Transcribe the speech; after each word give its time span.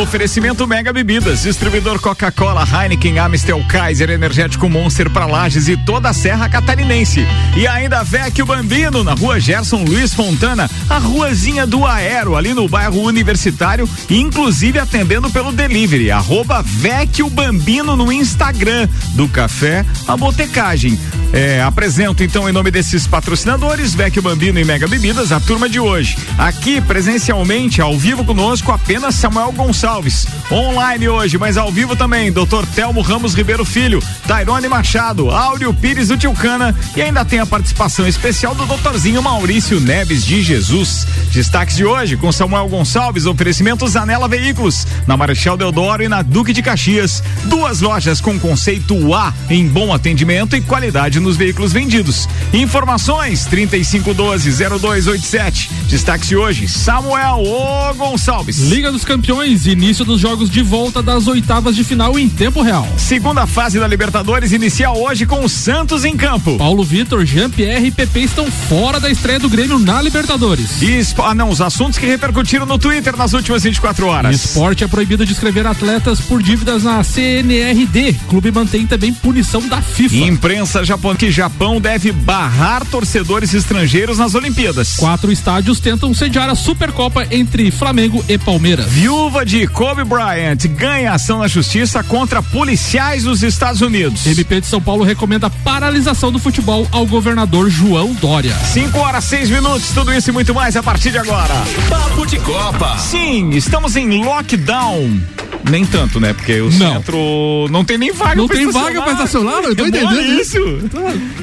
Oferecimento 0.00 0.66
Mega 0.66 0.92
Bebidas, 0.92 1.44
distribuidor 1.44 1.98
Coca-Cola, 1.98 2.64
Heineken, 2.64 3.18
Amstel, 3.18 3.64
Kaiser, 3.66 4.10
Energético 4.10 4.68
Monster 4.68 5.08
para 5.08 5.24
Lages 5.24 5.68
e 5.68 5.76
toda 5.86 6.10
a 6.10 6.12
Serra 6.12 6.50
Catarinense. 6.50 7.26
E 7.56 7.66
ainda 7.66 8.04
Vecchio 8.04 8.44
Bambino, 8.44 9.02
na 9.02 9.14
rua 9.14 9.40
Gerson 9.40 9.84
Luiz 9.84 10.12
Fontana, 10.12 10.70
a 10.90 10.98
ruazinha 10.98 11.66
do 11.66 11.86
Aero, 11.86 12.36
ali 12.36 12.52
no 12.52 12.68
bairro 12.68 13.00
Universitário, 13.00 13.88
inclusive 14.10 14.78
atendendo 14.78 15.30
pelo 15.30 15.50
delivery, 15.50 16.10
arroba 16.10 16.62
Vecchio 16.62 17.30
Bambino 17.30 17.96
no 17.96 18.12
Instagram, 18.12 18.86
do 19.14 19.26
café 19.28 19.82
à 20.06 20.14
botecagem. 20.14 20.98
É, 21.36 21.60
apresento 21.60 22.22
então 22.22 22.48
em 22.48 22.52
nome 22.52 22.70
desses 22.70 23.06
patrocinadores, 23.06 23.94
Vecchio 23.94 24.22
Bambino 24.22 24.58
e 24.58 24.64
Mega 24.64 24.88
Bebidas, 24.88 25.32
a 25.32 25.38
turma 25.38 25.68
de 25.68 25.78
hoje. 25.78 26.16
Aqui, 26.38 26.80
presencialmente, 26.80 27.78
ao 27.78 27.94
vivo 27.94 28.24
conosco, 28.24 28.72
apenas 28.72 29.16
Samuel 29.16 29.52
Gonçalves. 29.52 30.26
Online 30.50 31.10
hoje, 31.10 31.36
mas 31.36 31.58
ao 31.58 31.70
vivo 31.70 31.94
também, 31.94 32.32
Dr. 32.32 32.64
Telmo 32.74 33.02
Ramos 33.02 33.34
Ribeiro 33.34 33.66
Filho, 33.66 34.02
Tairone 34.26 34.66
Machado, 34.66 35.30
Áureo 35.30 35.74
Pires 35.74 36.08
do 36.08 36.16
Tilcana 36.16 36.74
e 36.96 37.02
ainda 37.02 37.22
tem 37.22 37.38
a 37.38 37.44
participação 37.44 38.08
especial 38.08 38.54
do 38.54 38.64
doutorzinho 38.64 39.22
Maurício 39.22 39.78
Neves 39.78 40.24
de 40.24 40.42
Jesus. 40.42 41.06
Destaques 41.34 41.76
de 41.76 41.84
hoje 41.84 42.16
com 42.16 42.32
Samuel 42.32 42.66
Gonçalves, 42.66 43.26
oferecimentos 43.26 43.94
Anela 43.94 44.26
Veículos, 44.26 44.86
na 45.06 45.18
Marechal 45.18 45.58
Deodoro 45.58 46.02
e 46.02 46.08
na 46.08 46.22
Duque 46.22 46.54
de 46.54 46.62
Caxias. 46.62 47.22
Duas 47.44 47.82
lojas 47.82 48.22
com 48.22 48.38
conceito 48.40 49.12
A 49.12 49.34
em 49.50 49.68
bom 49.68 49.92
atendimento 49.92 50.56
e 50.56 50.62
qualidade 50.62 51.25
nos 51.26 51.36
veículos 51.36 51.72
vendidos. 51.72 52.28
Informações 52.52 53.48
3512-0287. 53.48 55.68
Destaque 55.88 56.28
de 56.28 56.36
hoje, 56.36 56.68
Samuel 56.68 57.42
O 57.42 57.92
Gonçalves. 57.94 58.58
Liga 58.58 58.92
dos 58.92 59.04
Campeões, 59.04 59.66
início 59.66 60.04
dos 60.04 60.20
jogos 60.20 60.48
de 60.48 60.62
volta 60.62 61.02
das 61.02 61.26
oitavas 61.26 61.74
de 61.74 61.82
final 61.82 62.16
em 62.16 62.28
tempo 62.28 62.62
real. 62.62 62.86
Segunda 62.96 63.44
fase 63.44 63.80
da 63.80 63.88
Libertadores 63.88 64.52
inicia 64.52 64.92
hoje 64.92 65.26
com 65.26 65.44
o 65.44 65.48
Santos 65.48 66.04
em 66.04 66.16
campo. 66.16 66.56
Paulo 66.58 66.84
Vitor, 66.84 67.26
Jean-Pierre 67.26 67.88
e 67.88 67.90
Pepe 67.90 68.22
estão 68.22 68.48
fora 68.50 69.00
da 69.00 69.10
estreia 69.10 69.40
do 69.40 69.48
Grêmio 69.48 69.80
na 69.80 70.00
Libertadores. 70.00 70.80
E, 70.80 71.00
ah, 71.18 71.34
não, 71.34 71.50
os 71.50 71.60
assuntos 71.60 71.98
que 71.98 72.06
repercutiram 72.06 72.66
no 72.66 72.78
Twitter 72.78 73.16
nas 73.16 73.32
últimas 73.32 73.64
24 73.64 74.06
horas. 74.06 74.44
Esporte 74.44 74.84
é 74.84 74.88
proibido 74.88 75.26
de 75.26 75.32
escrever 75.32 75.66
atletas 75.66 76.20
por 76.20 76.40
dívidas 76.40 76.84
na 76.84 77.02
CNRD. 77.02 78.12
Clube 78.28 78.52
mantém 78.52 78.86
também 78.86 79.12
punição 79.12 79.66
da 79.66 79.82
FIFA. 79.82 80.14
Imprensa 80.14 80.84
japonesa 80.84 81.05
que 81.14 81.30
Japão 81.30 81.80
deve 81.80 82.10
barrar 82.10 82.84
torcedores 82.86 83.54
estrangeiros 83.54 84.18
nas 84.18 84.34
Olimpíadas. 84.34 84.96
Quatro 84.96 85.30
estádios 85.30 85.78
tentam 85.78 86.14
sediar 86.14 86.48
a 86.48 86.54
Supercopa 86.54 87.26
entre 87.30 87.70
Flamengo 87.70 88.24
e 88.28 88.38
Palmeiras. 88.38 88.86
Viúva 88.86 89.44
de 89.44 89.66
Kobe 89.66 90.04
Bryant 90.04 90.66
ganha 90.68 91.12
ação 91.12 91.40
na 91.40 91.48
justiça 91.48 92.02
contra 92.02 92.42
policiais 92.42 93.24
dos 93.24 93.42
Estados 93.42 93.80
Unidos. 93.82 94.26
MP 94.26 94.60
de 94.60 94.66
São 94.66 94.80
Paulo 94.80 95.04
recomenda 95.04 95.50
paralisação 95.50 96.32
do 96.32 96.38
futebol 96.38 96.88
ao 96.90 97.06
governador 97.06 97.68
João 97.70 98.14
Dória. 98.14 98.56
5 98.72 98.98
horas, 98.98 99.24
6 99.24 99.50
minutos, 99.50 99.90
tudo 99.92 100.12
isso 100.12 100.30
e 100.30 100.32
muito 100.32 100.54
mais 100.54 100.76
a 100.76 100.82
partir 100.82 101.10
de 101.10 101.18
agora. 101.18 101.54
Papo 101.88 102.26
de 102.26 102.38
Copa. 102.38 102.96
Sim, 102.98 103.50
estamos 103.50 103.96
em 103.96 104.24
lockdown. 104.24 105.20
Nem 105.68 105.84
tanto, 105.84 106.20
né? 106.20 106.32
Porque 106.32 106.60
o 106.60 106.70
Não. 106.70 106.94
centro 106.94 107.66
não 107.70 107.84
tem 107.84 107.98
nem 107.98 108.12
vaga 108.12 108.36
Não 108.36 108.46
pra 108.46 108.56
tem 108.56 108.70
vaga 108.70 109.02
pra 109.02 109.12
estacionar? 109.12 109.62
Eu 109.64 109.74
tô 109.74 109.82
Que 109.84 109.88
entendendo 109.90 110.40
isso. 110.40 110.58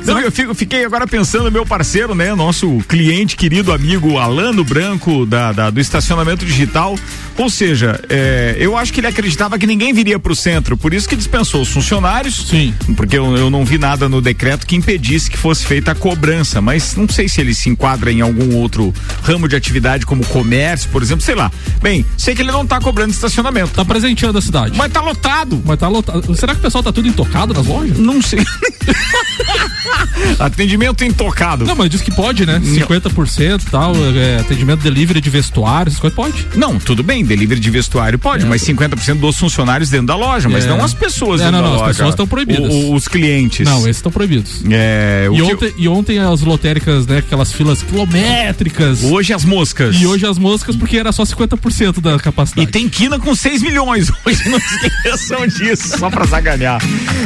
Não, 0.06 0.20
eu 0.20 0.32
fico- 0.32 0.54
fiquei 0.54 0.86
agora 0.86 1.06
pensando, 1.06 1.52
meu 1.52 1.66
parceiro, 1.66 2.16
né? 2.16 2.34
Nosso 2.34 2.78
cliente, 2.88 3.36
querido 3.36 3.72
amigo 3.74 4.18
Alano 4.18 4.64
Branco, 4.64 5.26
da, 5.26 5.52
da- 5.52 5.70
do 5.70 5.80
estacionamento 5.80 6.46
digital. 6.46 6.98
Ou 7.38 7.50
seja, 7.50 8.00
é, 8.10 8.56
eu 8.60 8.78
acho 8.78 8.94
que 8.94 9.00
ele 9.00 9.08
acreditava 9.08 9.58
que 9.58 9.66
ninguém 9.66 9.94
viria 9.94 10.20
pro 10.20 10.36
centro, 10.36 10.78
por 10.78 10.94
isso 10.94 11.08
que 11.08 11.16
dispensou 11.16 11.62
os 11.62 11.70
funcionários. 11.70 12.48
Sim. 12.48 12.74
Porque 12.96 13.18
eu, 13.18 13.36
eu 13.36 13.50
não 13.50 13.66
vi 13.66 13.78
nada 13.78 14.08
no 14.08 14.22
decreto 14.22 14.68
que 14.68 14.76
impedisse 14.76 15.30
que 15.30 15.38
fosse 15.38 15.66
feita 15.66 15.92
a 15.92 15.96
cobrança, 15.96 16.62
mas 16.62 16.96
não 16.96 17.08
sei 17.08 17.28
se 17.28 17.42
ele 17.42 17.54
se 17.54 17.70
enquadra 17.70 18.12
em 18.12 18.22
algum 18.22 18.56
outro 18.56 18.94
ramo 19.24 19.48
de 19.48 19.56
atividade, 19.56 20.06
como 20.06 20.26
comércio, 20.26 20.90
por 20.90 21.02
exemplo, 21.02 21.24
sei 21.24 21.36
lá. 21.36 21.52
Bem, 21.82 22.06
sei 22.18 22.36
que 22.36 22.42
ele 22.42 22.52
não 22.52 22.66
tá 22.66 22.80
cobrando 22.80 23.12
estacionamento. 23.12 23.72
Tá 23.74 23.84
presenteando 23.84 24.38
a 24.38 24.42
cidade. 24.42 24.78
Mas 24.78 24.92
tá 24.92 25.02
lotado. 25.02 25.62
Mas 25.66 25.80
tá 25.80 25.88
lotado. 25.88 26.36
Será 26.36 26.54
que 26.54 26.60
o 26.60 26.64
pessoal 26.64 26.84
tá 26.84 26.92
tudo 26.92 27.08
intocado 27.08 27.54
nas 27.54 27.66
lojas? 27.66 27.98
Não 27.98 28.22
sei. 28.22 28.44
Atendimento 30.40 31.04
intocado. 31.04 31.66
Não, 31.66 31.76
mas 31.76 31.90
diz 31.90 32.02
que 32.02 32.12
pode, 32.12 32.46
né? 32.46 32.60
50% 32.60 33.62
e 33.62 33.66
tal, 33.70 33.94
é, 34.16 34.40
atendimento 34.40 34.82
delivery 34.82 35.22
de 35.22 35.30
vestuário, 35.30 35.90
essas 35.90 36.00
coisas 36.00 36.16
pode. 36.16 36.48
Não, 36.56 36.80
tudo 36.80 37.04
bem, 37.04 37.23
delivery 37.26 37.60
de 37.60 37.70
vestuário 37.70 38.18
pode, 38.20 38.46
mas 38.46 38.62
50% 38.64 39.20
dos 39.20 39.38
funcionários 39.38 39.90
dentro 39.90 40.08
da 40.08 40.16
loja, 40.16 40.48
mas 40.50 40.66
É. 40.66 40.68
não 40.70 40.84
as 40.84 40.94
pessoas 40.94 41.42
É, 41.42 41.46
dentro 41.46 41.58
não, 41.62 41.64
da 41.64 41.68
não, 41.70 41.76
as 41.76 41.82
loja. 41.82 41.94
pessoas 41.94 42.10
estão 42.10 42.28
proibidas. 42.28 42.74
O- 42.74 42.94
os 42.94 43.08
clientes. 43.08 43.66
Não, 43.68 43.80
esses 43.82 43.98
estão 43.98 44.12
proibidos. 44.12 44.62
É, 44.70 45.28
E 45.34 45.42
ontem, 45.42 45.74
e 45.78 45.88
ontem 45.88 46.20
as 46.20 46.42
lotéricas, 46.42 47.06
né? 47.08 47.18
Aquelas 47.20 47.52
filas 47.54 47.82
quilométricas. 47.84 49.04
hoje 49.04 49.34
as 49.34 49.44
moscas. 49.46 49.96
E 49.96 50.06
hoje 50.06 50.26
as 50.26 50.38
moscas, 50.38 50.76
porque 50.76 50.98
era 50.98 51.12
só 51.12 51.24
50% 51.26 52.00
da 52.02 52.18
capacidade. 52.20 52.68
E 52.68 52.72
tem 52.72 52.88
quina 52.90 53.20
com 53.20 53.36
6 53.36 53.62
milhões. 53.62 54.12
Hoje 54.26 54.50
não 54.50 54.58
esqueçam 54.58 55.48
disso, 55.48 55.98
só 55.98 56.10
pra 56.10 56.26
zaganhar. 56.26 56.82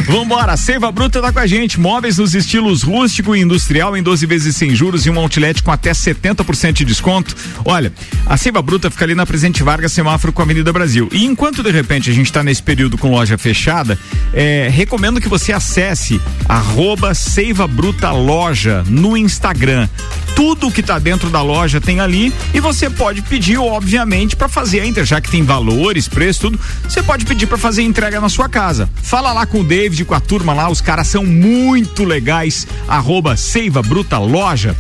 Vambora, 0.08 0.54
a 0.54 0.58
Seiva 0.58 0.92
Bruta 0.92 1.22
tá 1.22 1.32
com 1.32 1.40
a 1.40 1.48
gente. 1.48 1.80
Móveis 1.80 2.18
nos 2.18 2.34
estilos 2.34 2.82
rústico 2.84 3.36
e 3.36 3.40
industrial 3.42 3.96
em 3.96 4.02
12 4.04 4.26
vezes 4.26 4.56
sem 4.56 4.76
juros 4.76 5.06
e 5.06 5.10
um 5.10 5.20
outlet 5.20 5.62
com 5.62 5.72
até 5.72 5.94
70% 5.94 6.74
de 6.74 6.86
desconto. 6.86 7.36
Olha, 7.66 7.92
a 8.26 8.36
Seiva 8.38 8.62
Bruta 8.62 8.90
fica 8.90 9.06
ali 9.06 9.16
na 9.16 9.26
Presidente 9.26 9.62
Vargas, 9.64 9.87
semáforo 9.90 10.34
com 10.34 10.42
a 10.42 10.46
Avenida 10.46 10.72
Brasil. 10.72 11.10
E 11.12 11.26
enquanto 11.26 11.64
de 11.64 11.72
repente 11.72 12.10
a 12.10 12.14
gente 12.14 12.32
tá 12.32 12.44
nesse 12.44 12.62
período 12.62 12.98
com 12.98 13.12
loja 13.12 13.38
fechada, 13.38 13.98
é, 14.34 14.70
recomendo 14.72 15.22
que 15.22 15.30
você 15.30 15.52
acesse 15.52 16.22
arroba 16.48 17.14
Seiva 17.14 17.68
Bruta 17.68 18.12
Loja 18.12 18.84
no 18.88 19.18
Instagram. 19.18 19.88
Tudo 20.36 20.70
que 20.70 20.84
tá 20.84 21.00
dentro 21.00 21.32
da 21.32 21.42
loja 21.42 21.82
tem 21.82 22.00
ali 22.00 22.32
e 22.54 22.60
você 22.60 22.90
pode 22.90 23.24
pedir, 23.24 23.58
obviamente, 23.58 24.36
para 24.36 24.48
fazer 24.48 24.82
a 24.82 24.86
inter, 24.86 25.04
já 25.04 25.20
que 25.20 25.32
tem 25.32 25.44
valores, 25.44 26.08
preço, 26.08 26.42
tudo. 26.42 26.60
Você 26.88 27.02
pode 27.02 27.26
pedir 27.26 27.48
para 27.48 27.58
fazer 27.58 27.82
entrega 27.82 28.22
na 28.22 28.30
sua 28.30 28.48
casa. 28.48 28.88
Fala 29.02 29.34
lá 29.34 29.48
com 29.48 29.62
o 29.62 29.64
David, 29.64 30.06
com 30.06 30.14
a 30.14 30.20
turma 30.20 30.54
lá, 30.54 30.70
os 30.70 30.80
caras 30.80 31.08
são 31.08 31.26
muito 31.26 32.04
legais. 32.04 32.68
Arroba 32.88 33.36
Seiva 33.36 33.82
Bruta 33.82 34.20
Loja. 34.20 34.76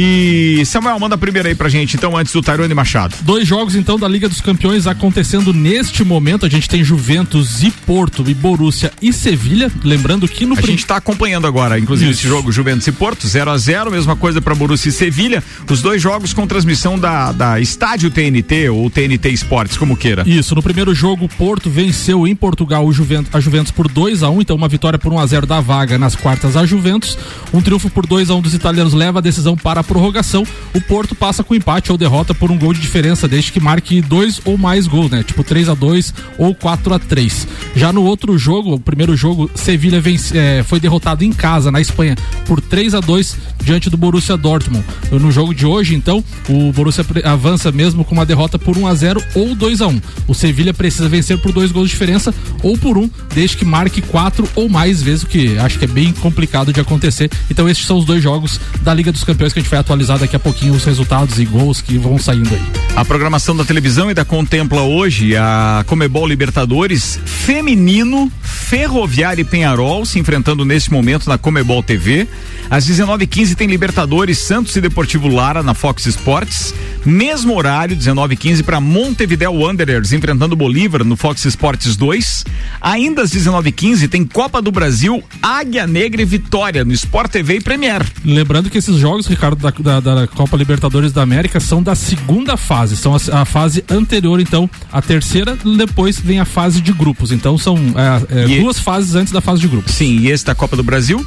E 0.00 0.64
Samuel, 0.64 0.96
manda 1.00 1.16
a 1.16 1.18
primeira 1.18 1.48
aí 1.48 1.56
pra 1.56 1.68
gente, 1.68 1.96
então, 1.96 2.16
antes 2.16 2.32
do 2.32 2.40
Tairone 2.40 2.72
Machado. 2.72 3.16
Dois 3.22 3.48
jogos 3.48 3.74
então 3.74 3.98
da 3.98 4.06
Liga 4.06 4.28
dos 4.28 4.40
Campeões 4.40 4.86
acontecendo 4.86 5.52
neste 5.52 6.04
momento. 6.04 6.46
A 6.46 6.48
gente 6.48 6.68
tem 6.68 6.84
Juventus 6.84 7.64
e 7.64 7.70
Porto 7.72 8.24
e 8.28 8.32
Borussia 8.32 8.92
e 9.02 9.12
Sevilha. 9.12 9.72
Lembrando 9.82 10.28
que 10.28 10.46
no 10.46 10.56
A 10.56 10.60
gente 10.60 10.86
tá 10.86 10.98
acompanhando 10.98 11.48
agora, 11.48 11.80
inclusive, 11.80 12.12
Isso. 12.12 12.20
esse 12.20 12.28
jogo 12.28 12.52
Juventus 12.52 12.86
e 12.86 12.92
Porto, 12.92 13.26
0 13.26 13.50
a 13.50 13.58
0 13.58 13.90
mesma 13.90 14.14
coisa 14.14 14.40
para 14.40 14.54
Borussia 14.54 14.88
e 14.88 14.92
Sevilha. 14.92 15.42
Os 15.68 15.82
dois 15.82 16.00
jogos 16.00 16.32
com 16.32 16.46
transmissão 16.46 16.96
da, 16.96 17.32
da 17.32 17.58
Estádio 17.58 18.08
TNT 18.08 18.68
ou 18.68 18.88
TNT 18.88 19.30
Esportes, 19.30 19.76
como 19.76 19.96
queira. 19.96 20.22
Isso, 20.24 20.54
no 20.54 20.62
primeiro 20.62 20.94
jogo, 20.94 21.28
Porto 21.28 21.68
venceu 21.68 22.24
em 22.24 22.36
Portugal 22.36 22.86
o 22.86 22.92
Juventus, 22.92 23.34
a 23.34 23.40
Juventus 23.40 23.72
por 23.72 23.88
2 23.88 24.22
a 24.22 24.30
1 24.30 24.42
então 24.42 24.54
uma 24.54 24.68
vitória 24.68 24.96
por 24.96 25.12
1 25.12 25.18
a 25.18 25.26
0 25.26 25.44
da 25.44 25.60
vaga 25.60 25.98
nas 25.98 26.14
quartas 26.14 26.56
a 26.56 26.64
Juventus. 26.64 27.18
Um 27.52 27.60
triunfo 27.60 27.90
por 27.90 28.06
2 28.06 28.30
a 28.30 28.36
1 28.36 28.40
dos 28.40 28.54
italianos 28.54 28.92
leva 28.92 29.18
a 29.18 29.22
decisão 29.22 29.56
para 29.56 29.87
prorrogação. 29.88 30.44
O 30.74 30.80
Porto 30.80 31.14
passa 31.14 31.42
com 31.42 31.54
empate 31.54 31.90
ou 31.90 31.98
derrota 31.98 32.34
por 32.34 32.50
um 32.50 32.58
gol 32.58 32.74
de 32.74 32.80
diferença, 32.80 33.26
desde 33.26 33.50
que 33.50 33.58
marque 33.58 34.02
dois 34.02 34.40
ou 34.44 34.58
mais 34.58 34.86
gols, 34.86 35.10
né? 35.10 35.22
Tipo 35.22 35.42
3 35.42 35.70
a 35.70 35.74
2 35.74 36.14
ou 36.36 36.54
4 36.54 36.94
a 36.94 36.98
3 36.98 37.48
Já 37.74 37.92
no 37.92 38.04
outro 38.04 38.36
jogo, 38.36 38.74
o 38.74 38.80
primeiro 38.80 39.16
jogo, 39.16 39.50
Sevilha 39.54 40.00
vence, 40.00 40.36
eh, 40.36 40.62
foi 40.62 40.78
derrotado 40.78 41.24
em 41.24 41.32
casa, 41.32 41.70
na 41.70 41.80
Espanha, 41.80 42.14
por 42.46 42.60
3 42.60 42.94
a 42.94 43.00
2 43.00 43.36
diante 43.62 43.88
do 43.88 43.96
Borussia 43.96 44.36
Dortmund. 44.36 44.84
No 45.10 45.32
jogo 45.32 45.54
de 45.54 45.64
hoje, 45.64 45.94
então, 45.94 46.22
o 46.48 46.70
Borussia 46.72 47.04
avança 47.24 47.72
mesmo 47.72 48.04
com 48.04 48.14
uma 48.14 48.26
derrota 48.26 48.58
por 48.58 48.76
1 48.76 48.86
a 48.86 48.94
0 48.94 49.22
ou 49.34 49.54
2 49.54 49.80
a 49.80 49.86
1 49.86 50.00
O 50.26 50.34
Sevilha 50.34 50.74
precisa 50.74 51.08
vencer 51.08 51.38
por 51.38 51.52
dois 51.52 51.72
gols 51.72 51.86
de 51.86 51.92
diferença 51.92 52.34
ou 52.62 52.76
por 52.76 52.98
um, 52.98 53.08
desde 53.34 53.56
que 53.56 53.64
marque 53.64 54.02
quatro 54.02 54.48
ou 54.54 54.68
mais 54.68 55.02
vezes, 55.02 55.22
o 55.22 55.26
que 55.26 55.58
acho 55.58 55.78
que 55.78 55.84
é 55.84 55.88
bem 55.88 56.12
complicado 56.12 56.72
de 56.72 56.80
acontecer. 56.80 57.30
Então, 57.50 57.68
estes 57.68 57.86
são 57.86 57.98
os 57.98 58.04
dois 58.04 58.22
jogos 58.22 58.60
da 58.82 58.92
Liga 58.92 59.10
dos 59.10 59.24
Campeões 59.24 59.52
que 59.52 59.58
a 59.58 59.62
gente 59.62 59.70
vai 59.70 59.77
atualizar 59.80 60.18
daqui 60.18 60.36
a 60.36 60.38
pouquinho 60.38 60.74
os 60.74 60.84
resultados 60.84 61.38
e 61.38 61.44
gols 61.44 61.80
que 61.80 61.98
vão 61.98 62.18
saindo 62.18 62.54
aí. 62.54 62.62
A 62.96 63.04
programação 63.04 63.56
da 63.56 63.64
televisão 63.64 64.08
ainda 64.08 64.24
contempla 64.24 64.82
hoje 64.82 65.36
a 65.36 65.84
Comebol 65.86 66.26
Libertadores 66.26 67.18
feminino, 67.24 68.30
Ferroviária 68.68 69.40
e 69.40 69.44
Penharol 69.46 70.04
se 70.04 70.18
enfrentando 70.18 70.62
nesse 70.62 70.92
momento 70.92 71.26
na 71.26 71.38
Comebol 71.38 71.82
TV. 71.82 72.28
Às 72.68 72.86
19h15 72.86 73.54
tem 73.54 73.66
Libertadores, 73.66 74.36
Santos 74.36 74.76
e 74.76 74.80
Deportivo 74.82 75.26
Lara 75.26 75.62
na 75.62 75.72
Fox 75.72 76.04
Sports. 76.04 76.74
Mesmo 77.02 77.56
horário, 77.56 77.96
19h15 77.96 78.62
para 78.62 78.78
Montevideo 78.78 79.54
Wanderers 79.54 80.12
enfrentando 80.12 80.54
Bolívar 80.54 81.02
no 81.02 81.16
Fox 81.16 81.46
Sports 81.46 81.96
2. 81.96 82.44
Ainda 82.78 83.22
às 83.22 83.30
19h15 83.30 84.06
tem 84.06 84.26
Copa 84.26 84.60
do 84.60 84.70
Brasil, 84.70 85.24
Águia 85.40 85.86
Negra 85.86 86.20
e 86.20 86.26
Vitória 86.26 86.84
no 86.84 86.92
Sport 86.92 87.30
TV 87.30 87.56
e 87.56 87.60
Premier. 87.62 88.04
Lembrando 88.22 88.68
que 88.68 88.76
esses 88.76 88.96
jogos, 88.96 89.26
Ricardo, 89.26 89.56
da, 89.56 90.00
da, 90.00 90.14
da 90.14 90.26
Copa 90.26 90.58
Libertadores 90.58 91.10
da 91.10 91.22
América 91.22 91.58
são 91.58 91.82
da 91.82 91.94
segunda 91.94 92.58
fase, 92.58 92.98
são 92.98 93.14
a, 93.14 93.40
a, 93.40 93.44
fase 93.46 93.82
anterior, 93.88 94.38
então, 94.40 94.68
a 94.92 95.00
terceira, 95.00 95.56
depois 95.56 96.20
vem 96.20 96.38
a 96.38 96.44
fase 96.44 96.82
de 96.82 96.92
grupos. 96.92 97.32
Então 97.32 97.56
são 97.56 97.78
é, 97.96 98.42
é, 98.42 98.57
duas 98.60 98.78
fases 98.78 99.14
antes 99.14 99.32
da 99.32 99.40
fase 99.40 99.60
de 99.60 99.68
grupos. 99.68 99.94
Sim, 99.94 100.18
e 100.18 100.30
esse 100.30 100.44
da 100.44 100.54
Copa 100.54 100.76
do 100.76 100.82
Brasil? 100.82 101.24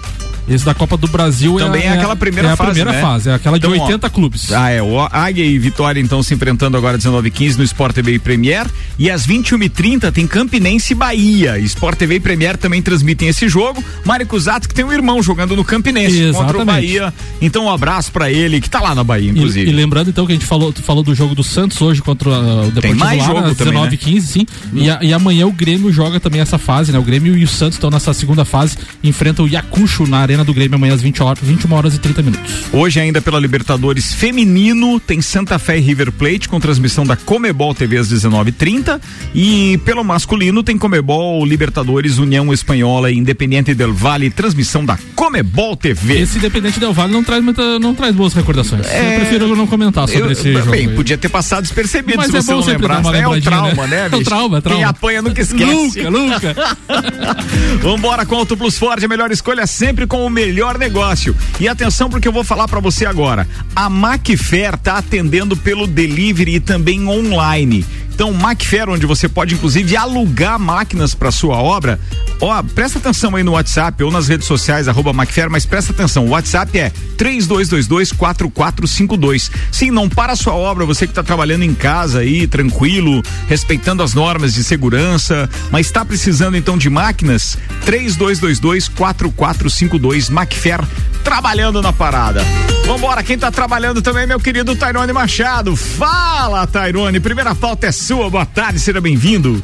Esse 0.49 0.65
da 0.65 0.73
Copa 0.73 0.97
do 0.97 1.07
Brasil 1.07 1.55
também 1.57 1.83
é, 1.83 1.87
é 1.87 1.89
aquela 1.93 2.15
primeira 2.15 2.49
é 2.49 2.55
fase. 2.55 2.69
a 2.69 2.73
primeira 2.73 2.91
né? 2.91 3.01
fase, 3.01 3.29
é 3.29 3.33
aquela 3.33 3.57
então, 3.57 3.71
de 3.71 3.79
80 3.79 4.07
ó, 4.07 4.09
clubes. 4.09 4.51
Ah, 4.51 4.69
é. 4.69 4.81
O 4.81 4.99
Águia 4.99 5.45
e 5.45 5.57
Vitória 5.57 5.99
então 5.99 6.21
se 6.23 6.33
enfrentando 6.33 6.77
agora 6.77 6.97
19 6.97 7.27
e 7.27 7.31
15 7.31 7.57
no 7.57 7.63
Sport 7.63 7.95
TV 7.95 8.13
e 8.13 8.19
Premier. 8.19 8.67
E 8.97 9.09
às 9.09 9.25
21h30 9.25 10.11
tem 10.11 10.27
Campinense 10.27 10.93
e 10.93 10.95
Bahia. 10.95 11.57
Sport 11.59 11.97
TV 11.97 12.15
e 12.15 12.19
Premier 12.19 12.57
também 12.57 12.81
transmitem 12.81 13.27
esse 13.27 13.47
jogo. 13.47 13.83
Mário 14.05 14.25
Cusato, 14.25 14.67
que 14.67 14.73
tem 14.73 14.83
um 14.83 14.91
irmão 14.91 15.21
jogando 15.21 15.55
no 15.55 15.63
Campinense 15.63 16.21
Exatamente. 16.21 16.37
contra 16.37 16.61
o 16.61 16.65
Bahia. 16.65 17.13
Então 17.41 17.65
um 17.65 17.69
abraço 17.69 18.11
para 18.11 18.31
ele, 18.31 18.59
que 18.59 18.69
tá 18.69 18.81
lá 18.81 18.93
na 18.95 19.03
Bahia, 19.03 19.29
inclusive. 19.31 19.67
E, 19.67 19.69
e, 19.69 19.75
lembrando 19.75 20.09
então 20.09 20.25
que 20.25 20.31
a 20.31 20.35
gente 20.35 20.45
falou, 20.45 20.73
falou 20.73 21.03
do 21.03 21.13
jogo 21.13 21.35
do 21.35 21.43
Santos 21.43 21.81
hoje 21.81 22.01
contra 22.01 22.29
uh, 22.29 22.67
o 22.67 22.71
Deportivo 22.71 22.81
tem 22.81 22.93
mais 22.95 23.19
Lara, 23.19 23.33
jogo 23.33 23.55
19 23.55 23.91
né? 23.91 23.97
15 23.97 24.27
sim. 24.27 24.47
Hum. 24.73 24.77
E, 24.77 24.89
a, 24.89 24.99
e, 25.01 25.13
amanhã 25.13 25.45
o 25.47 25.51
Grêmio 25.51 25.91
joga 25.91 26.19
também 26.19 26.41
essa 26.41 26.57
fase, 26.57 26.91
né? 26.91 26.99
O 26.99 27.03
Grêmio 27.03 27.37
e 27.37 27.43
o 27.43 27.47
Santos 27.47 27.75
estão 27.75 27.89
nessa 27.89 28.13
segunda 28.13 28.45
fase, 28.45 28.77
enfrentam 29.03 29.45
o 29.45 29.47
Yacucho 29.47 30.05
na 30.07 30.19
Arena 30.31 30.45
do 30.45 30.53
Grêmio 30.53 30.75
amanhã 30.75 30.93
às 30.93 31.01
20 31.01 31.21
horas, 31.21 31.39
21 31.43 31.73
horas 31.73 31.95
e 31.95 31.99
30 31.99 32.21
minutos. 32.23 32.53
Hoje 32.71 33.01
ainda 33.01 33.21
pela 33.21 33.37
Libertadores 33.37 34.13
Feminino 34.13 34.97
tem 34.97 35.21
Santa 35.21 35.59
Fé 35.59 35.77
e 35.77 35.81
River 35.81 36.09
Plate 36.11 36.47
com 36.47 36.57
transmissão 36.57 37.05
da 37.05 37.17
Comebol 37.17 37.75
TV 37.75 37.97
às 37.97 38.07
19:30 38.07 39.01
e 39.35 39.77
pelo 39.83 40.03
masculino 40.05 40.63
tem 40.63 40.77
Comebol 40.77 41.45
Libertadores 41.45 42.17
União 42.17 42.53
Espanhola 42.53 43.11
e 43.11 43.17
Independiente 43.17 43.73
del 43.73 43.93
Valle 43.93 44.29
transmissão 44.29 44.85
da 44.85 44.97
Comebol 45.15 45.75
TV. 45.75 46.21
Esse 46.21 46.37
Independente 46.37 46.79
del 46.79 46.93
Valle 46.93 47.11
não 47.11 47.23
traz 47.23 47.43
muita, 47.43 47.77
não 47.77 47.93
traz 47.93 48.15
boas 48.15 48.33
recordações. 48.33 48.87
É... 48.87 49.15
Eu 49.15 49.19
prefiro 49.19 49.53
não 49.53 49.67
comentar 49.67 50.07
sobre 50.07 50.23
eu, 50.23 50.31
esse 50.31 50.43
bem, 50.43 50.53
jogo. 50.53 50.71
Bem, 50.71 50.95
podia 50.95 51.17
ter 51.17 51.29
passado 51.29 51.63
despercebido 51.63 52.17
Mas 52.17 52.31
se 52.31 52.37
é 52.37 52.41
você 52.41 52.51
não 52.53 52.65
lembrasse. 52.65 53.15
É 53.15 53.27
o 53.27 53.41
trauma, 53.41 53.87
né, 53.87 54.09
bicho? 54.09 54.21
É 54.21 54.21
o 54.21 54.23
trauma, 54.23 54.57
é 54.57 54.61
trauma. 54.61 54.79
Quem 54.79 54.83
apanha 54.83 55.21
nunca 55.21 55.41
esquece. 55.41 56.01
Nunca, 56.03 56.11
nunca. 56.11 56.77
Vambora 57.81 58.25
com 58.25 58.35
Auto 58.35 58.55
Plus 58.55 58.77
Ford, 58.77 59.03
a 59.03 59.07
melhor 59.07 59.31
escolha 59.31 59.65
sempre 59.65 60.05
com 60.05 60.20
o 60.25 60.29
melhor 60.29 60.77
negócio. 60.77 61.35
E 61.59 61.67
atenção 61.67 62.09
porque 62.09 62.27
eu 62.27 62.31
vou 62.31 62.43
falar 62.43 62.67
para 62.67 62.79
você 62.79 63.05
agora. 63.05 63.47
A 63.75 63.89
Macfair 63.89 64.77
tá 64.77 64.97
atendendo 64.97 65.55
pelo 65.57 65.87
delivery 65.87 66.55
e 66.55 66.59
também 66.59 67.07
online. 67.07 67.85
Então, 68.13 68.31
Macfair, 68.33 68.89
onde 68.89 69.05
você 69.05 69.27
pode 69.27 69.55
inclusive 69.55 69.97
alugar 69.97 70.57
máquinas 70.59 71.15
para 71.15 71.31
sua 71.31 71.57
obra. 71.57 71.99
Ó, 72.39 72.63
presta 72.75 72.99
atenção 72.99 73.35
aí 73.35 73.43
no 73.43 73.53
WhatsApp 73.53 74.03
ou 74.03 74.11
nas 74.11 74.27
redes 74.27 74.45
sociais, 74.47 74.87
arroba 74.87 75.11
Macfair, 75.13 75.49
mas 75.49 75.65
presta 75.65 75.91
atenção. 75.91 76.25
O 76.25 76.29
WhatsApp 76.29 76.77
é 76.77 76.91
3222-4452. 77.17 79.49
Sim, 79.71 79.89
não 79.91 80.07
para 80.09 80.33
a 80.33 80.35
sua 80.35 80.53
obra, 80.53 80.85
você 80.85 81.07
que 81.07 81.11
está 81.11 81.23
trabalhando 81.23 81.63
em 81.63 81.73
casa 81.73 82.19
aí, 82.19 82.45
tranquilo, 82.47 83.23
respeitando 83.47 84.03
as 84.03 84.13
normas 84.13 84.53
de 84.53 84.61
segurança, 84.63 85.49
mas 85.71 85.87
está 85.87 86.05
precisando 86.05 86.55
então 86.57 86.77
de 86.77 86.89
máquinas? 86.89 87.57
3222-4452. 87.85 90.29
Macfair 90.29 90.81
trabalhando 91.23 91.81
na 91.81 91.93
parada. 91.93 92.43
Vambora, 92.85 93.23
quem 93.23 93.37
tá 93.37 93.51
trabalhando 93.51 94.01
também 94.01 94.27
meu 94.27 94.39
querido 94.39 94.75
Tairone 94.75 95.13
Machado. 95.13 95.75
Fala, 95.75 96.65
Tairone. 96.67 97.19
Primeira 97.19 97.55
pauta 97.55 97.87
é 97.87 97.91
sua. 98.11 98.29
Boa 98.29 98.45
tarde, 98.45 98.77
seja 98.77 98.99
bem-vindo. 98.99 99.63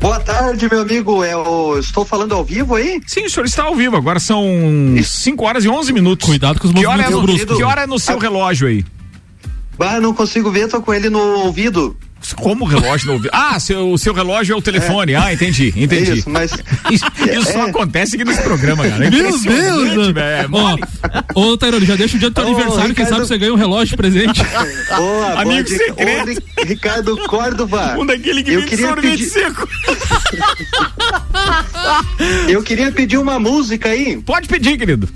Boa 0.00 0.18
tarde, 0.18 0.66
meu 0.70 0.80
amigo. 0.80 1.22
Eu 1.22 1.78
estou 1.78 2.02
falando 2.02 2.32
ao 2.32 2.42
vivo 2.42 2.74
aí? 2.74 3.02
Sim, 3.06 3.26
o 3.26 3.30
senhor 3.30 3.44
está 3.44 3.64
ao 3.64 3.74
vivo. 3.74 3.96
Agora 3.96 4.18
são 4.18 4.42
5 5.02 5.44
horas 5.44 5.62
e 5.62 5.68
11 5.68 5.92
minutos. 5.92 6.26
Cuidado 6.26 6.58
com 6.58 6.68
os 6.68 6.72
que 6.72 6.86
hora 6.86 7.02
é 7.02 7.10
no. 7.10 7.26
Que 7.26 7.62
hora 7.62 7.82
é 7.82 7.86
no 7.86 7.98
seu 7.98 8.18
relógio 8.18 8.66
aí? 8.66 8.82
Bah, 9.76 10.00
não 10.00 10.14
consigo 10.14 10.50
ver, 10.50 10.68
tô 10.68 10.80
com 10.80 10.94
ele 10.94 11.10
no 11.10 11.18
ouvido. 11.40 11.94
Como 12.32 12.64
relógio 12.64 13.08
no 13.08 13.12
ouvido? 13.14 13.30
Ah, 13.32 13.58
seu, 13.60 13.98
seu 13.98 14.14
relógio 14.14 14.54
é 14.54 14.56
o 14.56 14.62
telefone. 14.62 15.12
É. 15.12 15.16
Ah, 15.16 15.32
entendi, 15.32 15.74
entendi. 15.76 16.12
É 16.12 16.14
isso, 16.14 16.30
mas. 16.30 16.52
Isso, 16.90 17.04
isso 17.16 17.48
é. 17.48 17.52
só 17.52 17.62
acontece 17.62 18.14
aqui 18.14 18.24
nesse 18.24 18.42
programa, 18.42 18.86
cara. 18.86 19.06
É 19.06 19.10
Meu 19.10 19.40
Deus! 19.40 20.16
É, 20.16 20.46
Ó, 20.52 20.76
ô, 21.34 21.56
Tairone, 21.56 21.86
já 21.86 21.96
deixa 21.96 22.16
o 22.16 22.18
dia 22.18 22.28
do 22.28 22.34
teu 22.34 22.44
aniversário, 22.44 22.88
Ricardo... 22.88 22.94
quem 22.94 23.06
sabe 23.06 23.26
você 23.26 23.38
ganha 23.38 23.52
um 23.52 23.56
relógio 23.56 23.96
presente. 23.96 24.42
Boa, 24.94 25.40
Amigo 25.40 25.68
boa, 25.68 25.78
secreto. 25.78 26.42
Ô, 26.58 26.66
Ricardo 26.66 27.16
Córdova. 27.26 27.96
Um 27.98 28.06
daquele 28.06 28.42
que 28.42 28.52
eu 28.52 28.66
queria 28.66 28.88
sorvete 28.88 29.10
pedir... 29.10 29.30
seco. 29.30 29.68
eu 32.48 32.62
queria 32.62 32.92
pedir 32.92 33.18
uma 33.18 33.38
música 33.38 33.88
aí. 33.88 34.18
Pode 34.18 34.46
pedir, 34.46 34.78
querido. 34.78 35.08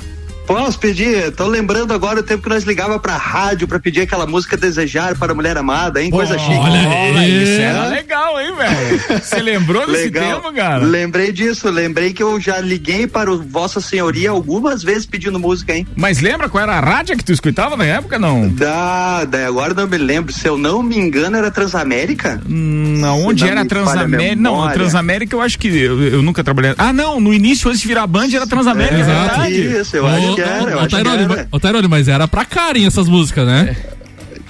Posso 0.49 0.79
pedir? 0.79 1.31
Tô 1.33 1.47
lembrando 1.47 1.93
agora 1.93 2.21
o 2.21 2.23
tempo 2.23 2.45
que 2.45 2.49
nós 2.49 2.65
ligava 2.65 2.99
pra 2.99 3.19
rádio 3.19 3.69
pra 3.69 3.79
pedir 3.79 4.01
aquela 4.01 4.27
música 4.27 4.57
Desejar 4.57 5.15
para 5.15 5.33
a 5.33 5.35
Mulher 5.35 5.59
Amada, 5.59 6.03
hein? 6.03 6.11
Coisa 6.11 6.39
chique. 6.39 6.57
Olha, 6.57 6.89
olha 6.89 7.29
isso 7.29 7.61
era 7.61 7.87
legal, 7.89 8.41
hein, 8.41 8.55
velho? 8.57 9.21
Você 9.21 9.43
lembrou 9.43 9.87
desse 9.87 10.05
legal. 10.05 10.41
tempo, 10.41 10.55
cara? 10.55 10.83
Lembrei 10.83 11.33
disso, 11.33 11.69
lembrei 11.69 12.15
que 12.15 12.23
eu 12.23 12.41
já 12.41 12.61
liguei 12.61 13.07
para 13.07 13.31
o 13.31 13.43
Vossa 13.43 13.79
Senhoria 13.79 14.31
algumas 14.31 14.83
vezes 14.83 15.05
pedindo 15.05 15.39
música, 15.39 15.77
hein? 15.77 15.87
Mas 15.95 16.21
lembra 16.21 16.49
qual 16.49 16.63
era 16.63 16.77
a 16.77 16.81
rádio 16.81 17.19
que 17.19 17.25
tu 17.25 17.33
escutava 17.33 17.77
na 17.77 17.85
época, 17.85 18.19
não? 18.19 18.49
Da, 18.49 19.27
daí 19.27 19.45
agora 19.45 19.75
não 19.75 19.87
me 19.87 19.99
lembro. 19.99 20.33
Se 20.33 20.49
eu 20.49 20.57
não 20.57 20.83
me 20.83 20.97
engano, 20.97 21.37
era 21.37 21.51
Transamérica? 21.51 22.41
Hum, 22.49 23.03
onde 23.05 23.47
era 23.47 23.67
Transamérica? 23.67 24.37
Não, 24.37 24.65
a 24.65 24.71
Transamérica 24.71 25.37
eu 25.37 25.43
acho 25.43 25.59
que 25.59 25.69
eu, 25.69 26.03
eu, 26.03 26.23
nunca 26.23 26.43
trabalhei. 26.43 26.75
Ah, 26.79 26.91
não, 26.91 27.21
no 27.21 27.35
início, 27.35 27.69
antes 27.69 27.83
de 27.83 27.89
virar 27.89 28.07
Band, 28.07 28.29
era 28.33 28.47
Transamérica. 28.47 28.97
É, 28.97 29.01
Exato. 29.01 29.51
Isso, 29.51 29.97
eu 29.97 30.07
acho 30.07 30.38
que 30.43 30.49
era. 30.49 30.85
Ô, 30.85 30.89
Tairone, 30.89 31.27
mas, 31.27 31.61
Tairone, 31.61 31.89
mas 31.89 32.09
era 32.09 32.29
pra 32.29 32.45
Karen 32.45 32.87
essas 32.87 33.09
músicas, 33.09 33.47
né? 33.47 33.77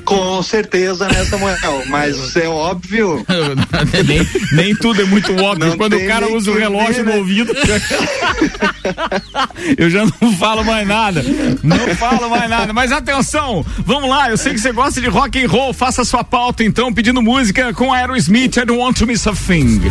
Com 0.08 0.42
certeza, 0.42 1.06
né, 1.06 1.22
Samuel? 1.26 1.58
Mas 1.88 2.34
é 2.34 2.48
óbvio. 2.48 3.22
nem, 4.06 4.26
nem, 4.52 4.74
tudo 4.74 5.02
é 5.02 5.04
muito 5.04 5.30
óbvio. 5.32 5.68
Não 5.68 5.76
Quando 5.76 5.98
o 5.98 6.06
cara 6.06 6.32
usa 6.32 6.50
o 6.50 6.54
relógio 6.54 7.04
no 7.04 7.10
né? 7.10 7.18
ouvido. 7.18 7.52
eu 9.76 9.90
já 9.90 10.06
não 10.06 10.32
falo 10.38 10.64
mais 10.64 10.88
nada. 10.88 11.22
Não 11.62 11.94
falo 11.96 12.30
mais 12.30 12.48
nada. 12.48 12.72
Mas 12.72 12.90
atenção, 12.90 13.62
vamos 13.84 14.08
lá. 14.08 14.30
Eu 14.30 14.38
sei 14.38 14.54
que 14.54 14.60
você 14.60 14.72
gosta 14.72 14.98
de 14.98 15.08
rock 15.08 15.44
and 15.44 15.46
roll. 15.46 15.74
Faça 15.74 16.02
sua 16.06 16.24
pauta 16.24 16.64
então, 16.64 16.90
pedindo 16.90 17.20
música 17.20 17.74
com 17.74 17.92
Aerosmith. 17.92 18.56
I 18.56 18.64
don't 18.64 18.80
want 18.80 18.96
to 18.96 19.06
miss 19.06 19.26
a 19.26 19.34
thing. 19.34 19.82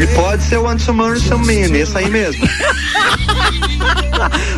E 0.00 0.06
pode 0.08 0.42
ser 0.42 0.58
o 0.58 0.64
Want 0.64 0.84
to 0.84 0.92
Marry 0.92 1.20
Some 1.20 1.46
Man, 1.46 1.74
esse 1.74 1.96
aí 1.96 2.10
mesmo. 2.10 2.46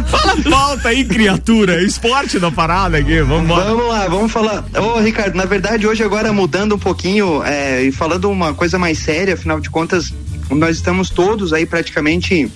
Fala 0.09 0.37
pauta 0.51 0.89
aí, 0.89 1.05
criatura. 1.05 1.81
Esporte 1.83 2.41
da 2.41 2.51
parada 2.51 2.99
aqui. 2.99 3.23
Vamos 3.23 3.57
lá. 3.57 3.65
Vamos 3.65 3.89
lá, 3.89 4.09
vamos 4.09 4.33
falar. 4.33 4.65
Ô, 4.81 5.01
Ricardo, 5.01 5.35
na 5.35 5.45
verdade, 5.45 5.87
hoje 5.87 6.05
agora 6.05 6.33
mudando 6.33 6.77
um 6.77 6.79
pouquinho 6.79 7.43
é, 7.43 7.83
e 7.83 7.91
falando 7.91 8.31
uma 8.31 8.55
coisa 8.55 8.79
mais 8.79 8.99
séria, 8.99 9.35
afinal 9.35 9.59
de 9.59 9.69
contas, 9.69 10.15
nós 10.51 10.77
estamos 10.77 11.11
todos 11.11 11.53
aí 11.53 11.67
praticamente 11.67 12.49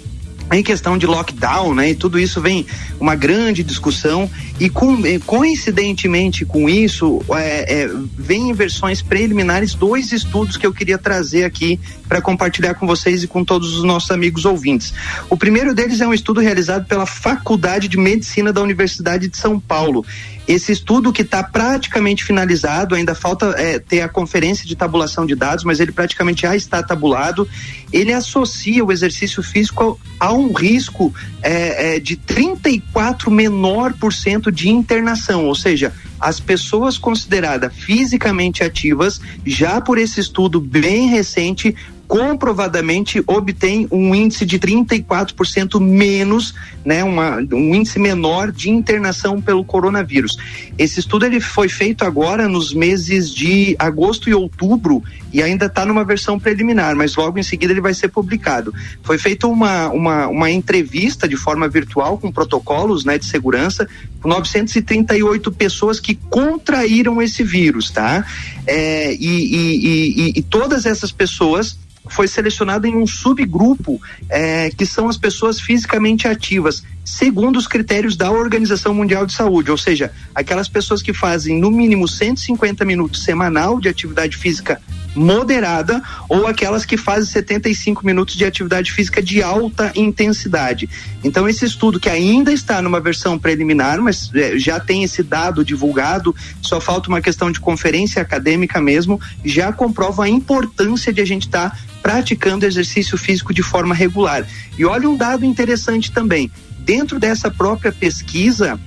em 0.53 0.63
questão 0.63 0.99
de 0.99 1.07
lockdown, 1.07 1.75
né? 1.75 1.91
E 1.91 1.95
tudo 1.95 2.19
isso 2.19 2.41
vem 2.41 2.67
uma 3.01 3.15
grande 3.15 3.63
discussão 3.63 4.31
e 4.61 4.69
com, 4.69 5.03
coincidentemente 5.25 6.45
com 6.45 6.69
isso 6.69 7.23
é, 7.31 7.83
é, 7.83 7.91
vem 8.19 8.51
em 8.51 8.53
versões 8.53 9.01
preliminares 9.01 9.75
dois 9.75 10.13
estudos 10.13 10.57
que 10.57 10.67
eu 10.67 10.73
queria 10.73 10.99
trazer 10.99 11.45
aqui 11.45 11.81
para 12.09 12.21
compartilhar 12.21 12.75
com 12.75 12.87
vocês 12.87 13.23
e 13.23 13.27
com 13.27 13.45
todos 13.45 13.77
os 13.77 13.85
nossos 13.85 14.11
amigos 14.11 14.45
ouvintes. 14.45 14.93
O 15.31 15.37
primeiro 15.37 15.75
deles 15.75 16.01
é 16.01 16.07
um 16.07 16.15
estudo 16.15 16.41
realizado 16.41 16.87
pela 16.87 17.07
Faculdade 17.07 17.89
de 17.89 17.97
Medicina 17.97 18.53
da 18.53 18.61
Universidade 18.61 19.29
de 19.29 19.37
São 19.37 19.59
Paulo. 19.59 20.05
Esse 20.47 20.73
estudo 20.73 21.13
que 21.13 21.23
está 21.23 21.43
praticamente 21.43 22.25
finalizado, 22.25 22.95
ainda 22.95 23.15
falta 23.15 23.55
é, 23.57 23.79
ter 23.79 24.01
a 24.01 24.09
conferência 24.09 24.67
de 24.67 24.75
tabulação 24.75 25.25
de 25.25 25.35
dados, 25.35 25.65
mas 25.65 25.79
ele 25.79 25.93
praticamente 25.93 26.43
já 26.43 26.57
está 26.57 26.83
tabulado. 26.83 27.49
Ele 27.93 28.13
associa 28.13 28.85
o 28.85 28.91
exercício 28.91 29.43
físico 29.43 30.01
a 30.19 30.33
um 30.33 30.53
risco 30.53 31.15
é, 31.43 31.97
é, 31.97 32.01
de 32.01 32.17
34 32.17 33.31
menor 33.31 33.93
por 33.95 34.13
cento 34.13 34.51
de 34.51 34.69
internação, 34.69 35.47
ou 35.47 35.55
seja, 35.55 35.93
as 36.19 36.41
pessoas 36.41 36.99
consideradas 36.99 37.75
fisicamente 37.75 38.63
ativas, 38.63 39.21
já 39.45 39.81
por 39.81 39.99
esse 39.99 40.21
estudo 40.21 40.61
bem 40.61 41.09
recente, 41.09 41.75
comprovadamente 42.13 43.25
obtém 43.27 43.89
um 43.91 44.15
índice 44.15 44.45
de 44.45 44.59
34% 44.59 45.81
menos, 45.81 46.55
né, 46.85 47.03
uma, 47.03 47.39
um 47.39 47.75
índice 47.75 47.99
menor 47.99 48.53
de 48.53 48.69
internação 48.69 49.41
pelo 49.41 49.65
coronavírus. 49.65 50.37
Esse 50.77 51.01
estudo 51.01 51.25
ele 51.25 51.41
foi 51.41 51.71
feito 51.71 52.05
agora 52.05 52.47
nos 52.47 52.75
meses 52.75 53.35
de 53.35 53.75
agosto 53.79 54.29
e 54.29 54.35
outubro 54.35 55.03
e 55.33 55.43
ainda 55.43 55.65
está 55.65 55.87
numa 55.87 56.05
versão 56.05 56.39
preliminar, 56.39 56.95
mas 56.95 57.17
logo 57.17 57.39
em 57.39 57.43
seguida 57.43 57.73
ele 57.73 57.81
vai 57.81 57.95
ser 57.95 58.09
publicado. 58.09 58.75
Foi 59.03 59.17
feita 59.17 59.47
uma, 59.47 59.89
uma, 59.89 60.27
uma 60.29 60.51
entrevista 60.51 61.27
de 61.27 61.39
forma 61.39 61.67
virtual 61.67 62.19
com 62.19 62.31
protocolos 62.31 63.07
né, 63.07 63.17
de 63.17 63.25
segurança 63.25 63.89
com 64.21 64.29
938 64.29 65.51
pessoas 65.53 65.99
que 65.99 66.15
contraíram 66.15 67.23
esse 67.23 67.43
vírus, 67.43 67.91
tá? 67.91 68.23
É, 68.67 69.15
e, 69.15 69.17
e, 69.17 70.27
e, 70.27 70.33
e 70.37 70.43
todas 70.43 70.85
essas 70.85 71.11
pessoas 71.11 71.81
foi 72.09 72.27
selecionado 72.27 72.87
em 72.87 72.97
um 72.97 73.07
subgrupo 73.07 74.01
é, 74.29 74.71
que 74.71 74.85
são 74.85 75.09
as 75.09 75.17
pessoas 75.17 75.61
fisicamente 75.61 76.27
ativas, 76.27 76.83
segundo 77.05 77.57
os 77.57 77.67
critérios 77.67 78.17
da 78.17 78.31
Organização 78.31 78.95
Mundial 78.95 79.27
de 79.27 79.33
Saúde, 79.33 79.71
ou 79.71 79.79
seja, 79.79 80.13
aquelas 80.35 80.69
pessoas 80.69 81.03
que 81.03 81.13
fazem 81.13 81.59
no 81.59 81.71
mínimo 81.71 82.09
150 82.09 82.85
minutos 82.85 83.25
semanal 83.25 83.81
de 83.81 83.89
atividade 83.89 84.37
física 84.37 84.81
moderada 85.15 86.03
ou 86.29 86.47
aquelas 86.47 86.85
que 86.85 86.97
fazem 86.97 87.31
75 87.31 88.05
minutos 88.05 88.35
de 88.35 88.45
atividade 88.45 88.93
física 88.93 89.23
de 89.23 89.43
alta 89.43 89.93
intensidade. 89.95 90.89
Então, 91.23 91.49
esse 91.49 91.65
estudo 91.65 92.01
que 92.01 92.09
ainda 92.09 92.53
está 92.53 92.81
numa 92.81 93.01
versão 93.01 93.39
preliminar, 93.39 94.01
mas 94.01 94.31
é, 94.35 94.59
já 94.59 94.81
tem 94.81 95.05
esse 95.05 95.23
dado 95.23 95.65
divulgado, 95.65 96.35
só 96.61 96.81
falta 96.81 97.09
uma 97.09 97.21
questão 97.21 97.51
de 97.51 97.61
conferência 97.61 98.23
acadêmica 98.23 98.81
mesmo, 98.81 99.21
já 99.45 99.73
comprova 99.73 100.25
a 100.25 100.29
importância 100.29 101.13
de 101.13 101.21
a 101.21 101.25
gente 101.25 101.47
estar 101.47 101.71
tá 101.71 101.79
praticando 102.03 102.67
exercício 102.67 103.17
físico 103.17 103.55
de 103.55 103.63
forma 103.63 103.95
regular. 103.95 104.47
E 104.77 104.85
olha 104.85 105.09
um 105.09 105.17
dado 105.17 105.45
interessante 105.45 106.11
também. 106.11 106.51
Dentro 106.81 107.21
dessa 107.21 107.51
própria 107.51 107.93
pesquisa, 107.93 108.79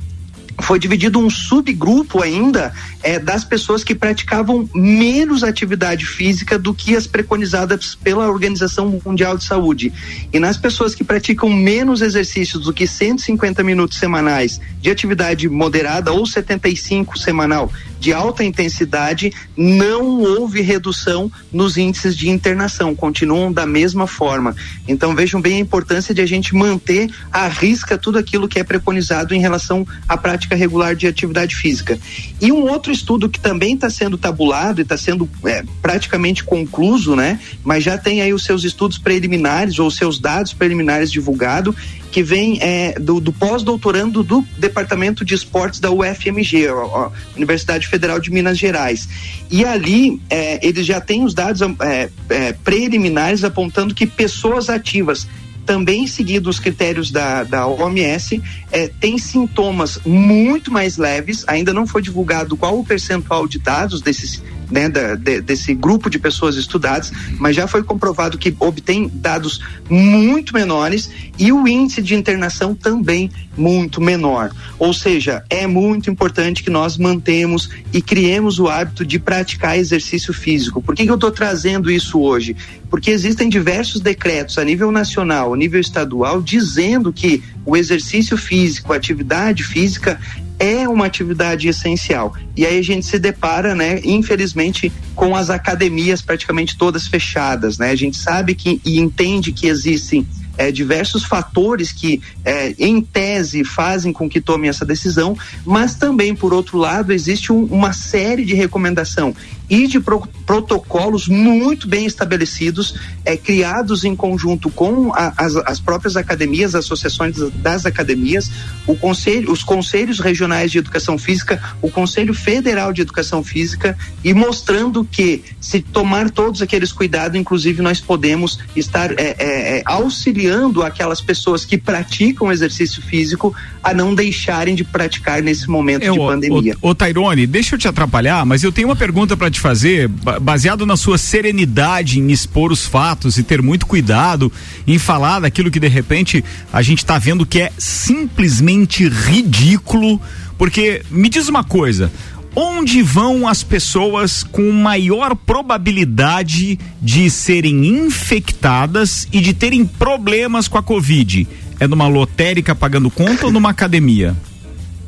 foi 0.62 0.80
dividido 0.80 1.20
um 1.20 1.30
subgrupo 1.30 2.22
ainda 2.22 2.74
é, 3.04 3.20
das 3.20 3.44
pessoas 3.44 3.84
que 3.84 3.94
praticavam 3.94 4.70
menos 4.74 5.44
atividade 5.44 6.06
física 6.06 6.58
do 6.58 6.74
que 6.74 6.96
as 6.96 7.06
preconizadas 7.06 7.96
pela 7.96 8.28
Organização 8.28 9.00
Mundial 9.06 9.38
de 9.38 9.44
Saúde. 9.44 9.92
E 10.32 10.40
nas 10.40 10.58
pessoas 10.58 10.96
que 10.96 11.04
praticam 11.04 11.50
menos 11.50 12.02
exercícios 12.02 12.64
do 12.64 12.74
que 12.74 12.88
150 12.88 13.64
minutos 13.64 13.98
semanais 13.98 14.60
de 14.80 14.90
atividade 14.90 15.50
moderada 15.50 16.12
ou 16.12 16.26
75 16.26 17.18
semanal 17.20 17.72
de 18.00 18.14
alta 18.14 18.44
intensidade, 18.44 19.34
não 19.58 20.22
houve 20.22 20.62
redução 20.62 21.32
nos 21.52 21.76
índices 21.76 22.16
de 22.16 22.30
internação, 22.30 22.96
continuam 22.96 23.52
da 23.52 23.66
mesma 23.66 24.06
forma. 24.06 24.56
Então 24.88 25.16
vejam 25.16 25.42
bem 25.42 25.58
a 25.58 25.60
importância 25.60 26.14
de 26.14 26.22
a 26.22 26.26
gente 26.26 26.54
manter 26.54 27.10
à 27.32 27.48
risca 27.48 27.98
tudo 27.98 28.20
aquilo 28.20 28.48
que 28.48 28.60
é 28.60 28.64
preconizado 28.64 29.34
em 29.34 29.40
relação 29.40 29.88
à 30.08 30.16
prática 30.16 30.45
regular 30.54 30.96
de 30.96 31.08
atividade 31.08 31.56
física. 31.56 31.98
E 32.42 32.52
um 32.52 32.70
outro 32.70 32.92
estudo 32.92 33.30
que 33.30 33.40
também 33.40 33.74
está 33.74 33.90
sendo 33.90 34.18
tabulado 34.18 34.80
e 34.80 34.84
está 34.84 34.98
sendo 34.98 35.28
é, 35.46 35.64
praticamente 35.82 36.44
concluso, 36.44 37.16
né? 37.16 37.40
Mas 37.64 37.84
já 37.84 37.98
tem 37.98 38.22
aí 38.22 38.34
os 38.34 38.44
seus 38.44 38.64
estudos 38.64 38.98
preliminares 38.98 39.80
ou 39.80 39.90
seus 39.90 40.20
dados 40.20 40.54
preliminares 40.54 41.12
divulgados, 41.12 41.74
que 42.12 42.22
vem 42.22 42.60
é, 42.62 42.94
do, 43.00 43.20
do 43.20 43.34
pós-doutorando 43.34 44.24
do 44.24 44.46
Departamento 44.58 45.26
de 45.26 45.34
Esportes 45.34 45.80
da 45.80 45.92
UFMG, 45.92 46.68
a 46.68 47.12
Universidade 47.36 47.88
Federal 47.88 48.20
de 48.20 48.32
Minas 48.32 48.58
Gerais. 48.58 49.08
E 49.50 49.66
ali 49.66 50.22
é, 50.30 50.66
eles 50.66 50.86
já 50.86 51.02
têm 51.02 51.24
os 51.24 51.34
dados 51.34 51.62
é, 51.82 52.10
é, 52.30 52.54
preliminares 52.54 53.44
apontando 53.44 53.94
que 53.94 54.06
pessoas 54.06 54.70
ativas 54.70 55.28
também 55.66 56.08
seguindo 56.08 56.48
os 56.48 56.60
critérios 56.60 57.12
da, 57.12 57.44
da 57.44 57.68
OMS, 57.68 58.42
é, 58.72 58.88
tem 58.88 59.18
sintomas 59.18 60.00
muito 60.06 60.72
mais 60.72 60.98
leves. 60.98 61.44
Ainda 61.48 61.74
não 61.74 61.88
foi 61.88 62.02
divulgado 62.02 62.56
qual 62.56 62.80
o 62.80 62.86
percentual 62.86 63.48
de 63.48 63.60
dados 63.60 64.02
desses 64.02 64.42
né, 64.70 64.90
da, 64.90 65.16
de, 65.16 65.42
desse 65.42 65.74
grupo 65.74 66.10
de 66.10 66.20
pessoas 66.20 66.56
estudadas, 66.56 67.12
mas 67.40 67.56
já 67.56 67.68
foi 67.68 67.84
comprovado 67.84 68.38
que 68.38 68.56
obtém 68.60 69.10
dados 69.14 69.62
muito 69.90 70.54
menores 70.54 71.10
e 71.38 71.52
o 71.52 71.68
índice 71.68 72.02
de 72.02 72.16
internação 72.16 72.74
também 72.74 73.30
muito 73.58 74.02
menor. 74.02 74.52
Ou 74.78 74.94
seja, 74.94 75.44
é 75.50 75.66
muito 75.66 76.10
importante 76.10 76.64
que 76.64 76.70
nós 76.70 76.98
mantemos 76.98 77.70
e 77.94 78.02
criemos 78.02 78.60
o 78.60 78.68
hábito 78.68 79.06
de 79.06 79.20
praticar 79.20 79.78
exercício 79.78 80.34
físico. 80.34 80.82
Por 80.82 80.96
que, 80.96 81.04
que 81.04 81.12
eu 81.12 81.16
estou 81.16 81.32
trazendo 81.32 81.90
isso 81.90 82.20
hoje? 82.20 82.56
Porque 82.90 83.12
existem 83.12 83.50
diversos 83.50 84.02
decretos 84.02 84.58
a 84.58 84.64
nível 84.64 84.92
nacional, 84.92 85.54
a 85.54 85.58
nível 85.58 85.80
estadual, 85.80 86.42
dizendo 86.42 87.12
que 87.12 87.44
o 87.66 87.76
exercício 87.76 88.38
físico, 88.38 88.94
a 88.94 88.96
atividade 88.96 89.64
física 89.64 90.20
é 90.60 90.88
uma 90.88 91.06
atividade 91.06 91.68
essencial. 91.68 92.34
E 92.56 92.66
aí 92.66 92.78
a 92.78 92.84
gente 92.84 93.06
se 93.06 93.20
depara, 93.20 93.76
né, 93.76 94.00
infelizmente, 94.04 94.92
com 95.16 95.36
as 95.36 95.50
academias 95.50 96.22
praticamente 96.22 96.78
todas 96.78 97.08
fechadas, 97.08 97.78
né? 97.78 97.92
A 97.92 97.96
gente 97.96 98.18
sabe 98.18 98.56
que 98.56 98.82
e 98.86 99.00
entende 99.00 99.52
que 99.52 99.68
existem 99.68 100.26
é, 100.58 100.72
diversos 100.72 101.24
fatores 101.24 101.92
que, 101.92 102.22
é, 102.44 102.74
em 102.80 103.02
tese, 103.02 103.64
fazem 103.64 104.14
com 104.14 104.30
que 104.30 104.40
tomem 104.40 104.70
essa 104.70 104.86
decisão, 104.86 105.38
mas 105.66 105.96
também, 105.96 106.36
por 106.36 106.54
outro 106.54 106.78
lado, 106.78 107.12
existe 107.12 107.52
um, 107.52 107.64
uma 107.66 107.94
série 107.94 108.46
de 108.46 108.54
recomendação 108.54 109.36
e 109.70 109.88
de 109.88 110.00
pro, 110.00 110.28
protocolos 110.46 111.28
muito 111.28 111.88
bem 111.88 112.06
estabelecidos, 112.06 112.96
é, 113.24 113.36
criados 113.36 114.04
em 114.04 114.16
conjunto 114.16 114.70
com 114.70 115.14
a, 115.14 115.34
as, 115.38 115.56
as 115.56 115.80
próprias 115.80 116.16
academias, 116.16 116.76
associações 116.76 117.36
das 117.56 117.86
academias, 117.86 118.52
o 118.86 118.96
conselho, 118.96 119.52
os 119.52 119.64
conselhos 119.64 120.20
regionais 120.20 120.72
de 120.72 120.78
educação 120.78 121.18
física, 121.18 121.62
o 121.82 121.90
Conselho 121.90 122.34
Federal 122.34 122.94
de 122.94 123.02
Educação 123.02 123.44
Física, 123.44 123.98
e 124.24 124.34
mostrando 124.34 125.04
que, 125.06 125.44
se 125.60 125.82
tomar 125.82 126.30
todos 126.30 126.62
aqueles 126.62 126.92
cuidados, 126.92 127.40
inclusive 127.40 127.82
nós 127.82 128.00
podemos 128.00 128.60
estar 128.76 129.12
é, 129.12 129.36
é, 129.38 129.78
é 129.80 129.82
auxiliando 129.86 130.84
aquelas 130.84 131.22
pessoas 131.22 131.66
que 131.66 131.78
praticam 131.78 132.52
exercício 132.52 133.02
físico 133.02 133.56
a 133.84 133.94
não 133.94 134.14
deixarem 134.14 134.76
de 134.76 134.84
praticar 134.84 135.42
nesse 135.42 135.70
momento 135.70 136.10
de 136.12 136.18
pandemia. 136.18 136.76
Ô, 136.82 136.94
Tairone, 136.94 137.48
deixa 137.48 137.76
eu 137.76 137.80
te 137.80 137.88
atrapalhar, 137.88 138.46
mas 138.46 138.64
eu 138.64 138.72
tenho 138.72 138.88
uma 138.88 138.96
pergunta 138.96 139.38
para 139.38 139.50
fazer, 139.60 140.08
baseado 140.08 140.86
na 140.86 140.98
sua 140.98 141.18
serenidade 141.18 142.20
em 142.20 142.32
expor 142.32 142.72
os 142.72 142.86
fatos 142.86 143.38
e 143.38 143.44
ter 143.44 143.62
muito 143.62 143.86
cuidado 143.86 144.52
em 144.88 144.98
falar 144.98 145.40
daquilo 145.40 145.72
que 145.72 145.80
de 145.80 145.88
repente 145.88 146.44
a 146.72 146.82
gente 146.82 147.00
está 147.00 147.18
vendo 147.18 147.46
que 147.46 147.62
é 147.62 147.72
simplesmente 147.78 149.08
ridículo. 149.08 150.22
Porque 150.58 151.02
me 151.12 151.28
diz 151.28 151.50
uma 151.50 151.64
coisa, 151.64 152.12
onde 152.56 153.02
vão 153.02 153.48
as 153.48 153.62
pessoas 153.62 154.44
com 154.44 154.72
maior 154.72 155.36
probabilidade 155.36 156.80
de 157.02 157.30
serem 157.30 157.86
infectadas 157.86 159.28
e 159.32 159.42
de 159.42 159.54
terem 159.54 159.86
problemas 159.86 160.68
com 160.68 160.78
a 160.78 160.84
Covid? 160.84 161.48
É 161.80 161.88
numa 161.88 162.08
lotérica 162.08 162.74
pagando 162.74 163.12
conta 163.12 163.46
ou 163.48 163.52
numa 163.52 163.70
academia? 163.70 164.36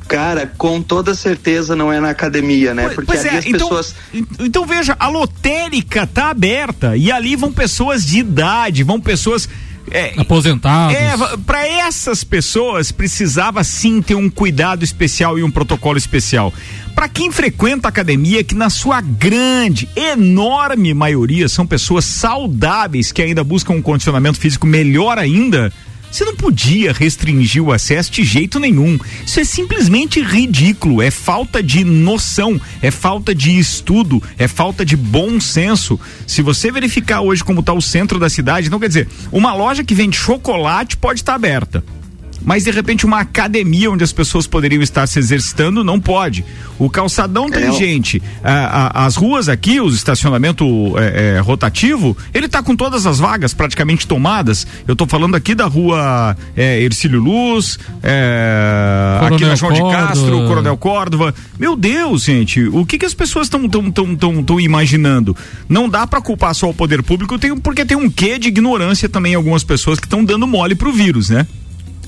Cara, 0.08 0.52
com 0.58 0.82
toda 0.82 1.14
certeza 1.14 1.76
não 1.76 1.92
é 1.92 2.00
na 2.00 2.10
academia, 2.10 2.74
né? 2.74 2.90
Porque 2.90 3.06
pois 3.06 3.20
ali 3.26 3.36
é, 3.36 3.38
as 3.40 3.46
então, 3.46 3.68
pessoas. 3.68 3.96
Então 4.40 4.66
veja, 4.66 4.96
a 5.00 5.08
lotérica 5.08 6.08
tá 6.08 6.30
aberta 6.30 6.96
e 6.96 7.12
ali 7.12 7.36
vão 7.36 7.52
pessoas 7.52 8.06
de 8.06 8.20
idade, 8.20 8.84
vão 8.84 9.00
pessoas. 9.00 9.50
É, 9.90 10.14
Aposentados. 10.18 10.96
É, 10.98 11.14
para 11.46 11.66
essas 11.66 12.22
pessoas 12.22 12.92
precisava 12.92 13.64
sim 13.64 14.02
ter 14.02 14.16
um 14.16 14.30
cuidado 14.30 14.84
especial 14.84 15.40
e 15.40 15.44
um 15.44 15.52
protocolo 15.52 15.98
especial. 15.98 16.54
Para 16.94 17.08
quem 17.08 17.32
frequenta 17.32 17.88
a 17.88 17.90
academia, 17.90 18.44
que 18.44 18.56
na 18.56 18.70
sua 18.70 19.00
grande, 19.00 19.88
enorme 19.96 20.94
maioria 20.94 21.48
são 21.48 21.66
pessoas 21.66 22.04
saudáveis 22.04 23.12
que 23.12 23.22
ainda 23.22 23.44
buscam 23.44 23.74
um 23.74 23.82
condicionamento 23.82 24.40
físico 24.40 24.68
melhor 24.68 25.18
ainda, 25.18 25.72
você 26.12 26.26
não 26.26 26.36
podia 26.36 26.94
restringir 26.94 27.64
o 27.64 27.72
acesso 27.72 28.12
de 28.12 28.24
jeito 28.24 28.60
nenhum. 28.60 28.98
Isso 29.26 29.40
é 29.40 29.44
simplesmente 29.44 30.22
ridículo. 30.22 31.02
É 31.02 31.12
falta 31.12 31.62
de 31.62 31.84
noção, 31.84 32.60
é 32.82 32.90
falta 32.92 33.36
de 33.36 33.58
estudo, 33.58 34.22
é 34.38 34.48
falta 34.48 34.86
de 34.86 34.96
bom 34.96 35.40
senso. 35.40 36.00
Se 36.26 36.42
você 36.42 36.72
verificar 36.72 37.22
hoje 37.22 37.44
como 37.44 37.60
está 37.60 37.74
o 37.74 37.82
centro 37.82 38.20
da 38.20 38.30
cidade, 38.30 38.68
então 38.68 38.80
quer 38.80 38.88
dizer, 38.88 39.08
uma 39.32 39.54
loja 39.54 39.84
que 39.84 39.94
vende 39.94 40.18
chocolate 40.18 40.98
pode 40.98 41.22
estar 41.22 41.34
tá 41.34 41.36
aberta 41.36 41.84
mas 42.44 42.63
de 42.63 42.72
repente 42.72 43.06
uma 43.06 43.20
academia 43.20 43.89
onde 43.91 44.03
as 44.03 44.12
pessoas 44.12 44.48
poderiam 44.48 44.82
estar 44.82 45.08
se 45.08 45.20
exercitando 45.20 45.84
não 45.84 46.00
pode. 46.00 46.46
O 46.79 46.89
calçadão 46.89 47.50
tem 47.50 47.63
é. 47.63 47.72
gente. 47.72 48.22
A, 48.44 49.01
a, 49.01 49.06
as 49.06 49.15
ruas 49.15 49.50
aqui, 49.50 49.79
o 49.79 49.89
estacionamento 49.89 50.65
é, 50.98 51.36
é, 51.36 51.39
rotativo, 51.39 52.15
ele 52.34 52.46
está 52.46 52.62
com 52.62 52.75
todas 52.75 53.06
as 53.06 53.20
vagas 53.20 53.53
praticamente 53.53 54.08
tomadas. 54.08 54.67
Eu 54.88 54.94
estou 54.94 55.08
falando 55.08 55.36
aqui 55.36 55.56
da 55.56 55.65
rua 55.65 56.36
é, 56.56 56.82
Ercílio 56.82 57.20
Luz, 57.20 57.79
é, 58.03 59.20
aqui 59.22 59.46
na 59.46 59.56
João 59.56 59.74
Córdoba. 59.74 59.91
de 59.91 60.08
Castro, 60.08 60.48
Coronel 60.48 60.77
Córdova. 60.77 61.34
Meu 61.60 61.75
Deus, 61.75 62.24
gente, 62.24 62.63
o 62.63 62.86
que, 62.86 62.98
que 62.98 63.06
as 63.06 63.13
pessoas 63.13 63.48
estão 63.48 63.67
tão, 63.67 63.91
tão, 63.91 64.15
tão, 64.15 64.44
tão 64.44 64.60
imaginando? 64.60 65.36
Não 65.67 65.89
dá 65.89 66.06
para 66.06 66.22
culpar 66.22 66.53
só 66.53 66.70
o 66.70 66.74
poder 66.74 67.01
público, 67.01 67.38
tem, 67.39 67.56
porque 67.58 67.86
tem 67.86 67.98
um 67.98 68.10
quê 68.10 68.38
de 68.38 68.48
ignorância 68.48 69.10
também 69.10 69.34
em 69.34 69.36
algumas 69.36 69.63
pessoas 69.63 70.00
que 70.00 70.06
estão 70.06 70.24
dando 70.24 70.46
mole 70.48 70.75
pro 70.75 70.91
vírus, 70.91 71.29
né? 71.29 71.48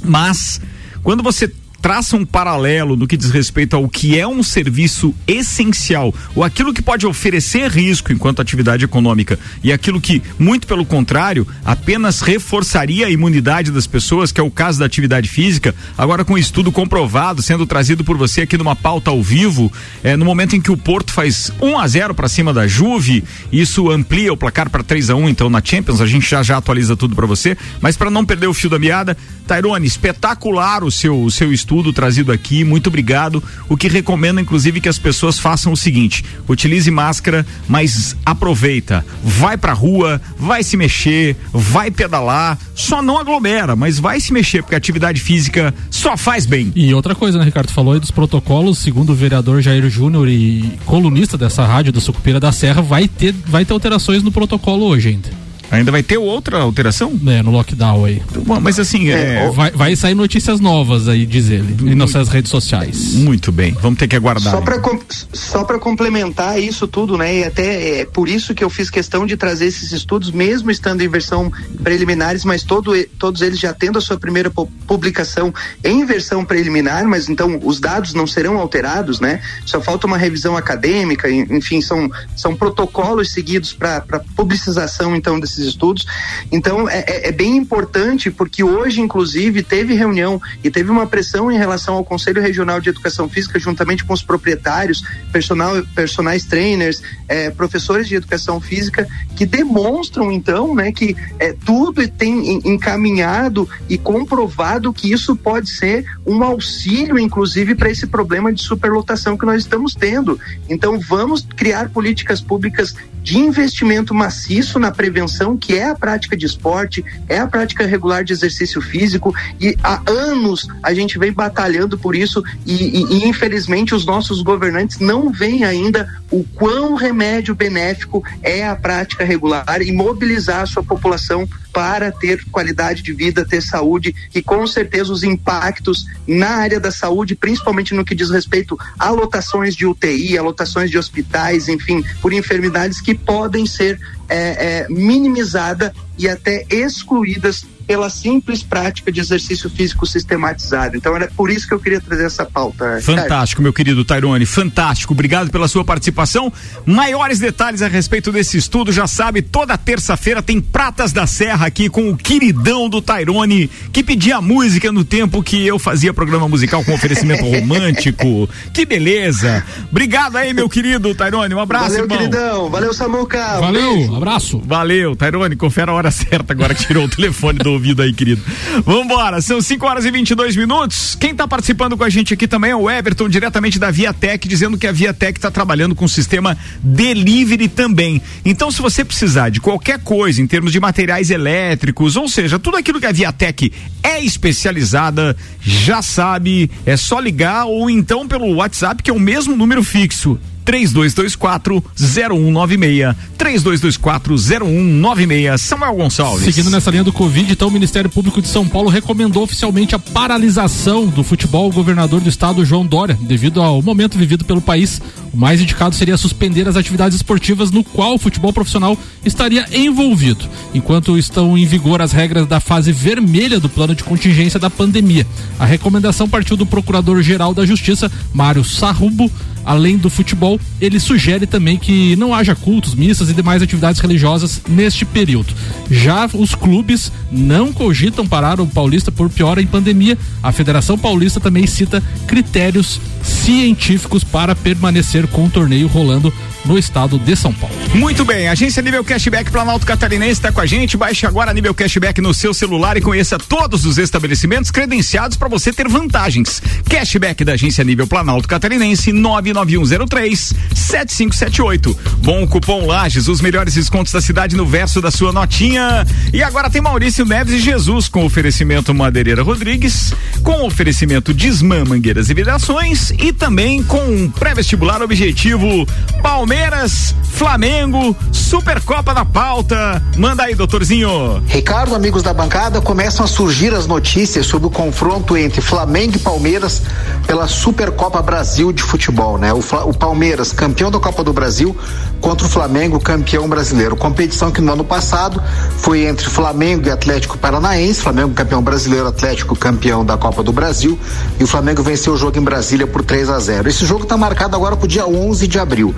Mas 0.03 0.59
quando 1.03 1.23
você 1.23 1.51
traça 1.81 2.15
um 2.15 2.25
paralelo 2.25 2.95
no 2.95 3.07
que 3.07 3.17
diz 3.17 3.31
respeito 3.31 3.75
ao 3.75 3.87
que 3.87 4.19
é 4.19 4.27
um 4.27 4.43
serviço 4.43 5.13
essencial, 5.27 6.13
ou 6.35 6.43
aquilo 6.43 6.73
que 6.73 6.81
pode 6.81 7.05
oferecer 7.05 7.71
risco 7.71 8.11
enquanto 8.11 8.41
atividade 8.41 8.85
econômica, 8.85 9.39
e 9.63 9.71
aquilo 9.71 10.01
que, 10.01 10.21
muito 10.37 10.67
pelo 10.67 10.85
contrário, 10.85 11.47
apenas 11.63 12.21
reforçaria 12.21 13.07
a 13.07 13.09
imunidade 13.09 13.71
das 13.71 13.87
pessoas, 13.87 14.31
que 14.31 14.41
é 14.41 14.43
o 14.43 14.51
caso 14.51 14.79
da 14.79 14.85
atividade 14.85 15.29
física, 15.29 15.73
agora 15.97 16.25
com 16.25 16.37
estudo 16.37 16.71
comprovado, 16.71 17.41
sendo 17.41 17.65
trazido 17.65 18.03
por 18.03 18.17
você 18.17 18.41
aqui 18.41 18.57
numa 18.57 18.75
pauta 18.75 19.11
ao 19.11 19.23
vivo, 19.23 19.71
é, 20.03 20.17
no 20.17 20.25
momento 20.25 20.55
em 20.55 20.61
que 20.61 20.71
o 20.71 20.77
Porto 20.77 21.13
faz 21.13 21.51
1 21.61 21.79
a 21.79 21.87
0 21.87 22.13
para 22.13 22.27
cima 22.27 22.53
da 22.53 22.67
Juve, 22.67 23.23
isso 23.51 23.89
amplia 23.89 24.33
o 24.33 24.37
placar 24.37 24.69
para 24.69 24.83
3 24.83 25.09
a 25.09 25.15
1 25.15 25.29
então 25.29 25.49
na 25.49 25.61
Champions, 25.63 26.01
a 26.01 26.05
gente 26.05 26.29
já 26.29 26.43
já 26.43 26.57
atualiza 26.57 26.95
tudo 26.95 27.15
para 27.15 27.25
você, 27.25 27.57
mas 27.81 27.95
para 27.95 28.11
não 28.11 28.25
perder 28.25 28.47
o 28.47 28.53
fio 28.53 28.69
da 28.69 28.79
meada, 28.79 29.15
Tairone, 29.47 29.87
espetacular 29.87 30.83
o 30.83 30.91
seu, 30.91 31.23
o 31.23 31.31
seu 31.31 31.51
estudo 31.53 31.68
trazido 31.93 32.31
aqui, 32.31 32.63
muito 32.63 32.87
obrigado. 32.87 33.43
O 33.67 33.77
que 33.77 33.87
recomendo, 33.87 34.39
inclusive, 34.39 34.81
que 34.81 34.89
as 34.89 34.99
pessoas 34.99 35.39
façam 35.39 35.71
o 35.71 35.77
seguinte: 35.77 36.23
utilize 36.47 36.89
máscara, 36.91 37.45
mas 37.67 38.15
aproveita. 38.25 39.05
Vai 39.23 39.57
pra 39.57 39.73
rua, 39.73 40.21
vai 40.37 40.63
se 40.63 40.75
mexer, 40.75 41.35
vai 41.53 41.91
pedalar, 41.91 42.57
só 42.75 43.01
não 43.01 43.17
aglomera, 43.17 43.75
mas 43.75 43.99
vai 43.99 44.19
se 44.19 44.33
mexer, 44.33 44.61
porque 44.61 44.75
atividade 44.75 45.21
física 45.21 45.73
só 45.89 46.17
faz 46.17 46.45
bem. 46.45 46.71
E 46.75 46.93
outra 46.93 47.15
coisa, 47.15 47.37
né, 47.37 47.45
Ricardo? 47.45 47.71
Falou 47.71 47.93
aí 47.93 47.99
dos 47.99 48.11
protocolos, 48.11 48.77
segundo 48.79 49.11
o 49.11 49.15
vereador 49.15 49.61
Jair 49.61 49.89
Júnior 49.89 50.27
e 50.27 50.77
colunista 50.85 51.37
dessa 51.37 51.65
rádio 51.65 51.91
do 51.91 52.01
Sucupira 52.01 52.39
da 52.39 52.51
Serra, 52.51 52.81
vai 52.81 53.07
ter, 53.07 53.33
vai 53.45 53.65
ter 53.65 53.73
alterações 53.73 54.23
no 54.23 54.31
protocolo 54.31 54.85
hoje 54.85 55.09
ainda. 55.09 55.48
Ainda 55.71 55.91
vai 55.91 56.03
ter 56.03 56.17
outra 56.17 56.59
alteração? 56.59 57.19
É, 57.27 57.41
no 57.41 57.51
lockdown 57.51 58.05
aí. 58.05 58.21
Bom, 58.45 58.59
mas 58.59 58.79
assim, 58.79 59.09
é, 59.09 59.45
é... 59.45 59.49
Vai, 59.51 59.71
vai, 59.71 59.95
sair 59.95 60.15
notícias 60.15 60.59
novas 60.59 61.07
aí, 61.07 61.25
diz 61.25 61.49
ele, 61.49 61.91
em 61.91 61.95
nossas 61.95 62.29
redes 62.29 62.49
sociais. 62.49 63.13
Muito 63.13 63.51
bem, 63.51 63.73
vamos 63.79 63.99
ter 63.99 64.07
que 64.07 64.15
aguardar. 64.15 64.53
Só 64.53 64.61
para 64.61 64.79
com, 64.79 64.99
só 65.33 65.63
complementar 65.79 66.59
isso 66.59 66.87
tudo, 66.87 67.17
né? 67.17 67.37
E 67.37 67.43
até 67.43 67.99
é 68.01 68.05
por 68.05 68.27
isso 68.27 68.53
que 68.53 68.63
eu 68.63 68.69
fiz 68.69 68.89
questão 68.89 69.25
de 69.25 69.37
trazer 69.37 69.65
esses 69.65 69.91
estudos, 69.91 70.31
mesmo 70.31 70.71
estando 70.71 71.01
em 71.01 71.07
versão 71.07 71.51
preliminares, 71.83 72.43
mas 72.43 72.63
todo, 72.63 72.93
todos 73.17 73.41
eles 73.41 73.59
já 73.59 73.73
tendo 73.73 73.97
a 73.97 74.01
sua 74.01 74.17
primeira 74.17 74.49
publicação 74.49 75.53
em 75.83 76.05
versão 76.05 76.43
preliminar, 76.43 77.07
mas 77.07 77.29
então 77.29 77.59
os 77.63 77.79
dados 77.79 78.13
não 78.13 78.27
serão 78.27 78.57
alterados, 78.57 79.19
né? 79.19 79.41
Só 79.65 79.81
falta 79.81 80.07
uma 80.07 80.17
revisão 80.17 80.57
acadêmica, 80.57 81.29
enfim, 81.29 81.81
são, 81.81 82.09
são 82.35 82.55
protocolos 82.55 83.31
seguidos 83.31 83.73
para 83.73 84.01
publicização 84.35 85.15
então 85.15 85.39
desses 85.39 85.58
estudos. 85.61 86.05
Então, 86.51 86.89
é, 86.89 86.99
é, 87.07 87.29
é, 87.29 87.31
bem 87.31 87.57
importante, 87.57 88.31
porque 88.31 88.63
hoje, 88.63 89.01
inclusive, 89.01 89.63
teve 89.63 89.93
reunião 89.93 90.41
e 90.63 90.69
teve 90.69 90.89
uma 90.89 91.07
pressão 91.07 91.51
em 91.51 91.57
relação 91.57 91.95
ao 91.95 92.03
Conselho 92.03 92.41
Regional 92.41 92.79
de 92.79 92.89
Educação 92.89 93.29
Física, 93.29 93.59
juntamente 93.59 94.03
com 94.03 94.13
os 94.13 94.23
proprietários, 94.23 95.03
personal, 95.31 95.83
personagens 95.95 96.45
trainers, 96.45 97.01
é, 97.27 97.49
professores 97.49 98.07
de 98.07 98.15
educação 98.15 98.59
física, 98.59 99.07
que 99.35 99.45
demonstram, 99.45 100.31
então, 100.31 100.75
né, 100.75 100.91
que 100.91 101.15
é, 101.37 101.53
tudo 101.65 102.07
tem 102.07 102.61
encaminhado 102.67 103.69
e 103.87 103.97
comprovado 103.97 104.93
que 104.93 105.11
isso 105.11 105.35
pode 105.35 105.69
ser 105.69 106.05
um 106.25 106.43
auxílio, 106.43 107.17
inclusive, 107.17 107.75
para 107.75 107.89
esse 107.89 108.07
problema 108.07 108.51
de 108.51 108.61
superlotação 108.61 109.37
que 109.37 109.45
nós 109.45 109.63
estamos 109.63 109.93
tendo. 109.95 110.39
Então, 110.69 110.99
vamos 110.99 111.45
criar 111.55 111.89
políticas 111.89 112.41
públicas 112.41 112.95
de 113.29 113.37
investimento 113.37 114.11
maciço 114.11 114.79
na 114.79 114.89
prevenção, 114.89 115.55
que 115.55 115.77
é 115.77 115.87
a 115.87 115.93
prática 115.93 116.35
de 116.35 116.47
esporte, 116.47 117.05
é 117.27 117.37
a 117.37 117.45
prática 117.45 117.85
regular 117.85 118.23
de 118.23 118.33
exercício 118.33 118.81
físico, 118.81 119.35
e 119.61 119.77
há 119.83 120.01
anos 120.09 120.67
a 120.81 120.95
gente 120.95 121.19
vem 121.19 121.31
batalhando 121.31 121.95
por 121.95 122.15
isso, 122.15 122.43
e, 122.65 122.73
e, 122.73 123.03
e 123.03 123.27
infelizmente 123.27 123.93
os 123.93 124.03
nossos 124.03 124.41
governantes 124.41 124.97
não 124.97 125.31
veem 125.31 125.63
ainda 125.63 126.11
o 126.31 126.43
quão 126.55 126.95
remédio 126.95 127.53
benéfico 127.53 128.23
é 128.41 128.67
a 128.67 128.75
prática 128.75 129.23
regular 129.23 129.79
e 129.79 129.91
mobilizar 129.91 130.61
a 130.61 130.65
sua 130.65 130.83
população 130.83 131.47
para 131.71 132.11
ter 132.11 132.43
qualidade 132.45 133.01
de 133.01 133.13
vida, 133.13 133.45
ter 133.45 133.61
saúde 133.61 134.15
e 134.33 134.41
com 134.41 134.65
certeza 134.65 135.11
os 135.11 135.23
impactos 135.23 136.05
na 136.27 136.49
área 136.49 136.79
da 136.79 136.91
saúde, 136.91 137.35
principalmente 137.35 137.93
no 137.93 138.05
que 138.05 138.15
diz 138.15 138.29
respeito 138.29 138.77
a 138.97 139.09
lotações 139.09 139.75
de 139.75 139.85
UTI, 139.85 140.37
a 140.37 140.41
lotações 140.41 140.89
de 140.89 140.97
hospitais, 140.97 141.67
enfim, 141.67 142.03
por 142.21 142.33
enfermidades 142.33 143.01
que 143.01 143.13
podem 143.13 143.65
ser 143.65 143.99
é, 144.27 144.83
é, 144.83 144.87
minimizada 144.89 145.93
e 146.17 146.27
até 146.27 146.65
excluídas 146.69 147.65
pela 147.89 148.07
simples 148.07 148.61
prática 148.61 149.11
de 149.11 149.19
exercício 149.19 149.67
físico 149.67 150.05
sistematizado. 150.05 150.95
Então 150.95 151.15
era 151.15 151.27
por 151.35 151.49
isso 151.49 151.67
que 151.67 151.73
eu 151.73 151.79
queria 151.79 151.99
trazer 151.99 152.25
essa 152.25 152.45
pauta. 152.45 152.99
Fantástico, 153.01 153.63
meu 153.63 153.73
querido 153.73 154.05
Tairone, 154.05 154.45
fantástico. 154.45 155.11
Obrigado 155.11 155.49
pela 155.49 155.67
sua 155.67 155.83
participação. 155.83 156.53
Maiores 156.85 157.39
detalhes 157.39 157.81
a 157.81 157.87
respeito 157.87 158.31
desse 158.31 158.57
estudo, 158.57 158.91
já 158.91 159.07
sabe, 159.07 159.41
toda 159.41 159.75
terça-feira 159.75 160.39
tem 160.39 160.61
Pratas 160.61 161.11
da 161.11 161.25
Serra 161.25 161.65
aqui 161.65 161.89
com 161.89 162.11
o 162.11 162.15
queridão 162.15 162.87
do 162.87 163.01
Tairone, 163.01 163.67
que 163.91 164.03
pedia 164.03 164.39
música 164.39 164.91
no 164.91 165.03
tempo 165.03 165.41
que 165.41 165.65
eu 165.65 165.79
fazia 165.79 166.13
programa 166.13 166.47
musical 166.47 166.85
com 166.85 166.93
oferecimento 166.93 167.41
romântico. 167.49 168.47
Que 168.71 168.85
beleza. 168.85 169.65
Obrigado 169.89 170.35
aí, 170.35 170.53
meu 170.53 170.69
querido 170.69 171.15
Tairone. 171.15 171.55
Um 171.55 171.59
abraço, 171.59 171.85
Valeu, 171.87 172.03
irmão. 172.03 172.17
queridão. 172.19 172.69
Valeu, 172.69 172.93
Samuca. 172.93 173.59
Valeu, 173.59 174.11
um 174.11 174.15
abraço. 174.15 174.61
Valeu, 174.63 175.15
Tairone. 175.15 175.55
Confere 175.55 175.89
a 175.89 175.93
hora 175.95 176.11
certa 176.11 176.53
agora 176.53 176.75
que 176.75 176.85
tirou 176.85 177.05
o 177.05 177.09
telefone 177.09 177.57
do 177.57 177.78
ouvido 177.79 178.01
aí, 178.01 178.13
querido. 178.13 178.41
Vambora, 178.85 179.41
são 179.41 179.61
5 179.61 179.85
horas 179.85 180.05
e 180.05 180.11
22 180.11 180.55
minutos. 180.55 181.15
Quem 181.15 181.33
tá 181.33 181.47
participando 181.47 181.97
com 181.97 182.03
a 182.03 182.09
gente 182.09 182.33
aqui 182.33 182.47
também 182.47 182.71
é 182.71 182.75
o 182.75 182.89
Everton, 182.89 183.29
diretamente 183.29 183.79
da 183.79 183.89
Viatec, 183.89 184.47
dizendo 184.47 184.77
que 184.77 184.85
a 184.85 184.91
Viatec 184.91 185.37
está 185.37 185.49
trabalhando 185.49 185.95
com 185.95 186.05
o 186.05 186.09
sistema 186.09 186.57
delivery 186.83 187.69
também. 187.69 188.21
Então, 188.43 188.69
se 188.69 188.81
você 188.81 189.03
precisar 189.03 189.49
de 189.49 189.61
qualquer 189.61 189.99
coisa 189.99 190.41
em 190.41 190.47
termos 190.47 190.71
de 190.71 190.79
materiais 190.79 191.31
elétricos, 191.31 192.15
ou 192.15 192.27
seja, 192.27 192.59
tudo 192.59 192.77
aquilo 192.77 192.99
que 192.99 193.07
a 193.07 193.11
Viatec 193.11 193.71
é 194.03 194.23
especializada, 194.23 195.35
já 195.61 196.01
sabe, 196.01 196.69
é 196.85 196.97
só 196.97 197.19
ligar 197.19 197.65
ou 197.65 197.89
então 197.89 198.27
pelo 198.27 198.53
WhatsApp, 198.55 199.01
que 199.01 199.09
é 199.09 199.13
o 199.13 199.19
mesmo 199.19 199.55
número 199.55 199.83
fixo. 199.83 200.37
3224 200.69 201.83
0196. 201.97 203.15
3224 203.35 204.37
0196. 204.37 205.61
Samuel 205.61 205.95
Gonçalves. 205.95 206.45
Seguindo 206.45 206.69
nessa 206.69 206.91
linha 206.91 207.03
do 207.03 207.11
Covid, 207.11 207.51
então 207.51 207.69
o 207.69 207.71
Ministério 207.71 208.07
Público 208.07 208.39
de 208.39 208.47
São 208.47 208.67
Paulo 208.67 208.87
recomendou 208.87 209.41
oficialmente 209.41 209.95
a 209.95 209.99
paralisação 209.99 211.07
do 211.07 211.23
futebol. 211.23 211.69
O 211.69 211.73
governador 211.73 212.21
do 212.21 212.29
estado, 212.29 212.63
João 212.63 212.85
Dória, 212.85 213.17
devido 213.19 213.63
ao 213.63 213.81
momento 213.81 214.15
vivido 214.15 214.45
pelo 214.45 214.61
país, 214.61 215.01
o 215.33 215.37
mais 215.37 215.59
indicado 215.59 215.95
seria 215.95 216.17
suspender 216.17 216.67
as 216.67 216.75
atividades 216.75 217.15
esportivas 217.15 217.71
no 217.71 217.83
qual 217.83 218.13
o 218.13 218.19
futebol 218.19 218.53
profissional 218.53 218.95
estaria 219.25 219.65
envolvido, 219.73 220.45
enquanto 220.71 221.17
estão 221.17 221.57
em 221.57 221.65
vigor 221.65 221.99
as 221.99 222.11
regras 222.11 222.45
da 222.45 222.59
fase 222.59 222.91
vermelha 222.91 223.59
do 223.59 223.69
plano 223.69 223.95
de 223.95 224.03
contingência 224.03 224.59
da 224.59 224.69
pandemia. 224.69 225.25
A 225.57 225.65
recomendação 225.65 226.29
partiu 226.29 226.55
do 226.55 226.65
Procurador-Geral 226.65 227.55
da 227.55 227.65
Justiça, 227.65 228.11
Mário 228.31 228.63
Sarrubo, 228.63 229.31
Além 229.65 229.97
do 229.97 230.09
futebol, 230.09 230.59
ele 230.79 230.99
sugere 230.99 231.45
também 231.45 231.77
que 231.77 232.15
não 232.15 232.33
haja 232.33 232.55
cultos, 232.55 232.95
missas 232.95 233.29
e 233.29 233.33
demais 233.33 233.61
atividades 233.61 234.01
religiosas 234.01 234.61
neste 234.67 235.05
período. 235.05 235.53
Já 235.89 236.29
os 236.33 236.55
clubes 236.55 237.11
não 237.31 237.71
cogitam 237.71 238.27
parar 238.27 238.59
o 238.59 238.67
Paulista 238.67 239.11
por 239.11 239.29
piora 239.29 239.61
em 239.61 239.67
pandemia. 239.67 240.17
A 240.41 240.51
Federação 240.51 240.97
Paulista 240.97 241.39
também 241.39 241.67
cita 241.67 242.03
critérios 242.27 242.99
científicos 243.23 244.23
para 244.23 244.55
permanecer 244.55 245.27
com 245.27 245.45
o 245.45 245.49
torneio 245.49 245.87
rolando 245.87 246.33
no 246.65 246.77
estado 246.77 247.17
de 247.17 247.35
São 247.35 247.53
Paulo. 247.53 247.75
Muito 247.93 248.25
bem, 248.25 248.47
agência 248.47 248.81
Nível 248.81 249.03
Cashback 249.03 249.51
Planalto 249.51 249.85
Catarinense 249.85 250.33
está 250.33 250.51
com 250.51 250.61
a 250.61 250.65
gente. 250.65 250.97
Baixe 250.97 251.25
agora 251.25 251.53
Nível 251.53 251.73
Cashback 251.73 252.21
no 252.21 252.33
seu 252.33 252.53
celular 252.53 252.97
e 252.97 253.01
conheça 253.01 253.37
todos 253.37 253.85
os 253.85 253.97
estabelecimentos 253.97 254.71
credenciados 254.71 255.37
para 255.37 255.47
você 255.47 255.71
ter 255.71 255.87
vantagens. 255.87 256.61
Cashback 256.89 257.43
da 257.43 257.53
agência 257.53 257.83
Nível 257.83 258.07
Planalto 258.07 258.47
Catarinense 258.47 259.11
99103 259.53 260.53
7578. 260.73 261.97
Bom 262.23 262.47
cupom 262.47 262.85
Lages, 262.85 263.27
os 263.27 263.41
melhores 263.41 263.73
descontos 263.73 264.11
da 264.11 264.21
cidade 264.21 264.55
no 264.55 264.65
verso 264.65 265.01
da 265.01 265.11
sua 265.11 265.31
notinha. 265.31 266.05
E 266.33 266.41
agora 266.43 266.69
tem 266.69 266.81
Maurício 266.81 267.25
Neves 267.25 267.53
e 267.53 267.59
Jesus 267.59 268.07
com 268.07 268.25
oferecimento 268.25 268.93
Madeireira 268.93 269.43
Rodrigues, 269.43 270.13
com 270.43 270.65
oferecimento 270.65 271.33
Desmã 271.33 271.83
Mangueiras 271.85 272.29
e 272.29 272.33
Vidrações 272.33 273.11
e 273.11 273.33
também 273.33 273.83
com 273.83 274.29
pré-vestibular 274.29 275.01
objetivo 275.01 275.87
Palmeiras, 276.21 277.15
Flamengo, 277.23 278.15
Supercopa 278.31 279.13
na 279.13 279.25
pauta. 279.25 280.01
Manda 280.17 280.43
aí, 280.43 280.55
doutorzinho. 280.55 281.41
Ricardo, 281.47 281.95
amigos 281.95 282.23
da 282.23 282.33
bancada, 282.33 282.81
começam 282.81 283.25
a 283.25 283.27
surgir 283.27 283.73
as 283.73 283.87
notícias 283.87 284.45
sobre 284.45 284.67
o 284.67 284.71
confronto 284.71 285.37
entre 285.37 285.61
Flamengo 285.61 286.15
e 286.15 286.19
Palmeiras 286.19 286.81
pela 287.25 287.47
Supercopa 287.47 288.21
Brasil 288.21 288.71
de 288.71 288.83
futebol, 288.83 289.37
né? 289.39 289.53
O, 289.53 289.59
o 289.59 289.93
Palmeiras, 289.93 290.51
campeão 290.51 290.91
da 290.91 290.99
Copa 290.99 291.23
do 291.23 291.33
Brasil, 291.33 291.75
contra 292.21 292.45
o 292.45 292.49
Flamengo, 292.49 292.99
campeão 292.99 293.47
brasileiro. 293.47 293.95
Competição 293.95 294.51
que 294.51 294.61
no 294.61 294.73
ano 294.73 294.83
passado 294.83 295.41
foi 295.77 296.05
entre 296.05 296.29
Flamengo 296.29 296.87
e 296.87 296.91
Atlético 296.91 297.37
Paranaense, 297.37 298.01
Flamengo 298.01 298.33
campeão 298.33 298.61
brasileiro, 298.61 299.07
Atlético 299.07 299.55
campeão 299.55 300.05
da 300.05 300.17
Copa 300.17 300.43
do 300.43 300.51
Brasil, 300.51 300.99
e 301.39 301.43
o 301.43 301.47
Flamengo 301.47 301.81
venceu 301.81 302.13
o 302.13 302.17
jogo 302.17 302.37
em 302.37 302.43
Brasília 302.43 302.85
por 302.85 303.03
3 303.03 303.29
a 303.29 303.39
0. 303.39 303.69
Esse 303.69 303.85
jogo 303.85 304.03
está 304.03 304.17
marcado 304.17 304.55
agora 304.55 304.75
para 304.75 304.85
o 304.85 304.87
dia 304.87 305.07
11 305.07 305.47
de 305.47 305.57
abril. 305.57 305.95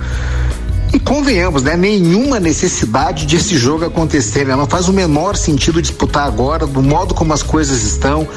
E 0.92 1.00
convenhamos, 1.00 1.62
né? 1.62 1.74
Nenhuma 1.74 2.38
necessidade 2.38 3.24
de 3.24 3.36
esse 3.36 3.56
jogo 3.56 3.86
acontecer, 3.86 4.46
né? 4.46 4.54
Não 4.54 4.66
faz 4.66 4.88
o 4.88 4.92
menor 4.92 5.36
sentido 5.36 5.80
disputar 5.80 6.26
agora, 6.26 6.66
do 6.66 6.82
modo 6.82 7.14
como 7.14 7.32
as 7.32 7.42
coisas 7.42 7.82
estão. 7.82 8.28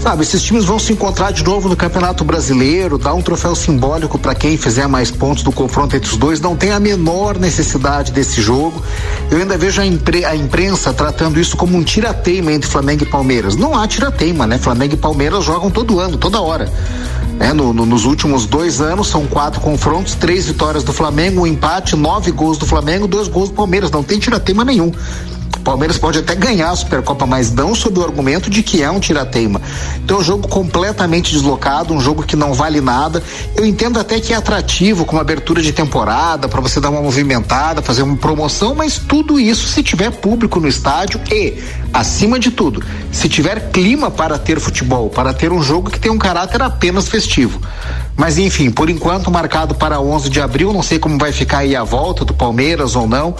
Sabe, 0.00 0.22
esses 0.22 0.42
times 0.42 0.64
vão 0.64 0.78
se 0.78 0.90
encontrar 0.92 1.32
de 1.32 1.44
novo 1.44 1.68
no 1.68 1.76
Campeonato 1.76 2.24
Brasileiro, 2.24 2.96
dar 2.96 3.12
um 3.12 3.20
troféu 3.20 3.54
simbólico 3.54 4.18
para 4.18 4.34
quem 4.34 4.56
fizer 4.56 4.86
mais 4.86 5.10
pontos 5.10 5.42
do 5.42 5.52
confronto 5.52 5.96
entre 5.96 6.10
os 6.10 6.16
dois. 6.16 6.40
Não 6.40 6.56
tem 6.56 6.70
a 6.70 6.80
menor 6.80 7.38
necessidade 7.38 8.10
desse 8.10 8.40
jogo. 8.40 8.82
Eu 9.30 9.38
ainda 9.38 9.58
vejo 9.58 9.78
a, 9.78 9.84
impre 9.84 10.24
a 10.24 10.34
imprensa 10.34 10.94
tratando 10.94 11.38
isso 11.38 11.58
como 11.58 11.76
um 11.76 11.84
tirateima 11.84 12.50
entre 12.52 12.70
Flamengo 12.70 13.02
e 13.02 13.06
Palmeiras. 13.06 13.54
Não 13.54 13.76
há 13.76 13.86
tirateima, 13.86 14.46
né? 14.46 14.56
Flamengo 14.56 14.94
e 14.94 14.96
Palmeiras 14.96 15.44
jogam 15.44 15.70
todo 15.70 16.00
ano, 16.00 16.16
toda 16.16 16.40
hora. 16.40 16.72
É, 17.40 17.52
no, 17.52 17.72
no, 17.72 17.86
nos 17.86 18.04
últimos 18.04 18.46
dois 18.46 18.80
anos 18.80 19.08
são 19.08 19.26
quatro 19.26 19.60
confrontos, 19.60 20.14
três 20.14 20.46
vitórias 20.46 20.82
do 20.82 20.92
Flamengo, 20.92 21.42
um 21.42 21.46
empate, 21.46 21.94
nove 21.94 22.32
gols 22.32 22.58
do 22.58 22.66
Flamengo, 22.66 23.06
dois 23.06 23.28
gols 23.28 23.48
do 23.48 23.54
Palmeiras. 23.54 23.90
Não 23.90 24.02
tem 24.02 24.18
tiratema 24.18 24.64
nenhum. 24.64 24.92
O 25.58 25.62
Palmeiras 25.68 25.98
pode 25.98 26.18
até 26.18 26.34
ganhar 26.34 26.70
a 26.70 26.76
Supercopa, 26.76 27.26
mas 27.26 27.52
não 27.52 27.74
sob 27.74 27.98
o 27.98 28.04
argumento 28.04 28.48
de 28.48 28.62
que 28.62 28.82
é 28.82 28.90
um 28.90 29.00
tirateima. 29.00 29.60
Então 29.96 30.16
é 30.16 30.20
um 30.20 30.24
jogo 30.24 30.48
completamente 30.48 31.32
deslocado, 31.32 31.92
um 31.92 32.00
jogo 32.00 32.22
que 32.22 32.36
não 32.36 32.54
vale 32.54 32.80
nada. 32.80 33.22
Eu 33.54 33.66
entendo 33.66 33.98
até 33.98 34.20
que 34.20 34.32
é 34.32 34.36
atrativo 34.36 35.04
com 35.04 35.16
uma 35.16 35.22
abertura 35.22 35.60
de 35.60 35.72
temporada, 35.72 36.48
para 36.48 36.60
você 36.60 36.80
dar 36.80 36.90
uma 36.90 37.02
movimentada, 37.02 37.82
fazer 37.82 38.02
uma 38.02 38.16
promoção, 38.16 38.74
mas 38.74 38.98
tudo 38.98 39.38
isso 39.38 39.68
se 39.68 39.82
tiver 39.82 40.10
público 40.10 40.58
no 40.60 40.68
estádio 40.68 41.20
e, 41.30 41.58
acima 41.92 42.38
de 42.38 42.50
tudo, 42.50 42.82
se 43.12 43.28
tiver 43.28 43.70
clima 43.70 44.10
para 44.10 44.38
ter 44.38 44.60
futebol, 44.60 45.10
para 45.10 45.34
ter 45.34 45.52
um 45.52 45.62
jogo 45.62 45.90
que 45.90 46.00
tem 46.00 46.10
um 46.10 46.18
caráter 46.18 46.62
apenas 46.62 47.08
festivo. 47.08 47.60
Mas 48.16 48.38
enfim, 48.38 48.70
por 48.70 48.90
enquanto 48.90 49.30
marcado 49.30 49.74
para 49.74 50.00
11 50.00 50.28
de 50.28 50.40
abril, 50.40 50.72
não 50.72 50.82
sei 50.82 50.98
como 50.98 51.18
vai 51.18 51.32
ficar 51.32 51.58
aí 51.58 51.76
a 51.76 51.84
volta 51.84 52.24
do 52.24 52.34
Palmeiras 52.34 52.96
ou 52.96 53.06
não, 53.06 53.36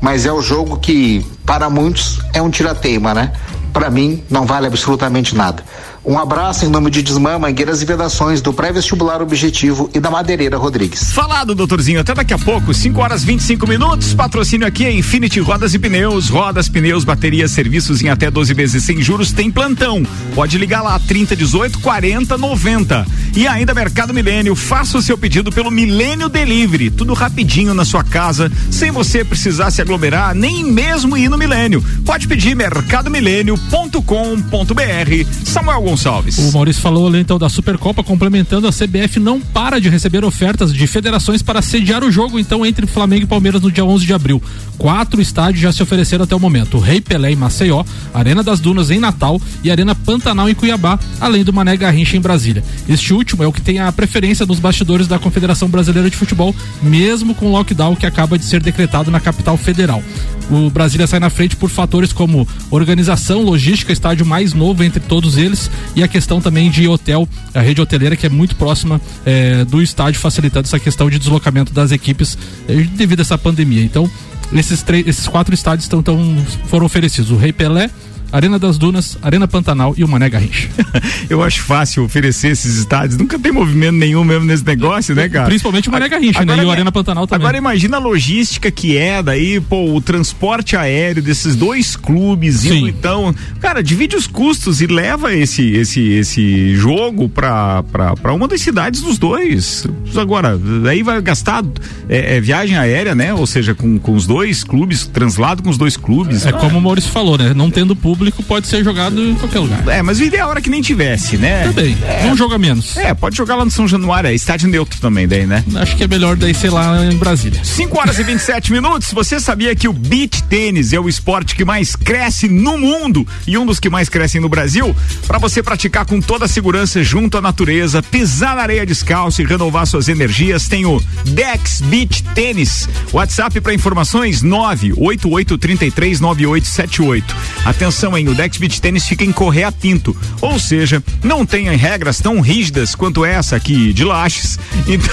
mas 0.00 0.26
é 0.26 0.32
o 0.32 0.40
jogo 0.40 0.78
que 0.78 1.24
para 1.44 1.68
muitos 1.68 2.20
é 2.32 2.40
um 2.40 2.50
tirateima, 2.50 3.14
né? 3.14 3.32
Para 3.72 3.90
mim 3.90 4.24
não 4.30 4.46
vale 4.46 4.66
absolutamente 4.66 5.34
nada. 5.34 5.62
Um 6.08 6.18
abraço 6.18 6.64
em 6.64 6.70
nome 6.70 6.90
de 6.90 7.02
Desmã, 7.02 7.38
Mangueiras 7.38 7.82
e 7.82 7.84
Vedações, 7.84 8.40
do 8.40 8.50
Pré-Vestibular 8.50 9.20
Objetivo 9.20 9.90
e 9.92 10.00
da 10.00 10.10
Madeireira 10.10 10.56
Rodrigues. 10.56 11.12
Falado, 11.12 11.54
doutorzinho. 11.54 12.00
Até 12.00 12.14
daqui 12.14 12.32
a 12.32 12.38
pouco, 12.38 12.72
5 12.72 12.98
horas 12.98 13.22
25 13.22 13.66
minutos. 13.66 14.14
Patrocínio 14.14 14.66
aqui 14.66 14.86
é 14.86 14.90
Infinity 14.90 15.38
Rodas 15.38 15.74
e 15.74 15.78
Pneus. 15.78 16.30
Rodas, 16.30 16.66
pneus, 16.66 17.04
baterias, 17.04 17.50
serviços 17.50 18.00
em 18.00 18.08
até 18.08 18.30
12 18.30 18.54
vezes 18.54 18.84
sem 18.84 19.02
juros. 19.02 19.32
Tem 19.32 19.50
plantão. 19.50 20.02
Pode 20.34 20.56
ligar 20.56 20.80
lá, 20.80 20.98
30 20.98 21.36
18 21.36 21.78
40 21.78 22.38
90. 22.38 23.06
E 23.36 23.46
ainda 23.46 23.74
Mercado 23.74 24.14
Milênio. 24.14 24.56
Faça 24.56 24.96
o 24.96 25.02
seu 25.02 25.18
pedido 25.18 25.52
pelo 25.52 25.70
Milênio 25.70 26.30
Delivery. 26.30 26.88
Tudo 26.88 27.12
rapidinho 27.12 27.74
na 27.74 27.84
sua 27.84 28.02
casa, 28.02 28.50
sem 28.70 28.90
você 28.90 29.22
precisar 29.22 29.70
se 29.70 29.82
aglomerar, 29.82 30.34
nem 30.34 30.64
mesmo 30.64 31.18
ir 31.18 31.28
no 31.28 31.36
Milênio. 31.36 31.84
Pode 32.06 32.26
pedir 32.26 32.56
mercadomilênio.com.br. 32.56 35.44
Samuel 35.44 35.82
Gonçalves. 35.82 35.97
O 36.38 36.52
Maurício 36.52 36.80
falou 36.80 37.08
ali 37.08 37.20
então 37.20 37.38
da 37.38 37.48
Supercopa, 37.48 38.04
complementando, 38.04 38.68
a 38.68 38.72
CBF 38.72 39.18
não 39.18 39.40
para 39.40 39.80
de 39.80 39.88
receber 39.88 40.24
ofertas 40.24 40.72
de 40.72 40.86
federações 40.86 41.42
para 41.42 41.60
sediar 41.60 42.04
o 42.04 42.10
jogo 42.10 42.38
então 42.38 42.64
entre 42.64 42.86
Flamengo 42.86 43.24
e 43.24 43.26
Palmeiras 43.26 43.60
no 43.60 43.70
dia 43.70 43.84
11 43.84 44.06
de 44.06 44.14
abril. 44.14 44.42
Quatro 44.76 45.20
estádios 45.20 45.60
já 45.60 45.72
se 45.72 45.82
ofereceram 45.82 46.24
até 46.24 46.36
o 46.36 46.40
momento: 46.40 46.76
o 46.76 46.80
Rei 46.80 47.00
Pelé 47.00 47.32
em 47.32 47.36
Maceió, 47.36 47.84
Arena 48.14 48.42
das 48.42 48.60
Dunas 48.60 48.90
em 48.90 49.00
Natal 49.00 49.40
e 49.64 49.70
Arena 49.70 49.94
Pantanal 49.94 50.48
em 50.48 50.54
Cuiabá, 50.54 50.98
além 51.20 51.42
do 51.42 51.52
Mané 51.52 51.76
Garrincha 51.76 52.16
em 52.16 52.20
Brasília. 52.20 52.62
Este 52.88 53.12
último 53.12 53.42
é 53.42 53.46
o 53.46 53.52
que 53.52 53.60
tem 53.60 53.80
a 53.80 53.90
preferência 53.90 54.46
nos 54.46 54.60
bastidores 54.60 55.08
da 55.08 55.18
Confederação 55.18 55.68
Brasileira 55.68 56.08
de 56.08 56.16
Futebol, 56.16 56.54
mesmo 56.82 57.34
com 57.34 57.46
o 57.46 57.52
lockdown 57.52 57.96
que 57.96 58.06
acaba 58.06 58.38
de 58.38 58.44
ser 58.44 58.62
decretado 58.62 59.10
na 59.10 59.18
capital 59.18 59.56
federal. 59.56 60.02
O 60.50 60.70
Brasília 60.70 61.06
sai 61.06 61.20
na 61.20 61.28
frente 61.28 61.56
por 61.56 61.68
fatores 61.68 62.12
como 62.12 62.48
organização, 62.70 63.42
logística, 63.42 63.92
estádio 63.92 64.24
mais 64.24 64.54
novo 64.54 64.82
entre 64.82 65.00
todos 65.00 65.36
eles 65.36 65.70
e 65.94 66.02
a 66.02 66.08
questão 66.08 66.40
também 66.40 66.70
de 66.70 66.88
hotel, 66.88 67.28
a 67.54 67.60
rede 67.60 67.80
hoteleira 67.80 68.16
que 68.16 68.24
é 68.24 68.28
muito 68.30 68.56
próxima 68.56 69.00
eh, 69.26 69.64
do 69.66 69.82
estádio, 69.82 70.20
facilitando 70.20 70.66
essa 70.66 70.78
questão 70.78 71.10
de 71.10 71.18
deslocamento 71.18 71.72
das 71.72 71.92
equipes 71.92 72.38
eh, 72.68 72.86
devido 72.94 73.20
a 73.20 73.22
essa 73.22 73.36
pandemia. 73.36 73.82
Então, 73.82 74.10
esses, 74.52 74.82
três, 74.82 75.06
esses 75.06 75.28
quatro 75.28 75.54
estádios 75.54 75.84
estão, 75.84 76.02
tão, 76.02 76.36
foram 76.66 76.86
oferecidos: 76.86 77.30
o 77.30 77.36
Rei 77.36 77.52
Pelé, 77.52 77.90
Arena 78.30 78.58
das 78.58 78.76
Dunas, 78.76 79.16
Arena 79.22 79.48
Pantanal 79.48 79.94
e 79.96 80.04
o 80.04 80.08
Mané 80.08 80.28
Garrincha. 80.28 80.68
Eu 81.30 81.42
acho 81.42 81.62
fácil 81.62 82.04
oferecer 82.04 82.48
esses 82.48 82.76
estádios. 82.76 83.18
Nunca 83.18 83.38
tem 83.38 83.50
movimento 83.50 83.96
nenhum 83.96 84.22
mesmo 84.22 84.44
nesse 84.44 84.64
negócio, 84.64 85.14
né, 85.14 85.28
cara? 85.28 85.46
Principalmente 85.46 85.88
o 85.88 85.92
Mané 85.92 86.08
Garrincha, 86.08 86.40
agora, 86.40 86.56
né? 86.58 86.62
E 86.62 86.66
o 86.66 86.70
Arena 86.70 86.92
Pantanal 86.92 87.26
também. 87.26 87.44
Agora 87.44 87.56
imagina 87.56 87.96
a 87.96 88.00
logística 88.00 88.70
que 88.70 88.96
é 88.96 89.22
daí, 89.22 89.60
pô, 89.60 89.94
o 89.94 90.00
transporte 90.00 90.76
aéreo 90.76 91.22
desses 91.22 91.56
dois 91.56 91.96
clubes, 91.96 92.64
indo, 92.64 92.88
então, 92.88 93.34
cara, 93.60 93.82
divide 93.82 94.14
os 94.14 94.26
custos 94.26 94.80
e 94.82 94.86
leva 94.86 95.34
esse 95.34 95.62
esse 95.72 96.00
esse 96.12 96.74
jogo 96.76 97.28
pra, 97.28 97.82
pra, 97.84 98.14
pra 98.14 98.32
uma 98.32 98.46
das 98.46 98.60
cidades 98.60 99.00
dos 99.00 99.18
dois. 99.18 99.86
Agora, 100.16 100.58
daí 100.58 101.02
vai 101.02 101.20
gastar 101.22 101.64
é, 102.08 102.36
é, 102.36 102.40
viagem 102.40 102.76
aérea, 102.76 103.14
né? 103.14 103.32
Ou 103.32 103.46
seja, 103.46 103.74
com, 103.74 103.98
com 103.98 104.14
os 104.14 104.26
dois 104.26 104.62
clubes, 104.62 105.06
translado 105.06 105.62
com 105.62 105.70
os 105.70 105.78
dois 105.78 105.96
clubes. 105.96 106.44
É 106.44 106.50
ah. 106.50 106.52
como 106.52 106.78
o 106.78 106.80
Maurício 106.80 107.10
falou, 107.10 107.38
né? 107.38 107.54
Não 107.54 107.70
tendo 107.70 107.96
público 107.96 108.17
público 108.18 108.42
pode 108.42 108.66
ser 108.66 108.82
jogado 108.82 109.24
em 109.24 109.36
qualquer 109.36 109.60
lugar. 109.60 109.86
É, 109.86 110.02
mas 110.02 110.18
o 110.18 110.24
ideal 110.24 110.50
era 110.50 110.60
que 110.60 110.68
nem 110.68 110.82
tivesse, 110.82 111.36
né? 111.36 111.68
Também. 111.68 111.96
É. 112.02 112.26
Um 112.26 112.36
jogo 112.36 112.54
a 112.54 112.58
menos. 112.58 112.96
É, 112.96 113.14
pode 113.14 113.36
jogar 113.36 113.54
lá 113.54 113.64
no 113.64 113.70
São 113.70 113.86
Januário, 113.86 114.26
é 114.28 114.34
estádio 114.34 114.68
neutro 114.68 115.00
também, 115.00 115.28
daí, 115.28 115.46
né? 115.46 115.62
Acho 115.76 115.94
que 115.96 116.02
é 116.02 116.08
melhor 116.08 116.34
daí, 116.36 116.52
sei 116.52 116.70
lá, 116.70 117.04
em 117.04 117.16
Brasília. 117.16 117.60
5 117.62 117.96
horas 117.98 118.18
e 118.18 118.24
27 118.24 118.72
minutos. 118.72 119.12
Você 119.12 119.38
sabia 119.38 119.76
que 119.76 119.86
o 119.86 119.92
beach 119.92 120.42
tênis 120.44 120.92
é 120.92 120.98
o 120.98 121.08
esporte 121.08 121.54
que 121.54 121.64
mais 121.64 121.94
cresce 121.94 122.48
no 122.48 122.76
mundo 122.76 123.24
e 123.46 123.56
um 123.56 123.64
dos 123.64 123.78
que 123.78 123.88
mais 123.88 124.08
crescem 124.08 124.40
no 124.40 124.48
Brasil? 124.48 124.96
Para 125.26 125.38
você 125.38 125.62
praticar 125.62 126.04
com 126.04 126.20
toda 126.20 126.46
a 126.46 126.48
segurança 126.48 127.04
junto 127.04 127.38
à 127.38 127.40
natureza, 127.40 128.02
pisar 128.02 128.56
na 128.56 128.62
areia 128.62 128.84
descalço 128.84 129.42
e 129.42 129.44
renovar 129.44 129.86
suas 129.86 130.08
energias, 130.08 130.66
tem 130.66 130.84
o 130.84 131.00
Dex 131.24 131.80
Beach 131.82 132.24
Tênis. 132.34 132.88
WhatsApp 133.12 133.60
para 133.60 133.72
informações 133.72 134.42
988339878. 134.42 137.22
Atenção 137.64 138.07
Atenção, 138.08 138.16
hein? 138.16 138.28
O 138.28 138.34
Dex 138.34 138.56
Beach 138.56 138.80
Tênis 138.80 139.06
fica 139.06 139.22
em 139.24 139.32
Correia 139.32 139.70
Pinto. 139.70 140.16
Ou 140.40 140.58
seja, 140.58 141.02
não 141.22 141.44
tem 141.44 141.68
regras 141.76 142.18
tão 142.18 142.40
rígidas 142.40 142.94
quanto 142.94 143.22
essa 143.24 143.56
aqui 143.56 143.92
de 143.92 144.04
Lages. 144.04 144.58
Então, 144.88 145.12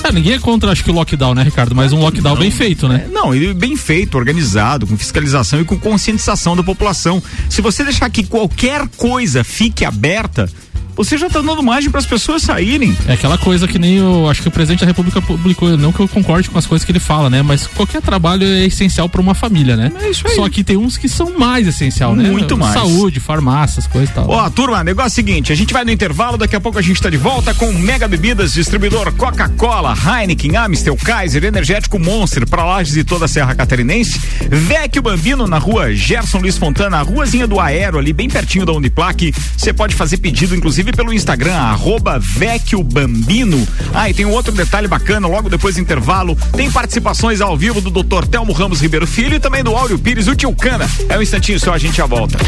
É, 0.04 0.12
ninguém 0.12 0.34
é 0.34 0.38
contra, 0.38 0.70
acho 0.70 0.84
que 0.84 0.90
o 0.90 0.94
lockdown, 0.94 1.34
né, 1.34 1.42
Ricardo? 1.42 1.74
Mas 1.74 1.92
um 1.92 2.00
lockdown 2.00 2.34
não, 2.34 2.40
bem 2.40 2.50
feito, 2.50 2.86
né? 2.86 3.06
É, 3.06 3.12
não, 3.12 3.30
bem 3.54 3.76
feito, 3.76 4.18
organizado, 4.18 4.86
com 4.86 4.96
fiscalização 4.96 5.60
e 5.60 5.64
com 5.64 5.78
conscientização 5.78 6.54
da 6.54 6.62
população. 6.62 7.22
Se 7.48 7.62
você 7.62 7.82
deixar 7.84 8.10
que 8.10 8.24
qualquer 8.24 8.86
coisa 8.88 9.42
fique 9.42 9.84
aberta, 9.84 10.50
você 10.96 11.16
já 11.18 11.26
está 11.26 11.40
dando 11.40 11.62
margem 11.62 11.90
para 11.90 12.00
as 12.00 12.07
pessoas 12.07 12.42
saírem. 12.42 12.96
É 13.07 13.14
aquela 13.14 13.38
coisa 13.38 13.66
que 13.66 13.78
nem 13.78 13.96
eu 13.96 14.28
acho 14.28 14.42
que 14.42 14.48
o 14.48 14.50
presidente 14.50 14.81
da 14.81 14.87
República 14.87 15.20
publicou, 15.20 15.76
não 15.76 15.92
que 15.92 16.00
eu 16.00 16.09
concorde 16.09 16.50
com 16.50 16.59
as 16.59 16.66
coisas 16.66 16.85
que 16.85 16.92
ele 16.92 17.00
fala, 17.00 17.28
né? 17.31 17.42
Mas 17.42 17.66
qualquer 17.66 18.02
trabalho 18.02 18.46
é 18.46 18.64
essencial 18.66 19.09
para 19.09 19.20
uma 19.20 19.35
família, 19.35 19.76
né? 19.76 19.92
É 20.00 20.11
isso 20.11 20.26
aí. 20.26 20.35
Só 20.35 20.48
que 20.48 20.62
tem 20.64 20.76
uns 20.76 20.96
que 20.96 21.09
são 21.09 21.38
mais 21.38 21.66
essencial, 21.66 22.14
né? 22.14 22.31
Muito 22.31 22.57
mais. 22.57 22.74
Saúde, 22.74 23.20
farmácias, 23.20 23.87
coisas 23.87 24.11
e 24.11 24.12
tal. 24.12 24.28
Ó, 24.28 24.50
turma, 24.50 24.83
negócio 24.83 25.09
é 25.09 25.12
o 25.12 25.14
seguinte, 25.14 25.52
a 25.52 25.55
gente 25.55 25.72
vai 25.72 25.85
no 25.85 25.90
intervalo, 25.90 26.37
daqui 26.37 26.57
a 26.57 26.61
pouco 26.61 26.78
a 26.78 26.83
gente 26.83 26.96
está 26.96 27.11
de 27.11 27.16
volta 27.16 27.55
com 27.55 27.72
Mega 27.72 28.09
Bebidas, 28.09 28.52
distribuidor 28.52 29.12
Coca-Cola, 29.12 29.94
Heineken, 29.94 30.57
Amstel, 30.57 30.96
Kaiser, 30.96 31.44
Energético 31.44 31.98
Monster, 31.98 32.46
para 32.46 32.64
Lages 32.64 32.96
e 32.96 33.05
toda 33.05 33.26
a 33.26 33.28
Serra 33.28 33.55
Catarinense. 33.55 34.20
Vecchio 34.48 35.02
Bambino 35.02 35.46
na 35.46 35.59
rua 35.59 35.92
Gerson 35.94 36.38
Luiz 36.38 36.59
Fontana, 36.59 36.98
a 36.98 37.02
ruazinha 37.02 37.46
do 37.46 37.61
Aero, 37.61 37.98
ali 37.98 38.12
bem 38.12 38.28
pertinho 38.28 38.66
da 38.66 38.72
Uniplaque. 38.72 39.33
Você 39.57 39.72
pode 39.72 39.94
fazer 39.94 40.16
pedido, 40.18 40.55
inclusive, 40.55 40.81
pelo 40.90 41.12
Instagram, 41.12 41.54
arroba 41.54 42.18
Vecchio 42.18 42.82
Bambino. 42.82 43.68
Ah, 43.94 44.08
e 44.08 44.14
tem 44.14 44.24
um 44.24 44.32
outro 44.32 44.50
detalhe 44.50 44.88
bacana, 44.88 45.28
logo 45.28 45.50
depois 45.50 45.74
do 45.74 45.80
intervalo, 45.82 46.34
tem 46.56 46.70
participações 46.70 47.40
ao 47.40 47.56
vivo 47.56 47.80
do 47.80 47.90
Dr. 47.90 48.26
Telmo 48.26 48.52
Ramos 48.52 48.80
Ribeiro 48.80 49.06
Filho 49.06 49.36
e 49.36 49.40
também 49.40 49.62
do 49.62 49.76
Áureo 49.76 49.98
Pires, 49.98 50.26
o 50.26 50.34
Tio 50.34 50.54
Cana. 50.56 50.88
É 51.08 51.18
um 51.18 51.22
instantinho 51.22 51.60
só, 51.60 51.74
a 51.74 51.78
gente 51.78 51.98
já 51.98 52.06
volta. 52.06 52.38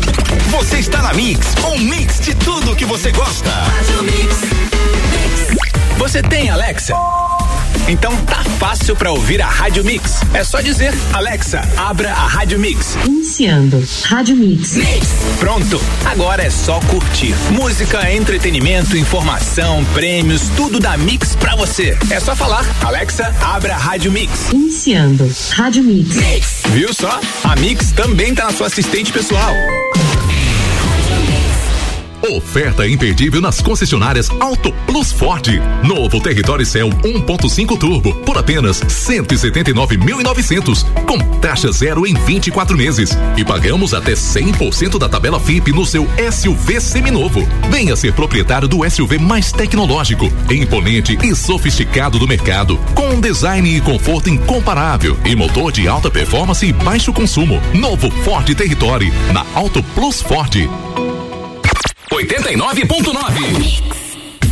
Você 0.50 0.78
está 0.78 1.02
na 1.02 1.12
Mix, 1.12 1.54
um 1.64 1.78
mix 1.78 2.20
de 2.20 2.34
tudo 2.34 2.74
que 2.74 2.84
você 2.84 3.12
gosta. 3.12 3.50
Você 5.98 6.22
tem 6.22 6.50
Alexa? 6.50 6.94
Então 7.86 8.16
tá 8.24 8.42
fácil 8.58 8.96
para 8.96 9.12
ouvir 9.12 9.42
a 9.42 9.46
Rádio 9.46 9.84
Mix. 9.84 10.20
É 10.32 10.42
só 10.42 10.60
dizer, 10.60 10.94
Alexa, 11.12 11.60
abra 11.76 12.10
a 12.10 12.26
Rádio 12.26 12.58
Mix. 12.58 12.96
Iniciando. 13.04 13.86
Rádio 14.04 14.36
Mix. 14.36 14.74
Mix. 14.74 15.06
Pronto. 15.38 15.80
Agora 16.06 16.42
é 16.42 16.48
só 16.48 16.80
curtir. 16.80 17.34
Música, 17.50 18.10
entretenimento, 18.10 18.96
informação, 18.96 19.84
prêmios, 19.92 20.48
tudo 20.56 20.80
da 20.80 20.96
Mix 20.96 21.36
pra 21.36 21.54
você. 21.56 21.96
É 22.08 22.18
só 22.20 22.34
falar, 22.34 22.64
Alexa, 22.82 23.34
abra 23.42 23.74
a 23.74 23.78
Rádio 23.78 24.10
Mix. 24.10 24.50
Iniciando. 24.52 25.30
Rádio 25.50 25.84
Mix. 25.84 26.16
Mix. 26.16 26.62
Viu 26.70 26.92
só? 26.94 27.20
A 27.44 27.54
Mix 27.56 27.92
também 27.92 28.34
tá 28.34 28.46
na 28.46 28.52
sua 28.52 28.66
assistente 28.68 29.12
pessoal. 29.12 29.54
Oferta 32.30 32.88
imperdível 32.88 33.38
nas 33.38 33.60
concessionárias 33.60 34.30
Auto 34.40 34.72
Plus 34.86 35.12
Ford. 35.12 35.46
Novo 35.82 36.18
Território 36.20 36.64
Cell 36.64 36.88
1.5 36.88 37.78
Turbo 37.78 38.14
por 38.20 38.38
apenas 38.38 38.80
179.900 38.80 40.86
com 41.06 41.18
taxa 41.38 41.70
zero 41.70 42.06
em 42.06 42.14
24 42.14 42.78
meses 42.78 43.10
e 43.36 43.44
pagamos 43.44 43.92
até 43.92 44.12
100% 44.12 44.98
da 44.98 45.06
tabela 45.06 45.38
FIP 45.38 45.70
no 45.70 45.84
seu 45.84 46.08
SUV 46.32 46.80
seminovo. 46.80 47.46
Venha 47.70 47.94
ser 47.94 48.14
proprietário 48.14 48.66
do 48.66 48.90
SUV 48.90 49.18
mais 49.18 49.52
tecnológico, 49.52 50.32
imponente 50.50 51.18
e 51.22 51.36
sofisticado 51.36 52.18
do 52.18 52.26
mercado, 52.26 52.78
com 52.94 53.06
um 53.08 53.20
design 53.20 53.76
e 53.76 53.82
conforto 53.82 54.30
incomparável 54.30 55.14
e 55.26 55.36
motor 55.36 55.70
de 55.70 55.86
alta 55.86 56.10
performance 56.10 56.64
e 56.64 56.72
baixo 56.72 57.12
consumo. 57.12 57.60
Novo 57.74 58.10
Ford 58.24 58.46
Territory 58.54 59.12
na 59.30 59.44
Auto 59.54 59.82
Plus 59.94 60.22
Ford. 60.22 60.56
89.9. 62.22 64.03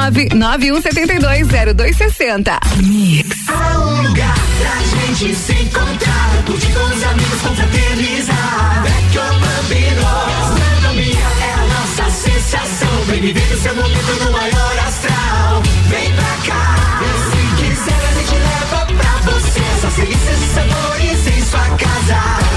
991720260. 0.00 2.56
Mix. 2.82 3.36
Há 3.48 3.78
um 3.78 4.02
lugar 4.02 4.34
pra 4.58 4.76
gente 4.80 5.34
se 5.34 5.52
encontrar, 5.52 6.42
curtir 6.46 6.72
com 6.72 6.84
os 6.84 7.02
amigos, 7.04 7.40
confraternizar. 7.42 8.82
Vecchio 8.82 9.20
Bambino, 9.20 10.00
gastronomia 10.00 11.28
é 11.42 11.52
a 11.52 11.66
nossa 11.66 12.10
sensação. 12.10 12.88
Vem 13.08 13.20
viver 13.20 13.52
o 13.52 13.60
seu 13.60 13.74
momento 13.74 14.24
no 14.24 14.32
maior 14.32 14.78
astral. 14.86 15.62
Vem 15.88 16.10
pra 16.14 16.34
cá, 16.46 17.02
se 17.30 17.40
quiser 17.62 18.00
a 18.08 18.12
gente 18.14 18.36
leva 18.36 18.86
pra 18.86 19.12
você. 19.30 19.60
Só 19.82 19.88
delícias 20.00 20.40
e 20.42 20.46
sabores 20.54 21.26
em 21.26 21.42
sua 21.42 21.66
casa. 21.76 22.49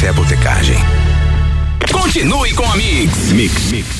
Café 0.00 0.12
Botecagem. 0.14 0.78
Continue 1.92 2.54
com 2.54 2.64
a 2.64 2.74
Mix. 2.74 3.32
Mix, 3.32 3.70
Mix. 3.70 3.99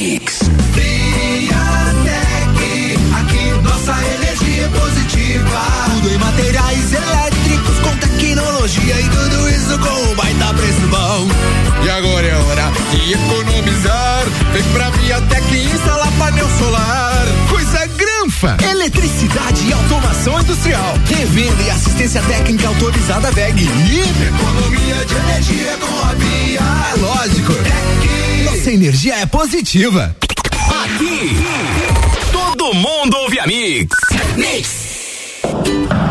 Mix. 0.11 0.39
Friatec, 0.73 0.99
aqui 3.17 3.43
nossa 3.63 3.93
energia 4.13 4.65
é 4.65 4.67
positiva. 4.67 5.61
Tudo 5.85 6.13
em 6.13 6.17
materiais 6.17 6.91
elétricos 6.91 7.79
com 7.79 7.95
tecnologia 7.95 8.99
e 8.99 9.07
tudo 9.07 9.49
isso 9.49 9.79
com 9.79 10.11
um 10.11 10.15
baita 10.15 10.53
preço 10.53 10.85
bom. 10.89 11.29
E 11.85 11.89
agora 11.89 12.27
é 12.27 12.35
hora 12.35 12.69
de 12.91 13.13
economizar. 13.13 14.25
Vem 14.51 14.63
pra 14.73 14.89
Viatec 14.89 15.55
instalar 15.73 16.11
painel 16.19 16.49
solar. 16.59 17.25
Coisa 17.49 17.85
granfa! 17.95 18.57
Eletricidade 18.69 19.65
e 19.65 19.71
automação 19.71 20.41
industrial. 20.41 20.93
Revenda 21.05 21.63
e 21.63 21.69
assistência 21.69 22.21
técnica 22.23 22.67
autorizada 22.67 23.31
VEG. 23.31 23.63
Economia 23.63 25.05
de 25.05 25.15
energia 25.15 25.77
com 25.79 25.90
energia 28.81 29.13
é 29.19 29.27
positiva. 29.27 30.15
Aqui, 30.83 31.35
todo 32.31 32.73
mundo 32.73 33.15
ouve 33.15 33.39
a 33.39 33.45
Mix. 33.45 33.95
Mix. 34.35 36.10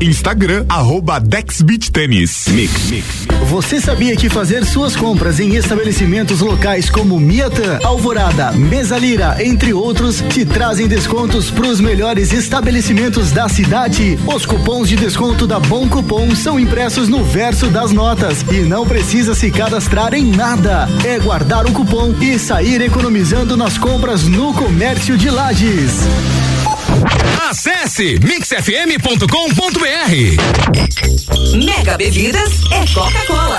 Instagram, 0.00 0.64
arroba. 0.68 1.20
Mix, 2.48 2.88
mix. 2.88 3.26
Você 3.48 3.80
sabia 3.80 4.16
que 4.16 4.30
fazer 4.30 4.64
suas 4.64 4.96
compras 4.96 5.40
em 5.40 5.56
estabelecimentos 5.56 6.40
locais 6.40 6.88
como 6.88 7.20
Miatan, 7.20 7.78
Alvorada, 7.84 8.52
Mesa 8.52 8.96
Lira, 8.96 9.36
entre 9.44 9.72
outros, 9.72 10.22
te 10.30 10.44
trazem 10.44 10.88
descontos 10.88 11.50
para 11.50 11.66
os 11.66 11.80
melhores 11.80 12.32
estabelecimentos 12.32 13.30
da 13.32 13.48
cidade? 13.48 14.18
Os 14.26 14.46
cupons 14.46 14.88
de 14.88 14.96
desconto 14.96 15.46
da 15.46 15.58
Bom 15.60 15.88
Cupom 15.88 16.34
são 16.34 16.58
impressos 16.58 17.08
no 17.08 17.22
verso 17.24 17.66
das 17.66 17.92
notas 17.92 18.42
e 18.50 18.60
não 18.60 18.86
precisa 18.86 19.34
se 19.34 19.50
cadastrar 19.50 20.14
em 20.14 20.24
nada. 20.24 20.88
É 21.04 21.18
guardar 21.18 21.66
o 21.66 21.72
cupom 21.72 22.14
e 22.20 22.38
sair 22.38 22.80
economizando 22.80 23.56
nas 23.56 23.76
compras 23.76 24.24
no 24.24 24.54
comércio 24.54 25.18
de 25.18 25.28
lajes. 25.28 25.92
Acesse 27.48 28.18
mixfm.com.br. 28.22 29.24
Mega 31.64 31.96
Bebidas 31.96 32.60
é 32.72 32.86
Coca-Cola. 32.92 33.58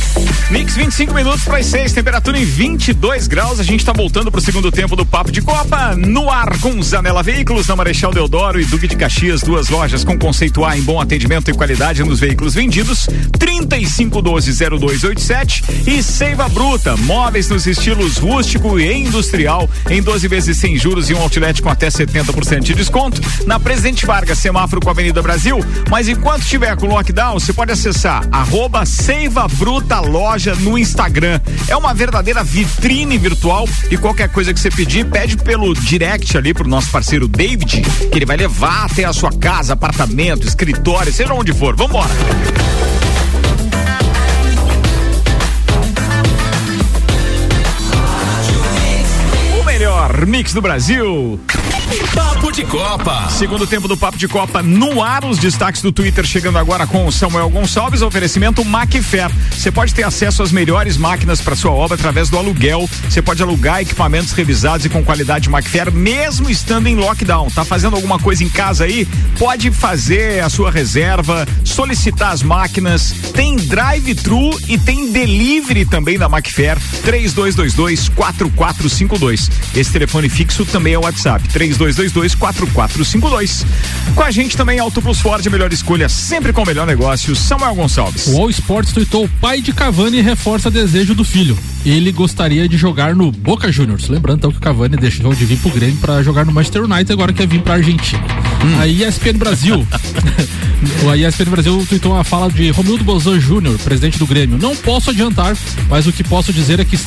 Mix 0.01 0.30
25 0.51 1.13
minutos 1.13 1.45
para 1.45 1.59
as 1.59 1.67
6, 1.67 1.93
temperatura 1.93 2.37
em 2.37 2.43
22 2.43 3.25
graus. 3.25 3.57
A 3.57 3.63
gente 3.63 3.79
está 3.79 3.93
voltando 3.93 4.29
para 4.29 4.39
o 4.39 4.41
segundo 4.41 4.69
tempo 4.69 4.97
do 4.97 5.05
Papo 5.05 5.31
de 5.31 5.41
Copa. 5.41 5.95
No 5.95 6.29
ar 6.29 6.59
com 6.59 6.83
Zanela 6.83 7.23
Veículos, 7.23 7.67
na 7.67 7.75
Marechal 7.77 8.11
Deodoro 8.11 8.59
e 8.59 8.65
Duque 8.65 8.85
de 8.85 8.97
Caxias, 8.97 9.41
duas 9.41 9.69
lojas 9.69 10.03
com 10.03 10.19
conceito 10.19 10.65
A 10.65 10.77
em 10.77 10.81
bom 10.81 10.99
atendimento 10.99 11.49
e 11.49 11.53
qualidade 11.53 12.03
nos 12.03 12.19
veículos 12.19 12.53
vendidos. 12.53 13.07
3512-0287 13.39 15.87
e 15.87 16.03
Seiva 16.03 16.49
Bruta, 16.49 16.97
móveis 16.97 17.47
nos 17.47 17.65
estilos 17.65 18.17
rústico 18.17 18.77
e 18.77 18.91
industrial, 18.91 19.69
em 19.89 20.01
12 20.01 20.27
vezes 20.27 20.57
sem 20.57 20.77
juros 20.77 21.09
e 21.09 21.13
um 21.13 21.21
outlet 21.21 21.61
com 21.61 21.69
até 21.69 21.87
70% 21.87 22.59
de 22.59 22.73
desconto. 22.73 23.21
Na 23.45 23.57
Presidente 23.57 24.05
Vargas, 24.05 24.37
semáforo 24.37 24.81
com 24.81 24.89
a 24.89 24.91
Avenida 24.91 25.21
Brasil. 25.21 25.59
Mas 25.89 26.09
enquanto 26.09 26.41
estiver 26.41 26.75
com 26.75 26.87
lockdown, 26.87 27.39
você 27.39 27.53
pode 27.53 27.71
acessar 27.71 28.27
arroba 28.33 28.85
Seiva 28.85 29.47
Bruta 29.47 30.01
Loja 30.01 30.40
no 30.59 30.77
Instagram. 30.77 31.39
É 31.67 31.75
uma 31.77 31.93
verdadeira 31.93 32.43
vitrine 32.43 33.17
virtual 33.17 33.67
e 33.89 33.97
qualquer 33.97 34.29
coisa 34.29 34.53
que 34.53 34.59
você 34.59 34.71
pedir, 34.71 35.05
pede 35.05 35.37
pelo 35.37 35.73
direct 35.73 36.35
ali 36.37 36.53
pro 36.53 36.67
nosso 36.67 36.89
parceiro 36.89 37.27
David, 37.27 37.81
que 37.81 38.17
ele 38.17 38.25
vai 38.25 38.37
levar 38.37 38.85
até 38.85 39.05
a 39.05 39.13
sua 39.13 39.31
casa, 39.31 39.73
apartamento, 39.73 40.47
escritório, 40.47 41.13
seja 41.13 41.33
onde 41.33 41.53
for. 41.53 41.75
Vambora! 41.75 42.09
O 49.59 49.63
melhor 49.63 50.25
mix 50.25 50.53
do 50.53 50.61
Brasil. 50.61 51.39
Papo 52.15 52.51
de 52.53 52.63
Copa. 52.63 53.27
Segundo 53.29 53.67
tempo 53.67 53.85
do 53.85 53.97
Papo 53.97 54.17
de 54.17 54.25
Copa 54.25 54.63
no 54.63 55.03
ar, 55.03 55.25
os 55.25 55.37
destaques 55.37 55.81
do 55.81 55.91
Twitter 55.91 56.25
chegando 56.25 56.57
agora 56.57 56.87
com 56.87 57.05
o 57.05 57.11
Samuel 57.11 57.49
Gonçalves, 57.49 58.01
oferecimento 58.01 58.63
Macfer. 58.63 59.29
Você 59.51 59.69
pode 59.69 59.93
ter 59.93 60.03
acesso 60.03 60.41
às 60.41 60.53
melhores 60.53 60.95
máquinas 60.95 61.41
para 61.41 61.53
sua 61.53 61.71
obra 61.71 61.95
através 61.95 62.29
do 62.29 62.37
aluguel. 62.37 62.89
Você 63.09 63.21
pode 63.21 63.43
alugar 63.43 63.81
equipamentos 63.81 64.31
revisados 64.31 64.85
e 64.85 64.89
com 64.89 65.03
qualidade 65.03 65.49
Macfer, 65.49 65.91
mesmo 65.91 66.49
estando 66.49 66.87
em 66.87 66.95
lockdown. 66.95 67.49
Tá 67.49 67.65
fazendo 67.65 67.95
alguma 67.97 68.17
coisa 68.17 68.41
em 68.43 68.49
casa 68.49 68.85
aí? 68.85 69.05
Pode 69.37 69.69
fazer 69.69 70.43
a 70.43 70.49
sua 70.49 70.71
reserva, 70.71 71.45
solicitar 71.65 72.31
as 72.31 72.41
máquinas. 72.41 73.13
Tem 73.33 73.57
drive-thru 73.57 74.57
e 74.67 74.77
tem 74.77 75.11
delivery 75.11 75.85
também 75.85 76.17
da 76.17 76.29
Macfer. 76.29 76.77
3222 77.03 78.07
4452. 78.09 79.51
Esse 79.75 79.91
telefone 79.91 80.29
fixo 80.29 80.65
também 80.65 80.93
é 80.93 80.97
o 80.97 81.01
WhatsApp. 81.01 81.47
3222 81.81 82.35
4452. 82.35 83.65
Com 84.13 84.21
a 84.21 84.29
gente 84.29 84.55
também 84.55 84.79
Auto 84.79 85.01
Plus 85.01 85.19
Ford, 85.19 85.45
melhor 85.47 85.73
escolha, 85.73 86.07
sempre 86.07 86.53
com 86.53 86.61
o 86.61 86.65
melhor 86.65 86.85
negócio. 86.85 87.35
Samuel 87.35 87.73
Gonçalves. 87.73 88.27
O 88.27 88.37
All 88.37 88.49
Sports 88.49 88.93
tweetou: 88.93 89.27
pai 89.39 89.61
de 89.61 89.73
Cavani 89.73 90.21
reforça 90.21 90.69
desejo 90.69 91.15
do 91.15 91.23
filho. 91.23 91.57
Ele 91.85 92.11
gostaria 92.11 92.67
de 92.67 92.77
jogar 92.77 93.15
no 93.15 93.31
Boca 93.31 93.71
Juniors. 93.71 94.07
Lembrando 94.07 94.37
então 94.39 94.51
que 94.51 94.57
o 94.57 94.61
Cavani 94.61 94.97
deixou 94.97 95.33
de 95.33 95.45
vir 95.45 95.57
pro 95.57 95.71
Grêmio 95.71 95.97
para 95.97 96.21
jogar 96.23 96.45
no 96.45 96.51
Manchester 96.51 96.83
United, 96.83 97.11
agora 97.11 97.33
quer 97.33 97.47
vir 97.47 97.61
pra 97.61 97.75
Argentina. 97.75 98.23
Hum. 98.63 98.79
A 98.79 98.87
ESPN 98.87 99.37
Brasil, 99.37 99.87
a 101.09 101.17
ESPN 101.17 101.49
Brasil 101.49 101.85
tweetou 101.87 102.13
uma 102.13 102.23
fala 102.23 102.51
de 102.51 102.69
Romildo 102.69 103.03
Bozan 103.03 103.39
Júnior, 103.39 103.77
presidente 103.79 104.19
do 104.19 104.27
Grêmio. 104.27 104.57
Não 104.57 104.75
posso 104.75 105.09
adiantar, 105.09 105.57
mas 105.89 106.05
o 106.05 106.13
que 106.13 106.23
posso 106.23 106.53
dizer 106.53 106.79
é 106.79 106.85
que, 106.85 106.97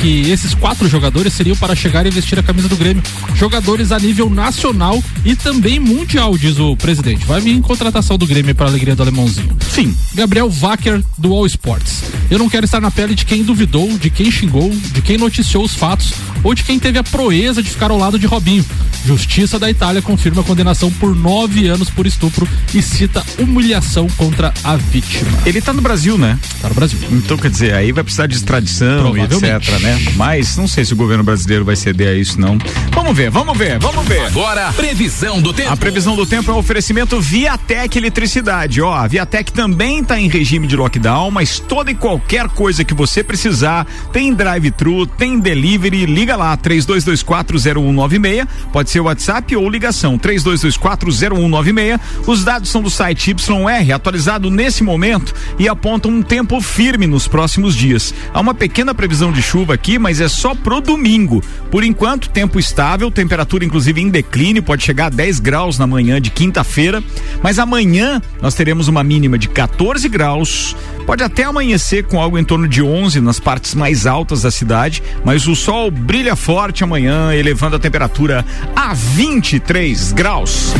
que 0.00 0.30
esses 0.30 0.54
quatro 0.54 0.88
jogadores 0.88 1.32
seriam 1.32 1.56
para 1.56 1.74
chegar 1.74 2.06
e 2.06 2.10
vestir 2.10 2.38
a 2.38 2.42
camisa 2.42 2.68
do 2.68 2.76
Grêmio. 2.76 3.02
Jogadores 3.34 3.92
a 3.92 3.98
nível 3.98 4.30
nacional 4.30 5.02
e 5.24 5.36
também 5.36 5.78
mundial, 5.78 6.36
diz 6.38 6.58
o 6.58 6.76
presidente. 6.76 7.24
Vai 7.26 7.40
vir 7.40 7.52
em 7.52 7.60
contratação 7.60 8.16
do 8.16 8.26
Grêmio 8.26 8.54
para 8.54 8.66
a 8.66 8.68
alegria 8.70 8.96
do 8.96 9.02
alemãozinho. 9.02 9.56
Sim. 9.70 9.94
Gabriel 10.14 10.50
Wacker, 10.50 11.02
do 11.18 11.32
All 11.34 11.46
Sports. 11.46 12.04
Eu 12.30 12.38
não 12.38 12.48
quero 12.48 12.64
estar 12.64 12.80
na 12.80 12.90
pele 12.90 13.14
de 13.14 13.24
quem 13.24 13.42
duvidou, 13.42 13.86
de 13.98 14.05
quem 14.10 14.30
xingou, 14.30 14.70
de 14.70 15.02
quem 15.02 15.16
noticiou 15.16 15.64
os 15.64 15.74
fatos 15.74 16.12
ou 16.42 16.54
de 16.54 16.62
quem 16.62 16.78
teve 16.78 16.98
a 16.98 17.04
proeza 17.04 17.62
de 17.62 17.70
ficar 17.70 17.90
ao 17.90 17.98
lado 17.98 18.18
de 18.18 18.26
Robinho. 18.26 18.64
Justiça 19.04 19.58
da 19.58 19.70
Itália 19.70 20.02
confirma 20.02 20.40
a 20.40 20.44
condenação 20.44 20.90
por 20.90 21.14
nove 21.14 21.68
anos 21.68 21.88
por 21.88 22.06
estupro 22.06 22.48
e 22.74 22.82
cita 22.82 23.24
humilhação 23.38 24.08
contra 24.16 24.52
a 24.64 24.76
vítima. 24.76 25.30
Ele 25.44 25.60
tá 25.60 25.72
no 25.72 25.80
Brasil, 25.80 26.18
né? 26.18 26.38
Tá 26.60 26.68
no 26.68 26.74
Brasil. 26.74 26.98
Então, 27.12 27.36
quer 27.36 27.50
dizer, 27.50 27.74
aí 27.74 27.92
vai 27.92 28.02
precisar 28.02 28.26
de 28.26 28.34
extradição 28.34 29.16
e 29.16 29.20
etc, 29.20 29.80
né? 29.80 30.02
Mas 30.16 30.56
não 30.56 30.66
sei 30.66 30.84
se 30.84 30.92
o 30.92 30.96
governo 30.96 31.22
brasileiro 31.22 31.64
vai 31.64 31.76
ceder 31.76 32.08
a 32.08 32.14
isso, 32.14 32.40
não. 32.40 32.58
Vamos 32.90 33.16
ver, 33.16 33.30
vamos 33.30 33.56
ver, 33.56 33.78
vamos 33.78 34.04
ver. 34.06 34.26
Agora, 34.26 34.72
previsão 34.72 35.40
do 35.40 35.52
tempo. 35.52 35.70
A 35.70 35.76
previsão 35.76 36.16
do 36.16 36.26
tempo 36.26 36.50
é 36.50 36.54
um 36.54 36.58
oferecimento 36.58 37.20
Viatec 37.20 37.96
Eletricidade. 37.96 38.80
Ó, 38.80 38.92
a 38.92 39.06
Viatec 39.06 39.52
também 39.52 40.02
tá 40.02 40.18
em 40.18 40.28
regime 40.28 40.66
de 40.66 40.76
lockdown, 40.76 41.30
mas 41.30 41.60
toda 41.60 41.90
e 41.90 41.94
qualquer 41.94 42.48
coisa 42.48 42.84
que 42.84 42.94
você 42.94 43.22
precisar, 43.22 43.86
tem 44.12 44.32
drive-thru, 44.32 45.06
tem 45.06 45.38
delivery, 45.38 46.06
liga 46.06 46.36
lá, 46.36 46.56
32240196, 46.56 48.46
pode 48.72 48.90
ser 48.90 49.00
WhatsApp 49.00 49.56
ou 49.56 49.68
ligação, 49.68 50.18
32240196. 50.18 52.00
Os 52.26 52.44
dados 52.44 52.70
são 52.70 52.82
do 52.82 52.90
site 52.90 53.30
YR, 53.30 53.94
atualizado 53.94 54.50
nesse 54.50 54.82
momento 54.82 55.34
e 55.58 55.68
apontam 55.68 56.10
um 56.10 56.22
tempo 56.22 56.60
firme 56.60 57.06
nos 57.06 57.28
próximos 57.28 57.74
dias. 57.74 58.14
Há 58.32 58.40
uma 58.40 58.54
pequena 58.54 58.94
previsão 58.94 59.32
de 59.32 59.42
chuva 59.42 59.74
aqui, 59.74 59.98
mas 59.98 60.20
é 60.20 60.28
só 60.28 60.54
pro 60.54 60.80
domingo. 60.80 61.42
Por 61.70 61.84
enquanto, 61.84 62.28
tempo 62.28 62.58
estável, 62.58 63.10
temperatura 63.10 63.64
inclusive 63.64 64.00
em 64.00 64.08
declínio, 64.08 64.62
pode 64.62 64.82
chegar 64.84 65.06
a 65.06 65.10
10 65.10 65.40
graus 65.40 65.78
na 65.78 65.86
manhã 65.86 66.20
de 66.20 66.30
quinta-feira, 66.30 67.02
mas 67.42 67.58
amanhã 67.58 68.20
nós 68.40 68.54
teremos 68.54 68.88
uma 68.88 69.02
mínima 69.02 69.38
de 69.38 69.48
14 69.48 70.08
graus, 70.08 70.76
pode 71.06 71.22
até 71.22 71.44
amanhecer 71.44 72.04
com 72.04 72.20
algo 72.20 72.36
em 72.36 72.44
torno 72.44 72.66
de 72.66 72.82
11 72.82 73.20
nas 73.20 73.38
partes 73.38 73.74
mais 73.74 74.06
altas 74.06 74.42
da 74.42 74.50
cidade, 74.50 75.02
mas 75.24 75.46
o 75.46 75.54
sol 75.54 75.90
brilha 75.90 76.34
forte 76.34 76.82
amanhã, 76.82 77.32
elevando 77.32 77.76
a 77.76 77.78
temperatura 77.78 78.44
a 78.74 78.92
23 78.92 80.12
graus. 80.12 80.74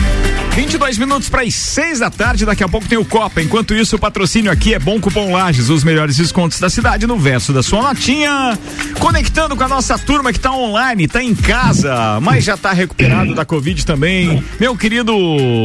22 0.56 0.96
minutos 0.96 1.28
para 1.28 1.42
as 1.42 1.54
6 1.54 1.98
da 1.98 2.08
tarde, 2.08 2.46
daqui 2.46 2.64
a 2.64 2.68
pouco 2.68 2.88
tem 2.88 2.96
o 2.96 3.04
Copa. 3.04 3.42
Enquanto 3.42 3.74
isso, 3.74 3.96
o 3.96 3.98
patrocínio 3.98 4.50
aqui 4.50 4.72
é 4.72 4.78
Bom 4.78 4.98
Cupom 4.98 5.30
Lages, 5.30 5.68
os 5.68 5.84
melhores 5.84 6.16
descontos 6.16 6.58
da 6.58 6.70
cidade 6.70 7.06
no 7.06 7.18
verso 7.18 7.52
da 7.52 7.62
sua 7.62 7.82
notinha. 7.82 8.58
Conectando 8.98 9.54
com 9.54 9.62
a 9.62 9.68
nossa 9.68 9.98
turma 9.98 10.32
que 10.32 10.38
está 10.38 10.50
online, 10.52 11.04
está 11.04 11.22
em 11.22 11.34
casa, 11.34 12.18
mas 12.22 12.42
já 12.42 12.54
está 12.54 12.72
recuperado 12.72 13.34
da 13.34 13.44
Covid 13.44 13.84
também. 13.84 14.42
Meu 14.58 14.74
querido 14.74 15.12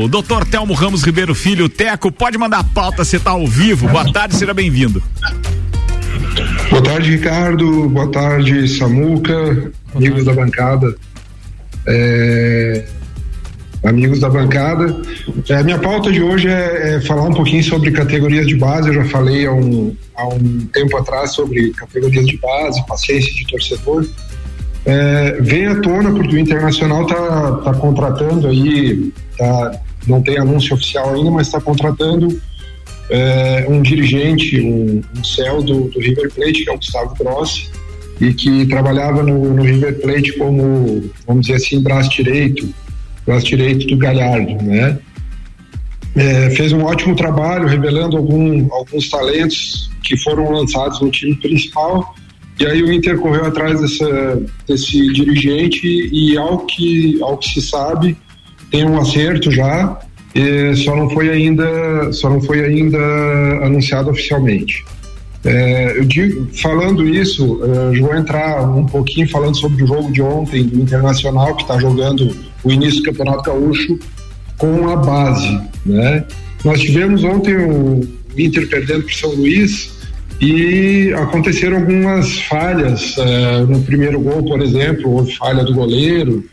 Dr. 0.10 0.46
Telmo 0.50 0.74
Ramos 0.74 1.04
Ribeiro 1.04 1.34
Filho, 1.34 1.70
Teco, 1.70 2.12
pode 2.12 2.38
mandar 2.38 2.60
a 2.60 2.64
pauta, 2.66 3.06
você 3.06 3.16
está 3.16 3.32
ao 3.32 3.48
vivo. 3.48 3.88
Boa 3.88 4.12
tarde, 4.12 4.36
seja 4.52 4.54
bem-vindo. 4.54 5.02
Boa 6.70 6.84
tarde, 6.84 7.12
Ricardo. 7.12 7.90
Boa 7.90 8.12
tarde, 8.12 8.68
Samuca, 8.68 9.72
amigos 9.96 10.26
da 10.26 10.34
bancada. 10.34 10.96
É, 11.88 12.86
amigos 13.84 14.20
da 14.20 14.30
bancada. 14.30 15.02
É, 15.50 15.56
a 15.56 15.64
minha 15.64 15.80
pauta 15.80 16.12
de 16.12 16.22
hoje 16.22 16.48
é, 16.48 16.96
é, 16.96 17.02
falar 17.02 17.24
um 17.24 17.34
pouquinho 17.34 17.64
sobre 17.64 17.92
categorias 17.92 18.48
de 18.48 18.56
base. 18.56 18.90
Eu 18.90 18.96
já 18.96 19.06
falei 19.06 19.46
há 19.46 19.54
um, 19.54 19.96
há 20.16 20.28
um 20.28 20.60
tempo 20.74 20.98
atrás 20.98 21.32
sobre 21.32 21.72
categorias 21.72 22.26
de 22.26 22.38
base, 22.38 22.86
paciência 22.86 23.34
de 23.34 23.48
torcedor. 23.48 24.06
É, 24.86 25.38
vem 25.42 25.68
à 25.68 25.80
tona 25.80 26.12
porque 26.12 26.36
o 26.36 26.40
Internacional 26.40 27.04
está 27.04 27.52
tá 27.58 27.74
contratando 27.76 28.48
aí, 28.48 29.14
tá, 29.38 29.80
não 30.08 30.22
tem 30.22 30.38
anúncio 30.40 30.74
oficial 30.74 31.14
ainda, 31.14 31.30
mas 31.30 31.48
está 31.48 31.62
contratando 31.62 32.42
é, 33.12 33.66
um 33.68 33.82
dirigente, 33.82 34.60
um, 34.62 35.02
um 35.18 35.24
céu 35.24 35.62
do, 35.62 35.90
do, 35.90 36.00
River 36.00 36.32
Plate, 36.34 36.64
que 36.64 36.70
é 36.70 36.74
o 36.74 36.78
Gustavo 36.78 37.16
Grossi, 37.16 37.70
e 38.22 38.34
que 38.34 38.66
trabalhava 38.68 39.22
no, 39.22 39.54
no 39.54 39.62
River 39.62 40.00
Plate 40.00 40.34
como, 40.38 41.04
vamos 41.28 41.48
dizer 41.48 41.56
assim, 41.56 41.82
braço 41.82 42.10
direito, 42.10 42.74
braço 43.26 43.46
direito 43.46 43.86
do 43.88 43.98
Galhardo, 43.98 44.64
né? 44.64 44.98
É, 46.16 46.50
fez 46.52 46.72
um 46.72 46.84
ótimo 46.84 47.16
trabalho 47.16 47.68
revelando 47.68 48.18
algum, 48.18 48.68
alguns 48.74 49.10
talentos 49.10 49.90
que 50.04 50.18
foram 50.18 50.52
lançados 50.52 51.00
no 51.02 51.10
time 51.10 51.36
principal 51.36 52.16
e 52.60 52.66
aí 52.66 52.84
o 52.84 52.92
Inter 52.92 53.18
correu 53.18 53.46
atrás 53.46 53.80
dessa, 53.80 54.44
desse 54.68 55.14
dirigente 55.14 55.88
e 56.12 56.38
ao 56.38 56.60
que, 56.66 57.18
ao 57.22 57.38
que 57.38 57.48
se 57.48 57.62
sabe 57.62 58.16
tem 58.70 58.86
um 58.86 59.00
acerto 59.00 59.50
já 59.50 60.00
só 60.84 60.96
não 60.96 61.10
foi 61.10 61.30
ainda 61.30 62.12
só 62.14 62.30
não 62.30 62.42
foi 62.42 62.64
ainda 62.64 62.98
anunciado 63.64 64.10
oficialmente 64.10 64.84
é, 65.44 65.98
eu 65.98 66.06
digo, 66.06 66.48
falando 66.54 67.08
isso, 67.08 67.62
eu 67.64 68.00
vou 68.02 68.16
entrar 68.16 68.62
um 68.62 68.86
pouquinho 68.86 69.28
falando 69.28 69.58
sobre 69.58 69.84
o 69.84 69.88
jogo 69.88 70.12
de 70.12 70.22
ontem 70.22 70.64
do 70.64 70.80
Internacional, 70.80 71.56
que 71.56 71.64
está 71.64 71.80
jogando 71.80 72.36
o 72.64 72.72
início 72.72 73.02
do 73.02 73.06
Campeonato 73.06 73.44
Gaúcho 73.50 73.98
com 74.58 74.88
a 74.90 74.96
base, 74.96 75.60
né? 75.84 76.24
Nós 76.64 76.80
tivemos 76.80 77.24
ontem 77.24 77.58
o 77.58 78.02
Inter 78.38 78.70
perdendo 78.70 79.04
para 79.04 79.16
São 79.16 79.32
Luís 79.32 79.92
e 80.40 81.12
aconteceram 81.16 81.78
algumas 81.78 82.40
falhas 82.42 83.18
uh, 83.18 83.66
no 83.68 83.82
primeiro 83.82 84.20
gol, 84.22 84.44
por 84.44 84.62
exemplo, 84.62 85.10
houve 85.12 85.36
falha 85.36 85.64
do 85.64 85.74
goleiro. 85.74 86.44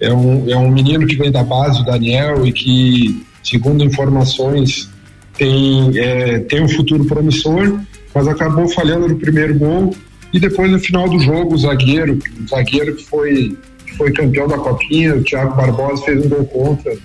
É 0.00 0.12
um, 0.12 0.48
é 0.50 0.56
um 0.56 0.70
menino 0.70 1.06
que 1.06 1.16
vem 1.16 1.30
da 1.30 1.42
base, 1.42 1.80
o 1.80 1.84
Daniel, 1.84 2.46
e 2.46 2.52
que, 2.52 3.24
segundo 3.42 3.82
informações, 3.84 4.90
tem, 5.36 5.98
é, 5.98 6.38
tem 6.40 6.62
um 6.62 6.68
futuro 6.68 7.04
promissor, 7.04 7.80
mas 8.14 8.28
acabou 8.28 8.68
falhando 8.68 9.08
no 9.08 9.16
primeiro 9.16 9.54
gol. 9.58 9.94
E 10.32 10.40
depois, 10.40 10.70
no 10.70 10.78
final 10.78 11.08
do 11.08 11.18
jogo, 11.18 11.54
o 11.54 11.58
zagueiro, 11.58 12.18
o 12.42 12.48
zagueiro 12.48 12.96
que 12.96 13.04
foi 13.04 13.56
foi 13.96 14.12
campeão 14.12 14.46
da 14.46 14.58
Copinha, 14.58 15.14
o 15.14 15.22
Thiago 15.22 15.56
Barbosa 15.56 16.02
fez 16.04 16.24
um 16.24 16.28
gol 16.28 16.44
contra. 16.46 16.96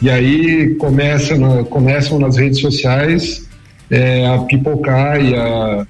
E 0.00 0.08
aí 0.08 0.74
começa 0.76 1.36
começam 1.64 2.18
nas 2.18 2.36
redes 2.36 2.60
sociais 2.60 3.48
é, 3.90 4.26
a 4.26 4.38
pipocar 4.38 5.22
e 5.22 5.34
a, 5.34 5.86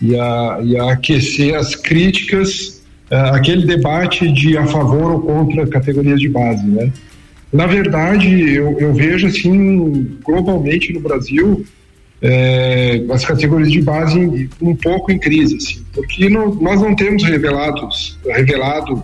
e, 0.00 0.18
a, 0.18 0.60
e 0.62 0.76
a 0.76 0.92
aquecer 0.92 1.54
as 1.54 1.74
críticas, 1.74 2.75
aquele 3.10 3.66
debate 3.66 4.30
de 4.32 4.56
a 4.56 4.66
favor 4.66 5.12
ou 5.12 5.20
contra 5.20 5.66
categorias 5.66 6.20
de 6.20 6.28
base, 6.28 6.66
né? 6.66 6.92
Na 7.52 7.66
verdade, 7.66 8.54
eu, 8.54 8.76
eu 8.78 8.92
vejo 8.92 9.26
assim, 9.28 10.18
globalmente 10.24 10.92
no 10.92 11.00
Brasil, 11.00 11.64
é, 12.20 13.04
as 13.10 13.24
categorias 13.24 13.70
de 13.70 13.80
base 13.80 14.50
um 14.60 14.74
pouco 14.74 15.12
em 15.12 15.18
crise, 15.18 15.56
assim, 15.56 15.84
porque 15.92 16.28
não, 16.28 16.54
nós 16.54 16.80
não 16.80 16.94
temos 16.96 17.22
revelados, 17.22 18.18
revelado 18.26 19.02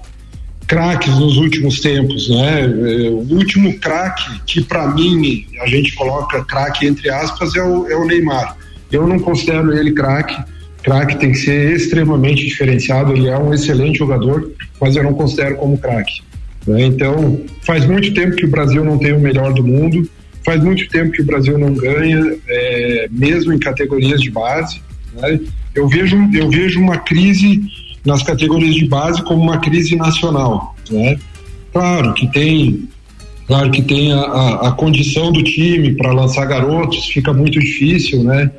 craques 0.66 1.18
nos 1.18 1.36
últimos 1.36 1.80
tempos, 1.80 2.30
né? 2.30 2.62
É, 2.62 3.10
o 3.10 3.26
último 3.34 3.78
craque 3.78 4.40
que 4.46 4.64
para 4.64 4.88
mim 4.88 5.46
a 5.60 5.66
gente 5.66 5.94
coloca 5.94 6.42
craque 6.44 6.86
entre 6.86 7.10
aspas 7.10 7.54
é 7.54 7.62
o, 7.62 7.86
é 7.88 7.94
o 7.94 8.06
Neymar. 8.06 8.56
Eu 8.90 9.06
não 9.06 9.18
considero 9.18 9.72
ele 9.76 9.92
craque. 9.92 10.34
Craque 10.82 11.18
tem 11.18 11.32
que 11.32 11.38
ser 11.38 11.76
extremamente 11.76 12.44
diferenciado. 12.46 13.12
Ele 13.12 13.28
é 13.28 13.38
um 13.38 13.54
excelente 13.54 13.98
jogador, 13.98 14.50
mas 14.80 14.96
eu 14.96 15.02
não 15.02 15.14
considero 15.14 15.56
como 15.56 15.78
craque. 15.78 16.22
Né? 16.66 16.84
Então, 16.84 17.40
faz 17.62 17.86
muito 17.86 18.12
tempo 18.14 18.36
que 18.36 18.44
o 18.44 18.50
Brasil 18.50 18.84
não 18.84 18.98
tem 18.98 19.12
o 19.12 19.20
melhor 19.20 19.52
do 19.52 19.64
mundo. 19.64 20.08
Faz 20.44 20.62
muito 20.62 20.88
tempo 20.88 21.12
que 21.12 21.22
o 21.22 21.24
Brasil 21.24 21.56
não 21.56 21.72
ganha, 21.72 22.36
é, 22.48 23.08
mesmo 23.10 23.52
em 23.52 23.58
categorias 23.58 24.20
de 24.20 24.30
base. 24.30 24.80
Né? 25.14 25.40
Eu 25.74 25.88
vejo, 25.88 26.16
eu 26.34 26.50
vejo 26.50 26.80
uma 26.80 26.98
crise 26.98 27.62
nas 28.04 28.22
categorias 28.22 28.74
de 28.74 28.86
base 28.86 29.22
como 29.22 29.42
uma 29.42 29.58
crise 29.58 29.96
nacional, 29.96 30.74
né? 30.90 31.18
Claro 31.72 32.12
que 32.14 32.26
tem, 32.26 32.88
claro 33.46 33.70
que 33.70 33.80
tem 33.80 34.12
a, 34.12 34.20
a, 34.20 34.68
a 34.68 34.72
condição 34.72 35.32
do 35.32 35.42
time 35.42 35.94
para 35.94 36.12
lançar 36.12 36.44
garotos, 36.46 37.06
fica 37.06 37.32
muito 37.32 37.58
difícil, 37.58 38.22
né? 38.24 38.50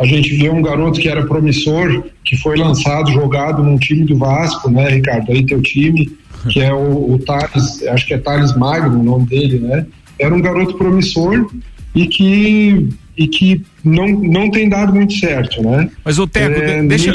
A 0.00 0.06
gente 0.06 0.34
vê 0.34 0.48
um 0.48 0.62
garoto 0.62 0.98
que 0.98 1.08
era 1.08 1.26
promissor, 1.26 2.04
que 2.24 2.34
foi 2.36 2.56
lançado, 2.56 3.12
jogado 3.12 3.62
num 3.62 3.76
time 3.76 4.06
do 4.06 4.16
Vasco, 4.16 4.70
né, 4.70 4.88
Ricardo? 4.88 5.30
Aí 5.30 5.44
teu 5.44 5.60
time, 5.60 6.10
que 6.48 6.60
é 6.60 6.72
o, 6.72 7.12
o 7.12 7.18
Thales, 7.18 7.86
acho 7.86 8.06
que 8.06 8.14
é 8.14 8.18
Thales 8.18 8.56
Magno 8.56 8.98
o 8.98 9.02
nome 9.02 9.26
dele, 9.26 9.58
né? 9.58 9.86
Era 10.18 10.34
um 10.34 10.40
garoto 10.40 10.74
promissor 10.78 11.50
e 11.94 12.06
que 12.06 12.88
e 13.16 13.28
que 13.28 13.62
não, 13.84 14.08
não 14.08 14.50
tem 14.50 14.66
dado 14.66 14.94
muito 14.94 15.12
certo, 15.14 15.62
né? 15.62 15.90
Mas 16.02 16.18
o 16.18 16.26
Teco, 16.26 16.58
é, 16.58 16.82
deixa, 16.82 17.12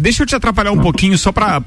deixa 0.00 0.22
eu 0.22 0.26
te 0.26 0.34
atrapalhar 0.34 0.72
um 0.72 0.80
pouquinho 0.80 1.16
só 1.16 1.30
para 1.30 1.62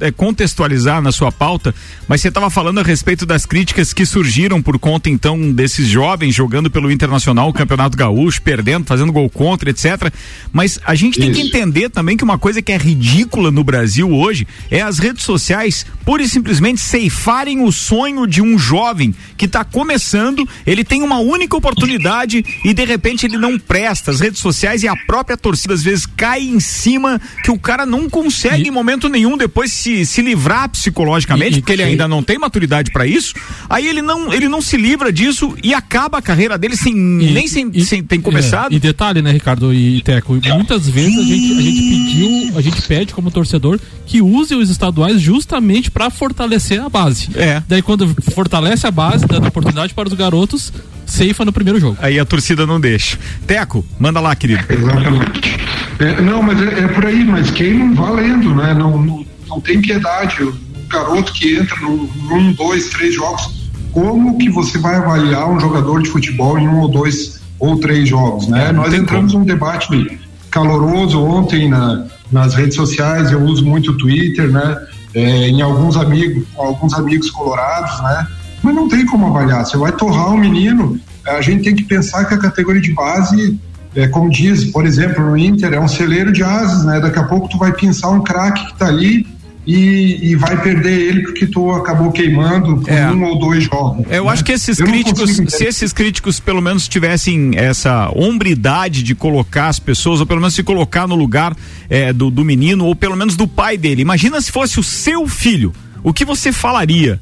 é, 0.00 0.10
contextualizar 0.10 1.02
na 1.02 1.12
sua 1.12 1.30
pauta, 1.30 1.74
mas 2.08 2.20
você 2.20 2.28
estava 2.28 2.48
falando 2.48 2.80
a 2.80 2.82
respeito 2.82 3.26
das 3.26 3.44
críticas 3.44 3.92
que 3.92 4.06
surgiram 4.06 4.62
por 4.62 4.78
conta 4.78 5.10
então 5.10 5.52
desses 5.52 5.88
jovens 5.88 6.34
jogando 6.34 6.70
pelo 6.70 6.90
Internacional, 6.90 7.48
o 7.48 7.52
Campeonato 7.52 7.96
Gaúcho, 7.96 8.40
perdendo, 8.42 8.86
fazendo 8.86 9.12
gol 9.12 9.28
contra, 9.28 9.70
etc. 9.70 10.12
Mas 10.52 10.78
a 10.84 10.94
gente 10.94 11.18
tem 11.18 11.30
Isso. 11.30 11.40
que 11.40 11.46
entender 11.46 11.90
também 11.90 12.16
que 12.16 12.24
uma 12.24 12.38
coisa 12.38 12.62
que 12.62 12.72
é 12.72 12.76
ridícula 12.76 13.50
no 13.50 13.64
Brasil 13.64 14.10
hoje 14.10 14.46
é 14.70 14.80
as 14.80 14.98
redes 14.98 15.24
sociais 15.24 15.84
pura 16.04 16.22
e 16.22 16.28
simplesmente 16.28 16.80
ceifarem 16.80 17.60
o 17.62 17.72
sonho 17.72 18.26
de 18.26 18.40
um 18.40 18.58
jovem 18.58 19.14
que 19.36 19.46
está 19.46 19.64
começando, 19.64 20.48
ele 20.66 20.84
tem 20.84 21.02
uma 21.02 21.18
única 21.18 21.56
oportunidade 21.56 22.44
e 22.64 22.72
de 22.72 22.84
repente 22.84 23.26
ele 23.26 23.36
não 23.36 23.58
presta. 23.58 24.10
As 24.10 24.20
redes 24.20 24.40
sociais 24.40 24.82
e 24.82 24.88
a 24.88 24.96
própria 25.06 25.36
torcida 25.36 25.74
às 25.74 25.82
vezes 25.82 26.06
cai 26.06 26.42
em 26.42 26.60
cima 26.60 27.20
que 27.42 27.50
o 27.50 27.58
cara 27.64 27.86
não 27.86 28.08
consegue 28.08 28.64
e... 28.64 28.68
em 28.68 28.70
momento 28.70 29.08
nenhum 29.08 29.36
depois 29.36 29.72
se, 29.72 30.04
se 30.04 30.20
livrar 30.20 30.68
psicologicamente, 30.68 31.58
e, 31.58 31.60
porque 31.60 31.72
ele 31.72 31.82
ainda 31.82 32.06
não 32.06 32.22
tem 32.22 32.38
maturidade 32.38 32.90
para 32.92 33.06
isso. 33.06 33.34
Aí 33.68 33.88
ele 33.88 34.02
não, 34.02 34.32
ele 34.32 34.48
não 34.48 34.60
se 34.60 34.76
livra 34.76 35.12
disso 35.12 35.56
e 35.62 35.72
acaba 35.72 36.18
a 36.18 36.22
carreira 36.22 36.58
dele 36.58 36.76
sem 36.76 36.94
e, 36.94 37.32
nem 37.32 37.48
sem, 37.48 37.70
e, 37.72 37.84
sem 37.84 38.02
ter 38.02 38.18
começado. 38.18 38.72
É, 38.72 38.76
e 38.76 38.78
detalhe, 38.78 39.22
né, 39.22 39.32
Ricardo 39.32 39.72
e 39.72 40.02
Teco, 40.02 40.34
muitas 40.34 40.88
vezes 40.88 41.18
a 41.18 41.22
gente, 41.22 41.58
a 41.58 41.62
gente 41.62 41.82
pediu, 41.82 42.58
a 42.58 42.60
gente 42.60 42.82
pede 42.82 43.14
como 43.14 43.30
torcedor 43.30 43.80
que 44.06 44.20
use 44.20 44.54
os 44.54 44.68
estaduais 44.68 45.20
justamente 45.20 45.90
para 45.90 46.10
fortalecer 46.10 46.82
a 46.82 46.88
base. 46.88 47.30
É. 47.34 47.62
Daí 47.66 47.80
quando 47.80 48.14
fortalece 48.32 48.86
a 48.86 48.90
base, 48.90 49.26
dando 49.26 49.48
oportunidade 49.48 49.94
para 49.94 50.08
os 50.08 50.14
garotos, 50.14 50.72
ceifa 51.06 51.44
no 51.44 51.52
primeiro 51.52 51.80
jogo. 51.80 51.96
Aí 52.00 52.18
a 52.18 52.24
torcida 52.24 52.66
não 52.66 52.78
deixa. 52.78 53.18
Teco, 53.46 53.84
manda 53.98 54.20
lá, 54.20 54.36
querido. 54.36 54.62
Exatamente. 54.68 55.83
É, 55.98 56.20
não, 56.20 56.42
mas 56.42 56.60
é, 56.60 56.80
é, 56.80 56.88
por 56.88 57.06
aí, 57.06 57.24
mas 57.24 57.50
queimam 57.50 57.94
valendo, 57.94 58.54
né? 58.54 58.74
Não, 58.74 59.00
não, 59.00 59.24
não 59.46 59.60
tem 59.60 59.80
piedade. 59.80 60.42
O 60.42 60.54
garoto 60.88 61.32
que 61.32 61.56
entra 61.56 61.76
num, 61.80 62.08
num, 62.28 62.52
dois, 62.52 62.88
três 62.90 63.14
jogos, 63.14 63.70
como 63.92 64.36
que 64.38 64.50
você 64.50 64.78
vai 64.78 64.96
avaliar 64.96 65.48
um 65.48 65.60
jogador 65.60 66.02
de 66.02 66.10
futebol 66.10 66.58
em 66.58 66.66
um 66.66 66.80
ou 66.80 66.88
dois 66.88 67.40
ou 67.58 67.78
três 67.78 68.08
jogos, 68.08 68.48
né? 68.48 68.72
Nós 68.72 68.92
entramos 68.92 69.32
num 69.32 69.44
debate 69.44 70.18
caloroso 70.50 71.20
ontem 71.20 71.68
na, 71.68 72.06
nas 72.30 72.54
redes 72.54 72.74
sociais, 72.74 73.30
eu 73.30 73.40
uso 73.42 73.64
muito 73.64 73.92
o 73.92 73.96
Twitter, 73.96 74.50
né? 74.50 74.86
É, 75.14 75.48
em 75.48 75.62
alguns 75.62 75.96
amigos, 75.96 76.44
alguns 76.56 76.92
amigos 76.94 77.30
colorados, 77.30 78.02
né? 78.02 78.26
Mas 78.62 78.74
não 78.74 78.88
tem 78.88 79.06
como 79.06 79.28
avaliar. 79.28 79.64
Você 79.64 79.76
vai 79.76 79.92
torrar 79.92 80.32
um 80.32 80.38
menino, 80.38 80.98
a 81.26 81.40
gente 81.40 81.62
tem 81.62 81.74
que 81.74 81.84
pensar 81.84 82.24
que 82.24 82.34
a 82.34 82.38
categoria 82.38 82.80
de 82.80 82.92
base 82.92 83.58
é, 83.94 84.08
como 84.08 84.28
diz, 84.30 84.64
por 84.64 84.84
exemplo, 84.84 85.24
no 85.24 85.36
Inter, 85.36 85.72
é 85.72 85.80
um 85.80 85.88
celeiro 85.88 86.32
de 86.32 86.42
ases, 86.42 86.84
né? 86.84 87.00
Daqui 87.00 87.18
a 87.18 87.24
pouco 87.24 87.48
tu 87.48 87.58
vai 87.58 87.72
pensar 87.72 88.10
um 88.10 88.22
craque 88.22 88.66
que 88.66 88.72
está 88.72 88.86
ali 88.86 89.26
e, 89.66 90.30
e, 90.30 90.36
vai 90.36 90.60
perder 90.60 91.08
ele 91.08 91.22
porque 91.22 91.46
tu 91.46 91.70
acabou 91.70 92.12
queimando 92.12 92.78
por 92.78 92.90
é. 92.90 93.10
um 93.10 93.24
ou 93.24 93.38
dois 93.38 93.64
jogos. 93.64 94.04
Eu 94.10 94.24
né? 94.24 94.30
acho 94.30 94.44
que 94.44 94.52
esses 94.52 94.78
Eu 94.78 94.86
críticos, 94.86 95.30
se 95.48 95.64
esses 95.64 95.92
críticos 95.92 96.38
pelo 96.38 96.60
menos 96.60 96.86
tivessem 96.86 97.52
essa 97.54 98.10
hombridade 98.14 99.02
de 99.02 99.14
colocar 99.14 99.68
as 99.68 99.78
pessoas, 99.78 100.20
ou 100.20 100.26
pelo 100.26 100.40
menos 100.40 100.54
se 100.54 100.62
colocar 100.62 101.06
no 101.06 101.14
lugar 101.14 101.56
é, 101.88 102.12
do, 102.12 102.30
do 102.30 102.44
menino, 102.44 102.84
ou 102.84 102.94
pelo 102.94 103.16
menos 103.16 103.36
do 103.36 103.48
pai 103.48 103.78
dele. 103.78 104.02
Imagina 104.02 104.40
se 104.40 104.52
fosse 104.52 104.78
o 104.78 104.82
seu 104.82 105.26
filho, 105.26 105.72
o 106.02 106.12
que 106.12 106.24
você 106.24 106.52
falaria? 106.52 107.18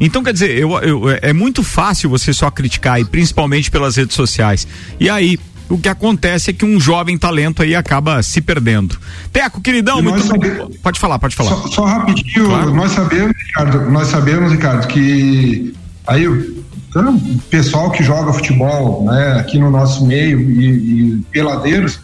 Então, 0.00 0.24
quer 0.24 0.32
dizer, 0.32 0.50
eu, 0.58 0.72
eu, 0.80 1.04
é 1.22 1.32
muito 1.32 1.62
fácil 1.62 2.10
você 2.10 2.32
só 2.32 2.50
criticar, 2.50 3.00
e 3.00 3.04
principalmente 3.04 3.70
pelas 3.70 3.94
redes 3.94 4.16
sociais. 4.16 4.66
E 4.98 5.08
aí, 5.08 5.38
o 5.68 5.78
que 5.78 5.88
acontece 5.88 6.50
é 6.50 6.52
que 6.52 6.64
um 6.64 6.78
jovem 6.78 7.16
talento 7.16 7.62
aí 7.62 7.74
acaba 7.74 8.22
se 8.22 8.40
perdendo. 8.40 8.98
Teco, 9.32 9.60
queridão, 9.60 10.02
muito 10.02 10.26
sabemos, 10.26 10.76
Pode 10.82 11.00
falar, 11.00 11.18
pode 11.18 11.34
falar. 11.34 11.50
Só, 11.50 11.68
só 11.68 11.84
rapidinho, 11.84 12.46
claro. 12.46 12.74
nós 12.74 12.92
sabemos, 12.92 13.34
Ricardo, 13.46 13.90
nós 13.90 14.08
sabemos, 14.08 14.52
Ricardo, 14.52 14.86
que 14.86 15.74
aí 16.06 16.28
o 16.28 16.64
pessoal 17.50 17.90
que 17.90 18.02
joga 18.02 18.32
futebol, 18.32 19.04
né, 19.04 19.38
aqui 19.38 19.58
no 19.58 19.70
nosso 19.70 20.06
meio 20.06 20.40
e, 20.40 21.16
e 21.16 21.22
peladeiros, 21.32 21.98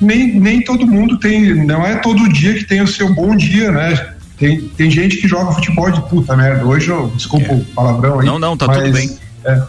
nem, 0.00 0.38
nem 0.38 0.60
todo 0.60 0.86
mundo 0.86 1.18
tem, 1.18 1.64
não 1.64 1.84
é 1.84 1.96
todo 1.96 2.28
dia 2.32 2.54
que 2.54 2.64
tem 2.64 2.82
o 2.82 2.86
seu 2.86 3.14
bom 3.14 3.34
dia, 3.36 3.70
né? 3.70 4.14
Tem, 4.36 4.60
tem 4.60 4.90
gente 4.90 5.16
que 5.18 5.28
joga 5.28 5.52
futebol 5.52 5.90
de 5.90 6.00
puta 6.08 6.36
merda. 6.36 6.64
Hoje, 6.66 6.90
eu, 6.90 7.12
desculpa 7.14 7.52
é. 7.52 7.54
o 7.54 7.64
palavrão 7.66 8.20
aí. 8.20 8.26
Não, 8.26 8.38
não, 8.38 8.56
tá 8.56 8.66
mas, 8.66 8.78
tudo 8.78 8.92
bem. 8.92 9.16
É, 9.44 9.62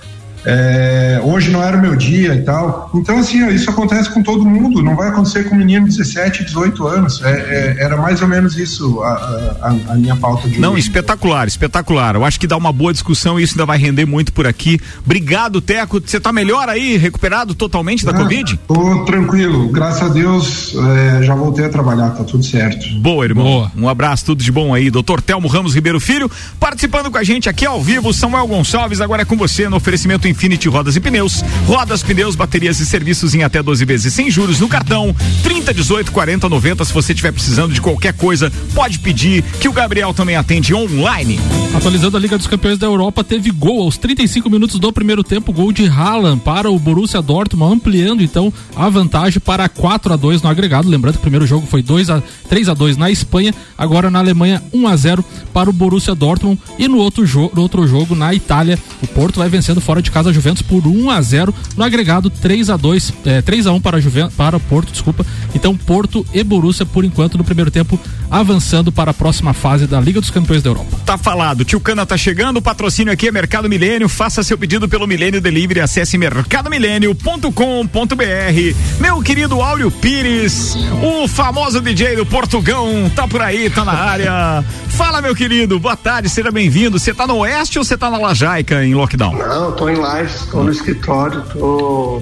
é, 0.45 1.19
hoje 1.23 1.51
não 1.51 1.63
era 1.63 1.77
o 1.77 1.81
meu 1.81 1.95
dia 1.95 2.35
e 2.35 2.41
tal. 2.41 2.91
Então, 2.93 3.17
assim, 3.17 3.47
isso 3.49 3.69
acontece 3.69 4.09
com 4.09 4.21
todo 4.21 4.45
mundo, 4.45 4.83
não 4.83 4.95
vai 4.95 5.09
acontecer 5.09 5.45
com 5.45 5.55
um 5.55 5.57
menino 5.57 5.87
de 5.87 5.97
17, 5.97 6.45
18 6.45 6.87
anos. 6.87 7.21
É, 7.23 7.29
é, 7.29 7.83
era 7.83 7.97
mais 7.97 8.21
ou 8.21 8.27
menos 8.27 8.57
isso 8.57 9.01
a, 9.01 9.57
a, 9.61 9.93
a 9.93 9.95
minha 9.95 10.15
pauta 10.15 10.47
de 10.47 10.59
Não, 10.59 10.73
hoje. 10.73 10.81
espetacular, 10.81 11.47
espetacular. 11.47 12.15
Eu 12.15 12.25
acho 12.25 12.39
que 12.39 12.47
dá 12.47 12.57
uma 12.57 12.71
boa 12.71 12.93
discussão 12.93 13.39
e 13.39 13.43
isso 13.43 13.53
ainda 13.53 13.65
vai 13.65 13.77
render 13.77 14.05
muito 14.05 14.31
por 14.31 14.45
aqui. 14.45 14.79
Obrigado, 15.03 15.61
Teco. 15.61 16.01
Você 16.05 16.19
tá 16.19 16.31
melhor 16.31 16.69
aí, 16.69 16.97
recuperado 16.97 17.55
totalmente 17.55 18.05
da 18.05 18.11
ah, 18.11 18.15
Covid? 18.15 18.59
Tô 18.67 19.05
tranquilo, 19.05 19.69
graças 19.69 20.03
a 20.03 20.13
Deus 20.13 20.75
é, 20.75 21.23
já 21.23 21.35
voltei 21.35 21.65
a 21.65 21.69
trabalhar, 21.69 22.11
tá 22.11 22.23
tudo 22.23 22.43
certo. 22.43 22.87
Boa, 22.99 23.25
irmão. 23.25 23.45
Boa. 23.45 23.71
Um 23.75 23.89
abraço, 23.89 24.25
tudo 24.25 24.43
de 24.43 24.51
bom 24.51 24.73
aí. 24.73 24.89
Doutor 24.89 25.21
Telmo 25.21 25.47
Ramos 25.47 25.73
Ribeiro 25.73 25.99
Filho, 25.99 26.29
participando 26.59 27.11
com 27.11 27.17
a 27.17 27.23
gente 27.23 27.49
aqui 27.49 27.65
ao 27.65 27.81
vivo. 27.81 28.13
Samuel 28.13 28.47
Gonçalves, 28.47 29.01
agora 29.01 29.23
é 29.23 29.25
com 29.25 29.37
você 29.37 29.67
no 29.69 29.77
oferecimento 29.77 30.27
Infinity 30.35 30.67
Rodas 30.67 30.95
e 30.95 30.99
Pneus. 30.99 31.43
Rodas, 31.65 32.03
pneus, 32.03 32.35
baterias 32.35 32.79
e 32.79 32.85
serviços 32.85 33.33
em 33.33 33.43
até 33.43 33.63
12 33.63 33.85
vezes 33.85 34.13
sem 34.13 34.29
juros 34.29 34.59
no 34.59 34.67
cartão. 34.67 35.15
30, 35.41 35.73
18, 35.73 36.11
40, 36.11 36.49
90. 36.49 36.85
Se 36.85 36.93
você 36.93 37.13
estiver 37.13 37.31
precisando 37.31 37.73
de 37.73 37.81
qualquer 37.81 38.13
coisa, 38.13 38.51
pode 38.73 38.99
pedir 38.99 39.41
que 39.59 39.69
o 39.69 39.73
Gabriel 39.73 40.13
também 40.13 40.35
atende 40.35 40.73
online. 40.73 41.39
Atualizando 41.73 42.17
a 42.17 42.19
Liga 42.19 42.37
dos 42.37 42.47
Campeões 42.47 42.77
da 42.77 42.85
Europa, 42.85 43.23
teve 43.23 43.49
gol 43.49 43.83
aos 43.83 43.97
35 43.97 44.49
minutos 44.49 44.77
do 44.77 44.91
primeiro 44.91 45.23
tempo, 45.23 45.53
gol 45.53 45.71
de 45.71 45.87
Haaland 45.87 46.41
para 46.41 46.69
o 46.69 46.77
Borussia 46.77 47.21
Dortmund, 47.21 47.75
ampliando 47.75 48.21
então 48.21 48.53
a 48.75 48.89
vantagem 48.89 49.39
para 49.39 49.67
4 49.69 50.13
a 50.13 50.15
2 50.17 50.41
no 50.41 50.49
agregado. 50.49 50.89
Lembrando 50.89 51.15
que 51.15 51.19
o 51.19 51.21
primeiro 51.21 51.47
jogo 51.47 51.65
foi 51.65 51.81
2 51.81 52.09
a 52.09 52.21
3 52.49 52.69
a 52.69 52.73
2 52.73 52.97
na 52.97 53.09
Espanha, 53.09 53.53
agora 53.77 54.11
na 54.11 54.19
Alemanha 54.19 54.61
1 54.73 54.87
a 54.87 54.95
0 54.95 55.25
para 55.53 55.69
o 55.69 55.73
Borussia 55.73 56.13
Dortmund 56.13 56.59
e 56.77 56.87
no 56.87 56.97
outro 56.97 57.25
jogo, 57.25 57.51
no 57.55 57.61
outro 57.61 57.87
jogo 57.87 58.15
na 58.15 58.33
Itália, 58.33 58.77
o 59.01 59.07
Porto 59.07 59.39
vai 59.39 59.49
vencendo 59.49 59.79
fora 59.79 60.01
de 60.01 60.11
casa 60.11 60.24
a 60.25 60.33
Juventus 60.33 60.61
por 60.61 60.85
1 60.85 61.09
a 61.09 61.21
0 61.21 61.53
no 61.75 61.83
agregado 61.83 62.29
3 62.29 62.69
a 62.69 62.77
2 62.77 63.13
é, 63.25 63.41
3 63.41 63.67
a 63.67 63.73
1 63.73 63.81
para 63.81 63.99
Juventus, 63.99 64.35
para 64.35 64.59
Porto, 64.59 64.91
desculpa. 64.91 65.25
Então 65.53 65.75
Porto 65.75 66.25
e 66.33 66.43
Borussia 66.43 66.85
por 66.85 67.05
enquanto 67.05 67.37
no 67.37 67.43
primeiro 67.43 67.71
tempo 67.71 67.99
avançando 68.29 68.91
para 68.91 69.11
a 69.11 69.13
próxima 69.13 69.53
fase 69.53 69.87
da 69.87 69.99
Liga 69.99 70.19
dos 70.19 70.29
Campeões 70.29 70.61
da 70.61 70.69
Europa. 70.69 70.97
Tá 71.05 71.17
falado, 71.17 71.63
Tio 71.63 71.79
Cana 71.79 72.05
tá 72.05 72.17
chegando, 72.17 72.57
o 72.57 72.61
patrocínio 72.61 73.13
aqui 73.13 73.27
é 73.27 73.31
Mercado 73.31 73.69
Milênio, 73.69 74.09
faça 74.09 74.43
seu 74.43 74.57
pedido 74.57 74.89
pelo 74.89 75.07
Milênio 75.07 75.39
Delivery, 75.39 75.81
acesse 75.81 76.17
mercadomilênio.com.br. 76.17 78.75
Meu 78.99 79.21
querido 79.21 79.61
Áureo 79.61 79.91
Pires, 79.91 80.75
o 81.01 81.27
famoso 81.27 81.81
DJ 81.81 82.15
do 82.15 82.25
Portugão, 82.25 83.11
tá 83.15 83.27
por 83.27 83.41
aí, 83.41 83.69
tá 83.69 83.85
na 83.85 83.93
área. 83.93 84.63
Fala, 84.89 85.21
meu 85.21 85.35
querido, 85.35 85.77
boa 85.77 85.97
tarde, 85.97 86.29
seja 86.29 86.51
bem-vindo. 86.51 86.97
Você 86.97 87.13
tá 87.13 87.27
no 87.27 87.39
Oeste 87.39 87.77
ou 87.77 87.83
você 87.83 87.97
tá 87.97 88.09
na 88.09 88.17
Lajaica 88.17 88.85
em 88.85 88.95
lockdown? 88.95 89.37
Não, 89.37 89.73
tô 89.73 89.89
em 89.89 89.95
Lages, 90.15 90.45
tô 90.49 90.63
no 90.63 90.71
escritório, 90.71 91.41
tô 91.51 92.21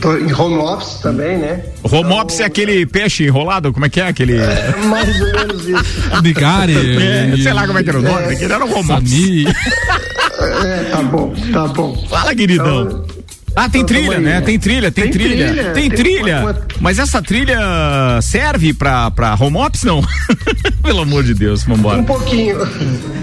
tô 0.00 0.16
em 0.16 0.32
home 0.32 0.56
office 0.56 1.00
também, 1.00 1.38
né? 1.38 1.64
Home 1.82 2.04
então, 2.04 2.22
office 2.22 2.40
é 2.40 2.44
aquele 2.44 2.86
peixe 2.86 3.24
enrolado? 3.24 3.72
Como 3.72 3.84
é 3.84 3.88
que 3.88 4.00
é 4.00 4.08
aquele? 4.08 4.38
É, 4.38 4.74
mais 4.84 5.20
ou 5.20 5.32
menos 5.32 5.68
isso. 5.68 6.02
Bigari. 6.22 6.74
É, 7.00 7.36
sei 7.36 7.52
lá 7.52 7.66
como 7.66 7.78
é 7.78 7.82
que 7.82 7.90
era 7.90 7.98
o 7.98 8.02
nome, 8.02 8.22
é, 8.22 8.32
aquele 8.32 8.52
era 8.52 8.64
o 8.64 8.78
home 8.78 8.92
office. 8.92 9.44
É, 10.40 10.84
tá 10.84 11.02
bom, 11.02 11.34
tá 11.52 11.68
bom. 11.68 12.06
Fala, 12.08 12.34
queridão. 12.34 12.82
Então, 12.84 13.04
ah, 13.54 13.68
tem 13.68 13.82
então, 13.82 13.96
trilha, 13.96 14.18
né? 14.18 14.40
Tem 14.40 14.58
trilha, 14.58 14.90
tem, 14.90 15.04
tem 15.04 15.12
trilha, 15.12 15.46
trilha, 15.48 15.72
Tem, 15.72 15.90
trilha. 15.90 16.40
Uma... 16.40 16.56
Mas 16.80 16.98
essa 16.98 17.20
trilha 17.20 17.58
serve 18.22 18.72
pra, 18.72 19.10
pra 19.10 19.36
home 19.38 19.56
office, 19.56 19.84
não? 19.84 20.02
Pelo 20.82 21.00
amor 21.00 21.24
de 21.24 21.34
Deus, 21.34 21.64
vambora. 21.64 21.98
Um 21.98 22.04
pouquinho. 22.04 22.56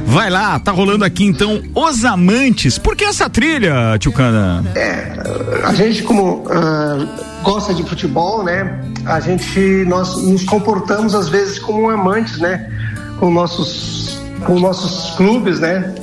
Vai 0.05 0.30
lá, 0.30 0.59
tá 0.59 0.71
rolando 0.71 1.05
aqui 1.05 1.25
então 1.25 1.61
Os 1.73 2.03
Amantes. 2.05 2.78
Por 2.78 2.95
que 2.95 3.05
essa 3.05 3.30
trilha, 3.30 3.97
Tio 3.99 4.11
Cana? 4.11 4.63
É, 4.75 5.17
a 5.63 5.73
gente 5.73 6.03
como 6.03 6.45
uh, 6.45 7.07
gosta 7.43 7.73
de 7.73 7.84
futebol, 7.84 8.43
né? 8.43 8.82
A 9.05 9.19
gente, 9.19 9.59
nós 9.88 10.21
nos 10.23 10.43
comportamos 10.43 11.15
às 11.15 11.30
vezes 11.30 11.57
como 11.59 11.89
amantes, 11.89 12.38
né? 12.38 12.69
Com 13.19 13.32
nossos, 13.32 14.21
com 14.45 14.59
nossos 14.59 15.15
clubes, 15.15 15.59
né? 15.59 15.95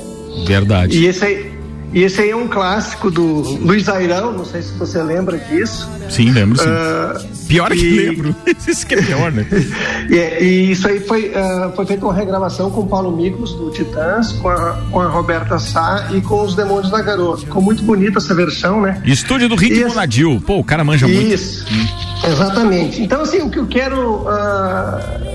Verdade. 0.45 0.97
E 0.97 1.05
esse 1.07 1.23
aí, 1.23 1.54
e 1.95 2.03
esse 2.03 2.19
aí 2.19 2.31
é 2.31 2.35
um 2.35 2.49
clássico 2.49 3.09
do 3.09 3.23
Luiz 3.23 3.87
Airão, 3.87 4.33
não 4.33 4.43
sei 4.43 4.61
se 4.61 4.73
você 4.73 5.01
lembra 5.01 5.37
disso. 5.37 5.89
Sim, 6.09 6.29
lembro 6.31 6.57
sim. 6.57 6.67
Uh, 6.67 7.47
pior 7.47 7.71
é 7.71 7.75
que 7.75 7.85
e... 7.85 8.09
lembro. 8.09 8.35
Isso 8.67 8.85
que 8.85 8.95
é 8.95 9.01
pior, 9.01 9.31
né? 9.31 9.47
e, 10.11 10.43
e, 10.43 10.71
isso 10.71 10.87
aí 10.89 10.99
foi, 10.99 11.29
uh, 11.29 11.73
foi 11.73 11.85
feito 11.85 12.05
uma 12.05 12.13
regravação 12.13 12.69
com 12.69 12.81
o 12.81 12.87
Paulo 12.87 13.15
Miklos, 13.15 13.53
do 13.53 13.71
Titãs, 13.71 14.33
com 14.33 14.49
a, 14.49 14.73
com 14.91 14.99
a 14.99 15.07
Roberta 15.07 15.57
Sá 15.57 16.09
e 16.11 16.19
com 16.19 16.41
os 16.41 16.53
Demônios 16.53 16.91
da 16.91 17.01
Garoa. 17.01 17.37
Ficou 17.37 17.61
muito 17.61 17.81
bonita 17.83 18.17
essa 18.17 18.35
versão, 18.35 18.81
né? 18.81 19.01
Estúdio 19.05 19.47
do 19.47 19.55
Ritmo 19.55 19.87
esse... 19.87 19.95
Nadil. 19.95 20.43
Pô, 20.45 20.59
o 20.59 20.63
cara 20.65 20.83
manja 20.83 21.07
muito. 21.07 21.33
Isso, 21.33 21.65
hum. 21.71 22.27
exatamente. 22.27 23.01
Então, 23.01 23.21
assim, 23.21 23.39
o 23.41 23.49
que 23.49 23.59
eu 23.59 23.67
quero... 23.67 24.23
Uh, 24.23 25.34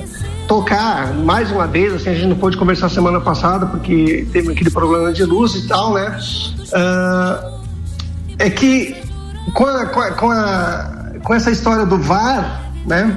tocar 0.51 1.15
mais 1.15 1.53
uma 1.53 1.65
vez, 1.69 1.95
assim, 1.95 2.11
a 2.11 2.15
gente 2.15 2.27
não 2.27 2.35
pôde 2.35 2.57
conversar 2.57 2.89
semana 2.89 3.21
passada 3.21 3.67
porque 3.67 4.27
teve 4.33 4.51
aquele 4.51 4.69
problema 4.69 5.13
de 5.13 5.23
luz 5.23 5.55
e 5.55 5.69
tal, 5.69 5.95
né? 5.95 6.19
Uh, 6.73 7.61
é 8.37 8.51
que 8.51 8.97
com, 9.55 9.65
a, 9.65 9.87
com, 9.87 10.29
a, 10.29 11.13
com, 11.23 11.35
essa 11.35 11.53
história 11.53 11.87
do 11.87 11.99
VAR, 11.99 12.65
né? 12.85 13.17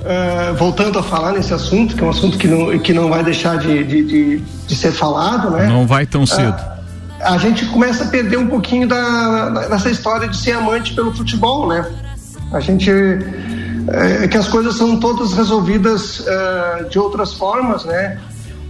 Uh, 0.00 0.54
voltando 0.56 0.98
a 0.98 1.02
falar 1.02 1.32
nesse 1.32 1.52
assunto, 1.52 1.94
que 1.94 2.02
é 2.02 2.06
um 2.06 2.10
assunto 2.10 2.38
que 2.38 2.48
não, 2.48 2.78
que 2.78 2.94
não 2.94 3.10
vai 3.10 3.22
deixar 3.22 3.58
de, 3.58 3.84
de, 3.84 4.02
de, 4.04 4.38
de 4.66 4.74
ser 4.74 4.92
falado, 4.92 5.50
né? 5.50 5.66
Não 5.66 5.86
vai 5.86 6.06
tão 6.06 6.24
cedo. 6.24 6.56
Uh, 6.58 7.22
a 7.22 7.36
gente 7.36 7.66
começa 7.66 8.04
a 8.04 8.06
perder 8.06 8.38
um 8.38 8.46
pouquinho 8.46 8.88
da, 8.88 9.50
dessa 9.68 9.90
história 9.90 10.26
de 10.26 10.38
ser 10.38 10.52
amante 10.52 10.94
pelo 10.94 11.14
futebol, 11.14 11.68
né? 11.68 11.84
A 12.50 12.60
gente 12.60 12.90
é, 13.88 14.28
que 14.28 14.36
as 14.36 14.48
coisas 14.48 14.76
são 14.76 14.98
todas 14.98 15.32
resolvidas 15.32 16.20
uh, 16.20 16.88
de 16.88 16.98
outras 16.98 17.34
formas, 17.34 17.84
né? 17.84 18.18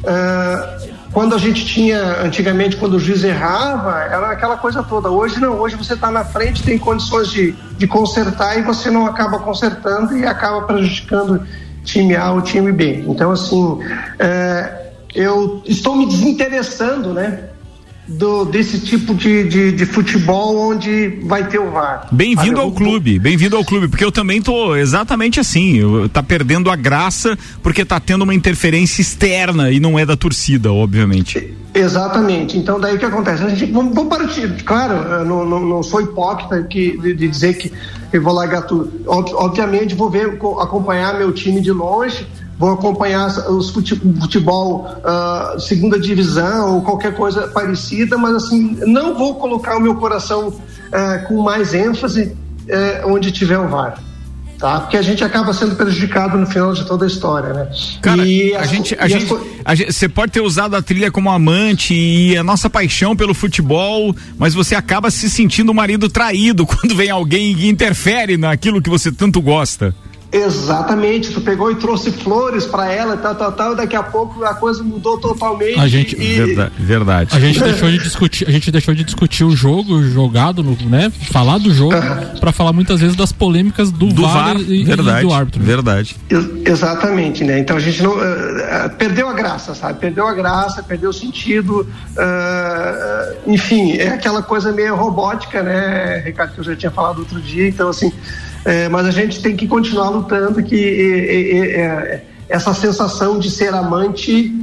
Uh, 0.02 0.94
quando 1.12 1.32
a 1.34 1.38
gente 1.38 1.64
tinha, 1.64 2.22
antigamente, 2.22 2.76
quando 2.76 2.94
o 2.94 2.98
juiz 2.98 3.22
errava, 3.22 4.00
era 4.00 4.32
aquela 4.32 4.56
coisa 4.56 4.82
toda. 4.82 5.08
Hoje 5.08 5.40
não, 5.40 5.60
hoje 5.60 5.76
você 5.76 5.94
está 5.94 6.10
na 6.10 6.24
frente, 6.24 6.64
tem 6.64 6.76
condições 6.76 7.30
de, 7.30 7.52
de 7.78 7.86
consertar 7.86 8.58
e 8.58 8.62
você 8.62 8.90
não 8.90 9.06
acaba 9.06 9.38
consertando 9.38 10.18
e 10.18 10.26
acaba 10.26 10.62
prejudicando 10.62 11.40
time 11.84 12.16
A 12.16 12.32
ou 12.32 12.42
time 12.42 12.72
B. 12.72 13.04
Então, 13.06 13.30
assim, 13.30 13.78
é, 14.18 14.90
eu 15.14 15.62
estou 15.64 15.94
me 15.94 16.06
desinteressando, 16.06 17.12
né? 17.12 17.50
Do, 18.06 18.44
desse 18.44 18.78
tipo 18.80 19.14
de, 19.14 19.44
de, 19.44 19.72
de, 19.72 19.86
futebol 19.86 20.70
onde 20.70 21.20
vai 21.22 21.46
ter 21.48 21.58
o 21.58 21.70
VAR. 21.70 22.08
Bem-vindo 22.12 22.60
ao 22.60 22.70
clube, 22.70 23.18
bem-vindo 23.18 23.56
ao 23.56 23.64
clube, 23.64 23.88
porque 23.88 24.04
eu 24.04 24.12
também 24.12 24.42
tô 24.42 24.76
exatamente 24.76 25.40
assim, 25.40 25.76
eu, 25.76 26.08
tá 26.08 26.22
perdendo 26.22 26.70
a 26.70 26.76
graça 26.76 27.38
porque 27.62 27.84
tá 27.84 27.98
tendo 27.98 28.22
uma 28.22 28.34
interferência 28.34 29.00
externa 29.00 29.70
e 29.70 29.80
não 29.80 29.98
é 29.98 30.04
da 30.04 30.16
torcida, 30.16 30.72
obviamente. 30.72 31.54
Exatamente, 31.72 32.56
então 32.58 32.78
daí 32.78 32.94
o 32.94 32.98
que 32.98 33.04
acontece? 33.04 33.42
A 33.42 33.48
gente, 33.48 33.72
vamos, 33.72 33.94
vamos 33.94 34.16
partir, 34.16 34.62
claro, 34.62 35.24
não, 35.24 35.44
não, 35.44 35.60
não, 35.60 35.82
sou 35.82 36.00
hipócrita 36.00 36.62
que, 36.62 36.96
de, 36.98 37.14
de 37.14 37.28
dizer 37.28 37.54
que 37.54 37.72
eu 38.12 38.22
vou 38.22 38.32
largar 38.32 38.62
tudo, 38.62 38.92
obviamente 39.06 39.94
vou 39.94 40.08
ver, 40.08 40.38
acompanhar 40.60 41.18
meu 41.18 41.32
time 41.32 41.60
de 41.60 41.72
longe, 41.72 42.26
vou 42.58 42.72
acompanhar 42.72 43.28
os 43.50 43.70
futebol 43.70 44.86
uh, 44.86 45.60
segunda 45.60 45.98
divisão 45.98 46.76
ou 46.76 46.82
qualquer 46.82 47.14
coisa 47.14 47.48
parecida, 47.48 48.16
mas 48.16 48.34
assim 48.34 48.78
não 48.86 49.14
vou 49.14 49.34
colocar 49.36 49.76
o 49.76 49.80
meu 49.80 49.96
coração 49.96 50.48
uh, 50.48 51.28
com 51.28 51.42
mais 51.42 51.74
ênfase 51.74 52.36
uh, 52.64 53.12
onde 53.12 53.32
tiver 53.32 53.58
o 53.58 53.68
VAR. 53.68 53.98
Tá? 54.58 54.80
Porque 54.80 54.96
a 54.96 55.02
gente 55.02 55.22
acaba 55.22 55.52
sendo 55.52 55.74
prejudicado 55.74 56.38
no 56.38 56.46
final 56.46 56.72
de 56.72 56.86
toda 56.86 57.04
a 57.04 57.08
história, 57.08 57.52
né? 57.52 57.68
Cara, 58.00 58.24
e 58.24 58.54
a, 58.54 58.60
as, 58.60 58.70
gente, 58.70 58.96
a, 58.98 59.08
gente, 59.08 59.34
a 59.64 59.74
gente, 59.74 59.92
você 59.92 60.08
pode 60.08 60.32
ter 60.32 60.40
usado 60.40 60.76
a 60.76 60.80
trilha 60.80 61.10
como 61.10 61.28
amante 61.28 61.92
e 61.92 62.36
a 62.36 62.42
nossa 62.42 62.70
paixão 62.70 63.16
pelo 63.16 63.34
futebol, 63.34 64.14
mas 64.38 64.54
você 64.54 64.76
acaba 64.76 65.10
se 65.10 65.28
sentindo 65.28 65.72
um 65.72 65.74
marido 65.74 66.08
traído 66.08 66.64
quando 66.64 66.94
vem 66.94 67.10
alguém 67.10 67.54
que 67.54 67.68
interfere 67.68 68.36
naquilo 68.36 68.80
que 68.80 68.88
você 68.88 69.10
tanto 69.10 69.42
gosta. 69.42 69.94
Exatamente, 70.34 71.32
tu 71.32 71.40
pegou 71.40 71.70
e 71.70 71.76
trouxe 71.76 72.10
flores 72.10 72.66
para 72.66 72.90
ela, 72.90 73.16
tal, 73.16 73.36
tal, 73.36 73.52
tal, 73.52 73.72
e 73.74 73.76
daqui 73.76 73.94
a 73.94 74.02
pouco 74.02 74.44
a 74.44 74.52
coisa 74.52 74.82
mudou 74.82 75.16
totalmente. 75.16 75.78
A 75.78 75.86
gente, 75.86 76.20
e... 76.20 76.34
verdade, 76.34 76.72
verdade, 76.76 77.36
A 77.36 77.38
gente 77.38 77.60
deixou 77.60 77.88
de 77.88 77.98
discutir, 77.98 78.48
a 78.48 78.50
gente 78.50 78.72
deixou 78.72 78.92
de 78.94 79.04
discutir 79.04 79.44
o 79.44 79.52
jogo 79.52 80.02
jogado, 80.02 80.60
no, 80.60 80.76
né? 80.88 81.12
Falar 81.30 81.58
do 81.58 81.72
jogo 81.72 81.94
para 82.40 82.50
falar 82.50 82.72
muitas 82.72 83.00
vezes 83.00 83.14
das 83.14 83.30
polêmicas 83.30 83.92
do, 83.92 84.08
do 84.08 84.22
VAR, 84.22 84.54
VAR 84.54 84.60
e, 84.60 84.82
verdade, 84.82 85.24
e 85.24 85.28
do 85.28 85.32
árbitro. 85.32 85.62
Verdade. 85.62 86.16
exatamente, 86.66 87.44
né? 87.44 87.60
Então 87.60 87.76
a 87.76 87.80
gente 87.80 88.02
não 88.02 88.16
uh, 88.16 88.90
perdeu 88.98 89.28
a 89.28 89.34
graça, 89.34 89.72
sabe? 89.72 90.00
Perdeu 90.00 90.26
a 90.26 90.34
graça, 90.34 90.82
perdeu 90.82 91.10
o 91.10 91.14
sentido. 91.14 91.86
Uh, 92.16 93.52
enfim, 93.52 93.92
é 93.98 94.08
aquela 94.08 94.42
coisa 94.42 94.72
meio 94.72 94.96
robótica, 94.96 95.62
né, 95.62 96.22
Ricardo, 96.24 96.54
que 96.54 96.58
eu 96.58 96.64
já 96.64 96.74
tinha 96.74 96.90
falado 96.90 97.20
outro 97.20 97.40
dia. 97.40 97.68
Então 97.68 97.88
assim 97.88 98.12
é, 98.64 98.88
mas 98.88 99.06
a 99.06 99.10
gente 99.10 99.42
tem 99.42 99.54
que 99.56 99.66
continuar 99.66 100.08
lutando 100.10 100.62
que 100.62 101.72
é, 101.76 102.22
essa 102.48 102.72
sensação 102.72 103.38
de 103.38 103.50
ser 103.50 103.74
amante 103.74 104.54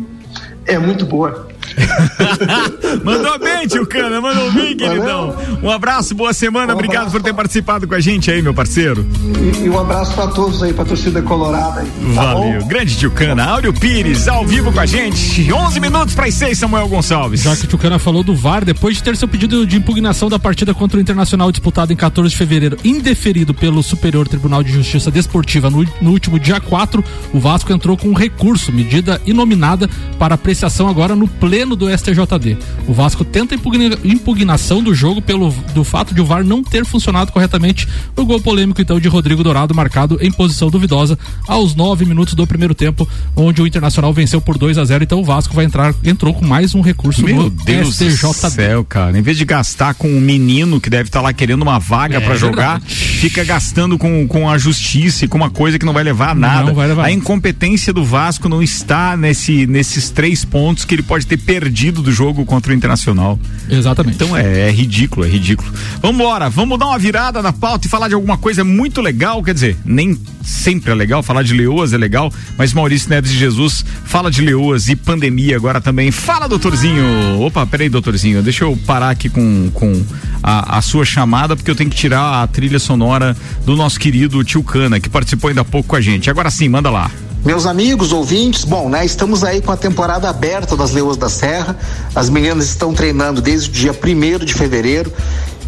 é 0.66 0.78
muito 0.78 1.06
boa. 1.06 1.51
mandou 3.04 3.40
bem, 3.40 3.68
tio 3.68 3.86
Cana, 3.86 4.22
mandou 4.22 4.52
bem, 4.52 4.76
queridão. 4.76 5.36
Um 5.62 5.70
abraço, 5.70 6.14
boa 6.14 6.34
semana, 6.34 6.74
um 6.74 6.76
obrigado 6.76 7.12
por 7.12 7.22
ter 7.22 7.34
participado 7.34 7.88
com 7.88 7.96
a 7.96 8.00
gente 8.00 8.30
aí, 8.30 8.42
meu 8.42 8.54
parceiro. 8.54 9.06
E, 9.24 9.66
e 9.66 9.70
um 9.70 9.80
abraço 9.80 10.14
para 10.14 10.28
todos 10.28 10.62
aí, 10.64 10.74
pra 10.74 10.86
torcida 10.86 11.22
colorada. 11.22 11.82
Aí, 11.82 12.16
tá 12.16 12.34
Valeu, 12.34 12.62
bom? 12.62 12.68
grande 12.68 12.98
tio 12.98 13.12
Cana. 13.12 13.44
Áureo 13.44 13.74
Pires, 13.74 14.28
ao 14.28 14.46
vivo 14.46 14.72
com 14.72 14.80
a 14.80 14.86
gente. 14.86 15.52
11 15.52 15.80
minutos 15.80 16.16
para 16.16 16.28
as 16.28 16.34
6, 16.34 16.58
Samuel 16.58 16.88
Gonçalves. 16.88 17.42
Já 17.42 17.56
que 17.56 17.66
o 17.66 17.68
tio 17.68 17.78
Cana 17.78 18.00
falou 18.00 18.24
do 18.24 18.36
VAR, 18.36 18.66
depois 18.66 18.96
de 18.96 19.04
ter 19.04 19.16
seu 19.16 19.28
pedido 19.28 19.66
de 19.66 19.78
impugnação 19.78 20.30
da 20.30 20.40
partida 20.40 20.74
contra 20.74 20.98
o 20.98 21.02
Internacional 21.02 21.52
disputado 21.52 21.94
em 21.94 21.96
14 21.96 22.30
de 22.30 22.38
fevereiro, 22.38 22.78
indeferido 22.84 23.54
pelo 23.54 23.82
Superior 23.84 24.28
Tribunal 24.28 24.64
de 24.64 24.72
Justiça 24.72 25.12
Desportiva 25.12 25.70
no, 25.70 25.86
no 26.02 26.12
último 26.12 26.40
dia 26.40 26.60
4, 26.60 27.04
o 27.34 27.40
Vasco 27.40 27.72
entrou 27.72 27.98
com 27.98 28.10
um 28.10 28.14
recurso, 28.14 28.72
medida 28.72 29.22
inominada 29.26 29.90
para 30.18 30.36
apreciação 30.36 30.88
agora 30.88 31.16
no 31.16 31.28
pleno 31.28 31.61
do 31.68 31.88
STJD. 31.90 32.58
O 32.88 32.94
Vasco 32.94 33.24
tenta 33.24 33.56
impugnação 34.04 34.84
do 34.84 34.94
jogo 34.94 35.22
pelo 35.22 35.52
do 35.74 35.84
fato 35.84 36.14
de 36.14 36.22
o 36.22 36.26
VAR 36.26 36.44
não 36.44 36.64
ter 36.64 36.86
funcionado 36.86 37.32
corretamente 37.32 37.88
no 38.18 38.26
gol 38.26 38.42
polêmico 38.42 38.82
então 38.82 39.00
de 39.00 39.08
Rodrigo 39.08 39.44
Dourado 39.44 39.74
marcado 39.74 40.18
em 40.22 40.32
posição 40.32 40.70
duvidosa 40.70 41.18
aos 41.48 41.76
nove 41.76 42.06
minutos 42.06 42.34
do 42.34 42.46
primeiro 42.48 42.74
tempo, 42.74 43.08
onde 43.36 43.62
o 43.62 43.68
Internacional 43.68 44.14
venceu 44.14 44.42
por 44.42 44.58
2 44.58 44.78
a 44.78 44.86
0 44.86 45.04
Então 45.04 45.20
o 45.20 45.24
Vasco 45.24 45.54
vai 45.54 45.66
entrar 45.66 45.94
entrou 46.04 46.34
com 46.34 46.46
mais 46.46 46.74
um 46.76 46.82
recurso 46.82 47.24
Meu 47.24 47.44
no 47.44 47.50
Deus 47.50 47.96
STJD. 47.96 48.28
do 48.28 48.34
céu, 48.34 48.84
cara. 48.84 49.18
Em 49.18 49.22
vez 49.22 49.38
de 49.38 49.46
gastar 49.46 49.94
com 49.94 50.10
um 50.10 50.20
menino 50.20 50.80
que 50.80 50.90
deve 50.90 51.10
estar 51.10 51.20
tá 51.20 51.24
lá 51.24 51.34
querendo 51.34 51.62
uma 51.62 51.80
vaga 51.80 52.18
é, 52.18 52.20
para 52.20 52.36
jogar, 52.36 52.80
verdade. 52.80 52.96
fica 52.96 53.44
gastando 53.44 53.98
com, 53.98 54.28
com 54.28 54.50
a 54.50 54.58
justiça 54.58 55.26
e 55.26 55.28
com 55.28 55.38
uma 55.38 55.50
coisa 55.50 55.78
que 55.78 55.86
não 55.86 55.94
vai 55.94 56.04
levar 56.04 56.32
a 56.32 56.36
nada. 56.36 56.68
Não 56.68 56.74
vai 56.74 56.88
levar. 56.88 57.06
A 57.06 57.12
incompetência 57.12 57.94
do 57.94 58.04
Vasco 58.04 58.50
não 58.50 58.62
está 58.62 59.16
nesse, 59.16 59.66
nesses 59.68 60.10
três 60.10 60.44
pontos 60.44 60.86
que 60.86 60.96
ele 60.96 61.04
pode 61.04 61.26
ter 61.26 61.38
perdido 61.52 62.02
do 62.02 62.14
jogo 62.14 62.46
contra 62.46 62.72
o 62.72 62.76
Internacional. 62.76 63.38
Exatamente. 63.70 64.16
Então 64.16 64.38
é, 64.38 64.70
é 64.70 64.72
ridículo, 64.72 65.26
é 65.26 65.30
ridículo. 65.30 65.70
Vamos 66.02 66.16
embora, 66.16 66.50
vamos 66.50 66.80
dar 66.80 66.86
uma 66.88 66.98
virada 66.98 67.42
na 67.42 67.52
pauta 67.52 67.88
e 67.88 67.90
falar 67.90 68.08
de 68.08 68.14
alguma 68.14 68.38
coisa 68.38 68.64
muito 68.64 69.02
legal, 69.02 69.44
quer 69.44 69.54
dizer, 69.54 69.78
nem 69.84 70.18
sempre 70.42 70.94
é 70.94 70.96
legal, 70.96 71.22
falar 71.22 71.44
de 71.44 71.54
leoas 71.54 71.92
é 71.92 71.98
legal, 71.98 72.32
mas 72.58 72.72
Maurício 72.74 73.10
Neves 73.10 73.32
de 73.32 73.38
Jesus 73.38 73.84
fala 74.06 74.32
de 74.32 74.42
leoas 74.42 74.88
e 74.88 74.96
pandemia 74.96 75.58
agora 75.58 75.82
também. 75.82 76.10
Fala, 76.10 76.48
doutorzinho! 76.48 77.42
Opa, 77.42 77.66
peraí, 77.68 77.90
doutorzinho, 77.90 78.42
deixa 78.42 78.64
eu 78.64 78.80
parar 78.88 79.10
aqui 79.10 79.28
com, 79.28 79.70
com 79.74 80.06
a, 80.42 80.78
a 80.78 80.82
sua 80.82 81.04
chamada, 81.04 81.54
porque 81.54 81.70
eu 81.70 81.76
tenho 81.76 81.90
que 81.90 81.98
tirar 81.98 82.44
a 82.44 82.48
trilha 82.48 82.80
sonora 82.80 83.36
do 83.66 83.76
nosso 83.76 84.00
querido 84.00 84.42
Tio 84.46 84.64
Cana, 84.64 85.02
que 85.02 85.10
participou 85.10 85.50
ainda 85.50 85.62
há 85.62 85.66
pouco 85.66 85.90
com 85.90 85.96
a 85.98 86.02
gente. 86.02 86.30
Agora 86.30 86.50
sim, 86.50 86.70
manda 86.70 86.90
lá. 86.90 87.12
Meus 87.44 87.66
amigos, 87.66 88.14
ouvintes, 88.14 88.64
bom, 88.64 88.88
né? 88.88 89.04
Estamos 89.04 89.44
aí 89.44 89.62
com 89.62 89.72
a 89.72 89.78
temporada 89.78 90.30
aberta 90.30 90.78
das 90.78 90.92
Leoas 90.92 91.18
da 91.18 91.28
Serra. 91.28 91.76
As 92.14 92.30
meninas 92.30 92.66
estão 92.66 92.94
treinando 92.94 93.42
desde 93.42 93.68
o 93.68 93.72
dia 93.74 93.96
primeiro 93.96 94.46
de 94.46 94.54
fevereiro 94.54 95.12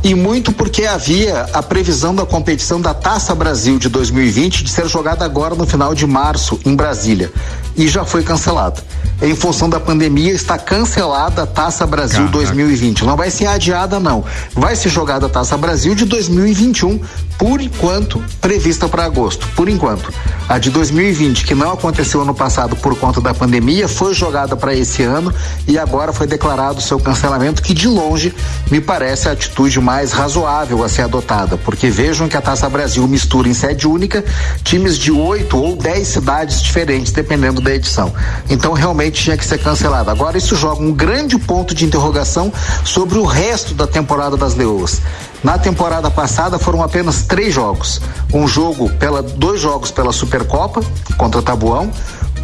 e 0.03 0.13
muito 0.13 0.51
porque 0.51 0.85
havia 0.85 1.45
a 1.53 1.63
previsão 1.63 2.13
da 2.13 2.25
competição 2.25 2.81
da 2.81 2.93
Taça 2.93 3.33
Brasil 3.33 3.79
de 3.79 3.87
2020 3.87 4.63
de 4.63 4.69
ser 4.69 4.87
jogada 4.87 5.23
agora 5.23 5.55
no 5.55 5.65
final 5.65 5.95
de 5.95 6.05
março 6.05 6.59
em 6.65 6.75
Brasília 6.75 7.31
e 7.75 7.87
já 7.87 8.03
foi 8.03 8.21
cancelada. 8.21 8.83
Em 9.21 9.35
função 9.35 9.69
da 9.69 9.79
pandemia, 9.79 10.33
está 10.33 10.57
cancelada 10.57 11.43
a 11.43 11.45
Taça 11.45 11.87
Brasil 11.87 12.25
Caraca. 12.25 12.37
2020. 12.39 13.05
Não 13.05 13.15
vai 13.15 13.31
ser 13.31 13.45
adiada, 13.45 13.99
não. 13.99 14.23
Vai 14.53 14.75
ser 14.75 14.89
jogada 14.89 15.27
a 15.27 15.29
Taça 15.29 15.55
Brasil 15.55 15.95
de 15.95 16.03
2021, 16.03 16.99
por 17.37 17.61
enquanto, 17.61 18.21
prevista 18.41 18.89
para 18.89 19.05
agosto. 19.05 19.47
Por 19.55 19.69
enquanto. 19.69 20.11
A 20.49 20.59
de 20.59 20.69
2020, 20.69 21.45
que 21.45 21.55
não 21.55 21.71
aconteceu 21.71 22.21
ano 22.21 22.33
passado 22.33 22.75
por 22.75 22.97
conta 22.97 23.21
da 23.21 23.33
pandemia, 23.33 23.87
foi 23.87 24.13
jogada 24.13 24.57
para 24.57 24.75
esse 24.75 25.03
ano 25.03 25.33
e 25.67 25.77
agora 25.77 26.11
foi 26.11 26.27
declarado 26.27 26.81
seu 26.81 26.99
cancelamento, 26.99 27.61
que 27.61 27.73
de 27.73 27.87
longe 27.87 28.35
me 28.69 28.81
parece 28.81 29.29
a 29.29 29.31
atitude 29.31 29.79
mais 29.79 29.92
razoável 30.11 30.83
a 30.83 30.89
ser 30.89 31.03
adotada. 31.03 31.57
Porque 31.57 31.89
vejam 31.89 32.27
que 32.27 32.35
a 32.35 32.41
Taça 32.41 32.67
Brasil 32.67 33.07
mistura 33.07 33.47
em 33.47 33.53
sede 33.53 33.87
única 33.87 34.23
times 34.63 34.97
de 34.97 35.11
oito 35.11 35.57
ou 35.57 35.75
dez 35.75 36.07
cidades 36.07 36.61
diferentes, 36.61 37.11
dependendo 37.11 37.61
da 37.61 37.73
edição. 37.73 38.11
Então 38.49 38.73
realmente 38.73 39.23
tinha 39.23 39.37
que 39.37 39.45
ser 39.45 39.59
cancelado. 39.59 40.09
Agora 40.09 40.37
isso 40.37 40.55
joga 40.55 40.81
um 40.81 40.91
grande 40.91 41.37
ponto 41.37 41.75
de 41.75 41.85
interrogação 41.85 42.51
sobre 42.83 43.17
o 43.17 43.23
resto 43.23 43.73
da 43.73 43.85
temporada 43.85 44.35
das 44.35 44.55
Leoas. 44.55 45.01
Na 45.43 45.57
temporada 45.57 46.09
passada 46.09 46.57
foram 46.57 46.81
apenas 46.81 47.23
três 47.23 47.53
jogos. 47.53 48.01
Um 48.33 48.47
jogo 48.47 48.89
pela 48.91 49.21
dois 49.21 49.59
jogos 49.59 49.91
pela 49.91 50.11
Supercopa 50.11 50.81
contra 51.17 51.41
Tabuão, 51.41 51.91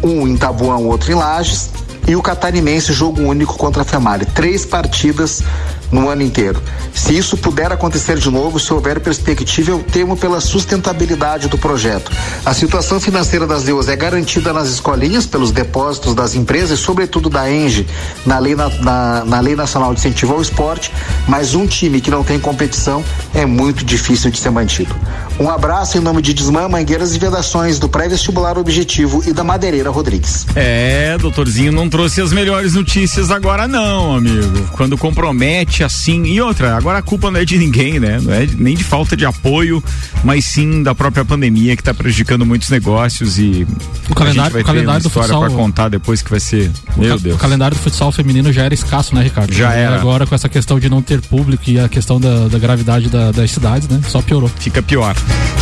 um 0.02 0.28
em 0.28 0.36
Tabuão, 0.36 0.86
outro 0.86 1.10
em 1.10 1.14
Lages, 1.14 1.70
e 2.06 2.16
o 2.16 2.22
Catarinense 2.22 2.92
jogo 2.92 3.22
único 3.22 3.56
contra 3.56 3.82
a 3.82 3.84
Female. 3.84 4.24
Três 4.26 4.64
partidas 4.64 5.42
no 5.90 6.08
ano 6.08 6.22
inteiro. 6.22 6.62
Se 6.94 7.16
isso 7.16 7.36
puder 7.36 7.72
acontecer 7.72 8.18
de 8.18 8.30
novo, 8.30 8.58
se 8.58 8.72
houver 8.72 9.00
perspectiva, 9.00 9.70
eu 9.70 9.82
temo 9.82 10.16
pela 10.16 10.40
sustentabilidade 10.40 11.48
do 11.48 11.58
projeto. 11.58 12.10
A 12.44 12.54
situação 12.54 13.00
financeira 13.00 13.46
das 13.46 13.64
Leoas 13.64 13.88
é 13.88 13.96
garantida 13.96 14.52
nas 14.52 14.68
escolinhas, 14.68 15.26
pelos 15.26 15.50
depósitos 15.50 16.14
das 16.14 16.34
empresas 16.34 16.78
sobretudo, 16.78 17.30
da 17.30 17.50
ENGE, 17.50 17.86
na 18.26 18.38
lei, 18.38 18.54
na, 18.54 18.68
na, 18.68 19.24
na 19.24 19.40
lei 19.40 19.54
Nacional 19.54 19.94
de 19.94 20.00
Incentivo 20.00 20.34
ao 20.34 20.42
Esporte, 20.42 20.92
mas 21.28 21.54
um 21.54 21.66
time 21.66 22.00
que 22.00 22.10
não 22.10 22.24
tem 22.24 22.38
competição 22.38 23.04
é 23.34 23.46
muito 23.46 23.84
difícil 23.84 24.30
de 24.30 24.38
ser 24.38 24.50
mantido. 24.50 24.94
Um 25.40 25.48
abraço 25.48 25.96
em 25.96 26.02
nome 26.02 26.20
de 26.20 26.34
Desmã, 26.34 26.68
Mangueiras 26.68 27.14
e 27.16 27.18
Vedações, 27.18 27.78
do 27.78 27.88
Pré-Vestibular 27.88 28.58
Objetivo 28.58 29.22
e 29.26 29.32
da 29.32 29.42
Madeireira 29.42 29.88
Rodrigues. 29.88 30.46
É, 30.54 31.16
doutorzinho 31.16 31.72
não 31.72 31.88
trouxe 31.88 32.20
as 32.20 32.30
melhores 32.30 32.74
notícias 32.74 33.30
agora 33.30 33.66
não, 33.66 34.16
amigo. 34.16 34.68
Quando 34.72 34.98
compromete 34.98 35.82
assim, 35.82 36.24
e 36.24 36.42
outra, 36.42 36.76
agora 36.76 36.98
a 36.98 37.02
culpa 37.02 37.30
não 37.30 37.40
é 37.40 37.44
de 37.46 37.56
ninguém, 37.56 37.98
né? 37.98 38.20
Não 38.20 38.34
é 38.34 38.46
nem 38.54 38.76
de 38.76 38.84
falta 38.84 39.16
de 39.16 39.24
apoio, 39.24 39.82
mas 40.22 40.44
sim 40.44 40.82
da 40.82 40.94
própria 40.94 41.24
pandemia 41.24 41.74
que 41.74 41.80
está 41.80 41.94
prejudicando 41.94 42.44
muitos 42.44 42.68
negócios 42.68 43.38
e 43.38 43.66
o 44.10 44.14
calendário, 44.14 44.52
vai 44.52 44.60
o 44.60 44.64
calendário 44.66 45.00
ter 45.00 45.08
uma 45.08 45.24
história 45.24 45.48
para 45.48 45.56
contar 45.56 45.88
depois 45.88 46.20
que 46.20 46.28
vai 46.28 46.40
ser, 46.40 46.70
meu 46.98 47.18
Deus. 47.18 47.36
O 47.36 47.38
calendário 47.38 47.74
do 47.74 47.80
futsal 47.80 48.12
feminino 48.12 48.52
já 48.52 48.64
era 48.64 48.74
escasso, 48.74 49.14
né, 49.14 49.22
Ricardo? 49.22 49.54
Já 49.54 49.72
era. 49.72 49.96
Agora 49.96 50.26
com 50.26 50.34
essa 50.34 50.50
questão 50.50 50.78
de 50.78 50.90
não 50.90 51.00
ter 51.00 51.22
público 51.22 51.62
e 51.66 51.80
a 51.80 51.88
questão 51.88 52.20
da, 52.20 52.46
da 52.46 52.58
gravidade 52.58 53.08
da, 53.08 53.32
das 53.32 53.50
cidades, 53.50 53.88
né? 53.88 54.02
Só 54.06 54.20
piorou. 54.20 54.50
Fica 54.58 54.82
pior. 54.82 55.16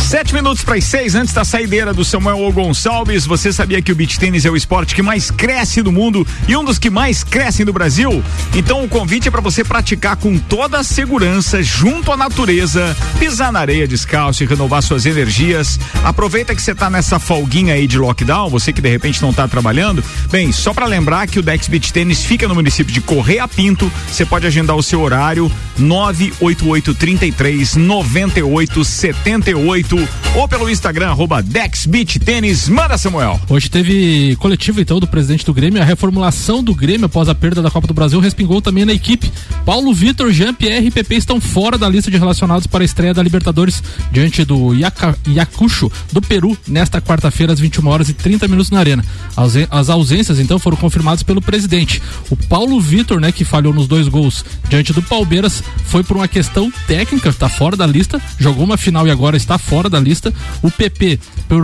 Sete 0.09 0.33
minutos 0.33 0.63
para 0.63 0.75
as 0.75 0.85
seis 0.85 1.13
antes 1.13 1.35
da 1.35 1.45
saideira 1.45 1.93
do 1.93 2.03
Samuel 2.03 2.51
Gonçalves. 2.51 3.27
Você 3.27 3.53
sabia 3.53 3.79
que 3.79 3.91
o 3.91 3.95
beach 3.95 4.17
tênis 4.17 4.43
é 4.43 4.49
o 4.49 4.55
esporte 4.55 4.95
que 4.95 5.03
mais 5.03 5.29
cresce 5.29 5.83
no 5.83 5.91
mundo 5.91 6.25
e 6.47 6.57
um 6.57 6.63
dos 6.63 6.79
que 6.79 6.89
mais 6.89 7.23
crescem 7.23 7.63
no 7.63 7.71
Brasil? 7.71 8.23
Então 8.55 8.83
o 8.83 8.89
convite 8.89 9.27
é 9.27 9.31
para 9.31 9.39
você 9.39 9.63
praticar 9.63 10.15
com 10.15 10.39
toda 10.39 10.79
a 10.79 10.83
segurança 10.83 11.61
junto 11.61 12.11
à 12.11 12.17
natureza, 12.17 12.97
pisar 13.19 13.51
na 13.51 13.59
areia 13.59 13.87
descalço 13.87 14.43
e 14.43 14.47
renovar 14.47 14.81
suas 14.81 15.05
energias. 15.05 15.79
Aproveita 16.03 16.55
que 16.55 16.61
você 16.63 16.73
tá 16.73 16.89
nessa 16.89 17.19
folguinha 17.19 17.75
aí 17.75 17.85
de 17.85 17.99
lockdown, 17.99 18.49
você 18.49 18.73
que 18.73 18.81
de 18.81 18.89
repente 18.89 19.21
não 19.21 19.31
tá 19.31 19.47
trabalhando. 19.47 20.03
Bem, 20.31 20.51
só 20.51 20.73
para 20.73 20.87
lembrar 20.87 21.27
que 21.27 21.37
o 21.37 21.43
Dex 21.43 21.67
Beach 21.67 21.93
Tênis 21.93 22.23
fica 22.23 22.47
no 22.47 22.55
município 22.55 22.91
de 22.91 23.01
Correia 23.01 23.47
Pinto. 23.47 23.91
Você 24.07 24.25
pode 24.25 24.47
agendar 24.47 24.75
o 24.75 24.81
seu 24.81 25.01
horário 25.01 25.51
988 25.77 26.95
33 26.95 27.75
98 27.75 28.83
78 28.83 29.48
ou 30.35 30.47
pelo 30.47 30.69
Instagram 30.69 31.09
arroba 31.09 31.43
Tênis. 32.23 32.69
Manda 32.69 32.97
Samuel. 32.97 33.39
Hoje 33.49 33.67
teve 33.67 34.35
coletivo 34.35 34.79
então 34.79 34.99
do 34.99 35.07
presidente 35.07 35.43
do 35.43 35.53
Grêmio, 35.53 35.81
a 35.81 35.85
reformulação 35.85 36.63
do 36.63 36.75
Grêmio 36.75 37.07
após 37.07 37.27
a 37.27 37.33
perda 37.33 37.59
da 37.59 37.71
Copa 37.71 37.87
do 37.87 37.93
Brasil 37.93 38.19
respingou 38.19 38.61
também 38.61 38.85
na 38.85 38.93
equipe. 38.93 39.31
Paulo 39.65 39.91
Vitor, 39.91 40.31
Jean 40.31 40.53
Pierre 40.53 40.87
e 40.87 40.91
PP 40.91 41.15
estão 41.15 41.41
fora 41.41 41.79
da 41.79 41.89
lista 41.89 42.11
de 42.11 42.17
relacionados 42.17 42.67
para 42.67 42.83
a 42.83 42.85
estreia 42.85 43.13
da 43.13 43.23
Libertadores 43.23 43.81
diante 44.11 44.45
do 44.45 44.75
Yaca, 44.75 45.17
Yacucho 45.27 45.91
do 46.11 46.21
Peru 46.21 46.55
nesta 46.67 47.01
quarta-feira 47.01 47.53
às 47.53 47.59
21 47.59 47.87
horas 47.87 48.09
e 48.09 48.13
30 48.13 48.47
minutos 48.47 48.69
na 48.69 48.79
Arena. 48.79 49.03
As 49.71 49.89
ausências 49.89 50.39
então 50.39 50.59
foram 50.59 50.77
confirmadas 50.77 51.23
pelo 51.23 51.41
presidente. 51.41 52.01
O 52.29 52.35
Paulo 52.35 52.79
Vitor, 52.79 53.19
né, 53.19 53.31
que 53.31 53.43
falhou 53.43 53.73
nos 53.73 53.87
dois 53.87 54.07
gols 54.07 54.45
diante 54.69 54.93
do 54.93 55.01
Palmeiras, 55.01 55.63
foi 55.85 56.03
por 56.03 56.17
uma 56.17 56.27
questão 56.27 56.71
técnica, 56.85 57.29
está 57.29 57.49
fora 57.49 57.75
da 57.75 57.87
lista, 57.87 58.21
jogou 58.37 58.63
uma 58.63 58.77
final 58.77 59.07
e 59.07 59.11
agora 59.11 59.38
está 59.41 59.57
fora 59.57 59.89
da 59.89 59.99
lista. 59.99 60.33
O 60.61 60.69
PP 60.69 61.19
por, 61.47 61.63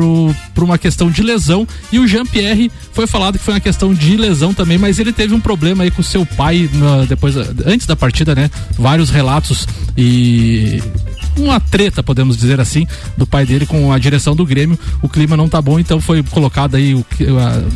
por 0.54 0.64
uma 0.64 0.78
questão 0.78 1.10
de 1.10 1.22
lesão 1.22 1.68
e 1.92 2.00
o 2.00 2.08
Jean 2.08 2.26
Pierre 2.26 2.72
foi 2.92 3.06
falado 3.06 3.38
que 3.38 3.44
foi 3.44 3.54
uma 3.54 3.60
questão 3.60 3.94
de 3.94 4.18
lesão 4.18 4.54
também, 4.54 4.78
mas 4.78 5.00
ele 5.00 5.14
teve 5.14 5.34
um 5.34 5.40
problema 5.40 5.84
aí 5.84 5.92
com 5.92 6.02
seu 6.02 6.26
pai 6.26 6.70
na, 6.74 7.06
depois 7.06 7.36
antes 7.38 7.86
da 7.86 7.96
partida, 7.96 8.34
né? 8.34 8.50
Vários 8.78 9.10
relatos 9.10 9.68
e 9.98 10.82
uma 11.38 11.60
treta, 11.60 12.02
podemos 12.02 12.38
dizer 12.38 12.60
assim, 12.60 12.88
do 13.18 13.26
pai 13.26 13.46
dele 13.46 13.66
com 13.66 13.92
a 13.92 14.00
direção 14.00 14.36
do 14.36 14.46
Grêmio. 14.46 14.78
O 15.02 15.10
clima 15.10 15.36
não 15.36 15.50
tá 15.50 15.62
bom, 15.62 15.80
então 15.80 16.00
foi 16.00 16.24
colocado 16.24 16.76
aí 16.76 16.94
o 16.96 17.06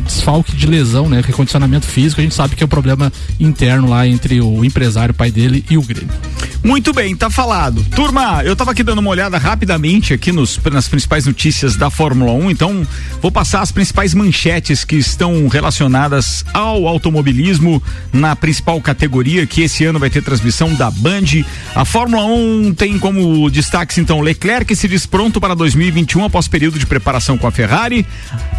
desfalque 0.04 0.56
de 0.56 0.66
lesão, 0.66 1.08
né? 1.08 1.22
Recondicionamento 1.24 1.86
físico. 1.86 2.20
A 2.20 2.24
gente 2.24 2.34
sabe 2.34 2.56
que 2.56 2.62
é 2.62 2.66
um 2.66 2.68
problema 2.68 3.12
interno 3.38 3.88
lá 3.88 4.06
entre 4.06 4.40
o 4.40 4.64
empresário, 4.64 5.14
pai 5.14 5.30
dele 5.30 5.64
e 5.70 5.76
o 5.76 5.82
Grêmio. 5.82 6.14
Muito 6.62 6.92
bem, 6.92 7.16
tá 7.16 7.30
falado. 7.30 7.84
Turma, 7.94 8.42
eu 8.44 8.54
tava 8.54 8.72
aqui 8.72 8.82
dando 8.82 8.98
uma 8.98 9.10
olhada 9.10 9.38
rapidamente 9.38 10.12
aqui 10.12 10.30
nos, 10.30 10.58
nas 10.70 10.88
principais 10.88 11.26
notícias 11.26 11.74
da 11.76 11.90
Fórmula 11.90 12.32
1, 12.32 12.50
então 12.50 12.86
vou 13.22 13.32
passar 13.32 13.60
as 13.62 13.72
principais 13.72 14.14
manchetes 14.14 14.84
que 14.84 14.96
estão 14.96 15.48
relacionadas 15.48 16.44
ao 16.52 16.86
automobilismo 16.86 17.82
na 18.12 18.36
principal 18.36 18.80
categoria, 18.80 19.46
que 19.46 19.62
esse 19.62 19.84
ano 19.84 19.98
vai 19.98 20.10
ter 20.10 20.22
transmissão 20.22 20.74
da 20.74 20.90
Band. 20.90 21.44
A 21.74 21.84
Fórmula 21.84 22.24
1 22.24 22.74
tem 22.74 22.98
como 22.98 23.49
destaques, 23.50 23.98
então, 23.98 24.20
Leclerc 24.20 24.74
se 24.74 24.88
diz 24.88 25.06
pronto 25.06 25.40
para 25.40 25.54
2021 25.54 26.24
após 26.24 26.48
período 26.48 26.78
de 26.78 26.86
preparação 26.86 27.36
com 27.36 27.46
a 27.46 27.50
Ferrari. 27.50 28.06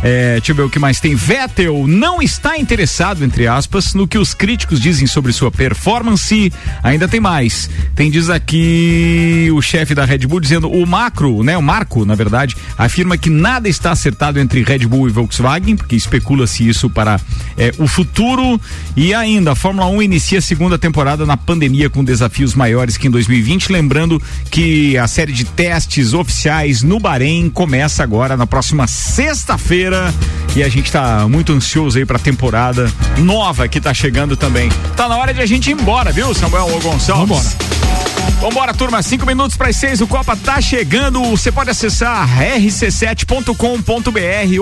É, 0.03 0.33
deixa 0.33 0.51
eu 0.51 0.55
ver 0.55 0.63
o 0.63 0.69
que 0.69 0.79
mais 0.79 0.99
tem. 0.99 1.15
Vettel 1.15 1.85
não 1.87 2.21
está 2.21 2.57
interessado, 2.57 3.23
entre 3.23 3.47
aspas, 3.47 3.93
no 3.93 4.07
que 4.07 4.17
os 4.17 4.33
críticos 4.33 4.79
dizem 4.79 5.07
sobre 5.07 5.31
sua 5.33 5.51
performance. 5.51 6.51
Ainda 6.83 7.07
tem 7.07 7.19
mais. 7.19 7.69
Tem 7.95 8.11
diz 8.11 8.29
aqui 8.29 9.49
o 9.53 9.61
chefe 9.61 9.95
da 9.95 10.05
Red 10.05 10.19
Bull 10.19 10.39
dizendo 10.39 10.69
o 10.69 10.85
macro, 10.85 11.43
né? 11.43 11.57
O 11.57 11.61
Marco, 11.61 12.05
na 12.05 12.15
verdade, 12.15 12.55
afirma 12.77 13.17
que 13.17 13.29
nada 13.29 13.69
está 13.69 13.91
acertado 13.91 14.39
entre 14.39 14.63
Red 14.63 14.79
Bull 14.79 15.07
e 15.07 15.11
Volkswagen, 15.11 15.75
porque 15.75 15.95
especula-se 15.95 16.67
isso 16.67 16.89
para 16.89 17.19
é, 17.57 17.71
o 17.77 17.87
futuro. 17.87 18.59
E 18.95 19.13
ainda, 19.13 19.51
a 19.51 19.55
Fórmula 19.55 19.87
1 19.87 20.01
inicia 20.01 20.39
a 20.39 20.41
segunda 20.41 20.77
temporada 20.77 21.25
na 21.25 21.37
pandemia 21.37 21.89
com 21.89 22.03
desafios 22.03 22.53
maiores 22.55 22.97
que 22.97 23.07
em 23.07 23.11
2020. 23.11 23.71
Lembrando 23.71 24.21
que 24.49 24.80
a 24.97 25.07
série 25.07 25.31
de 25.31 25.45
testes 25.45 26.13
oficiais 26.13 26.81
no 26.81 26.99
Bahrein 26.99 27.49
começa 27.49 28.03
agora 28.03 28.35
na 28.35 28.47
próxima 28.47 28.87
sexta-feira 28.87 30.13
e 30.55 30.63
a 30.63 30.69
gente 30.69 30.85
está 30.85 31.27
muito 31.27 31.53
ansioso 31.53 31.97
aí 31.97 32.05
para 32.05 32.17
a 32.17 32.19
temporada 32.19 32.91
nova 33.17 33.67
que 33.67 33.77
está 33.77 33.93
chegando 33.93 34.35
também. 34.35 34.69
Tá 34.95 35.07
na 35.07 35.17
hora 35.17 35.33
de 35.33 35.41
a 35.41 35.45
gente 35.45 35.69
ir 35.69 35.73
embora, 35.73 36.11
viu, 36.11 36.33
Samuel 36.33 36.67
Gonçalves? 36.81 37.55
Vambora. 37.55 38.10
Vambora, 38.41 38.73
turma, 38.73 39.03
cinco 39.03 39.23
minutos 39.23 39.55
para 39.55 39.69
as 39.69 39.75
seis, 39.75 40.01
o 40.01 40.07
Copa 40.07 40.35
tá 40.35 40.59
chegando. 40.59 41.21
Você 41.25 41.51
pode 41.51 41.69
acessar 41.69 42.27
rc7.com.br 42.57 43.53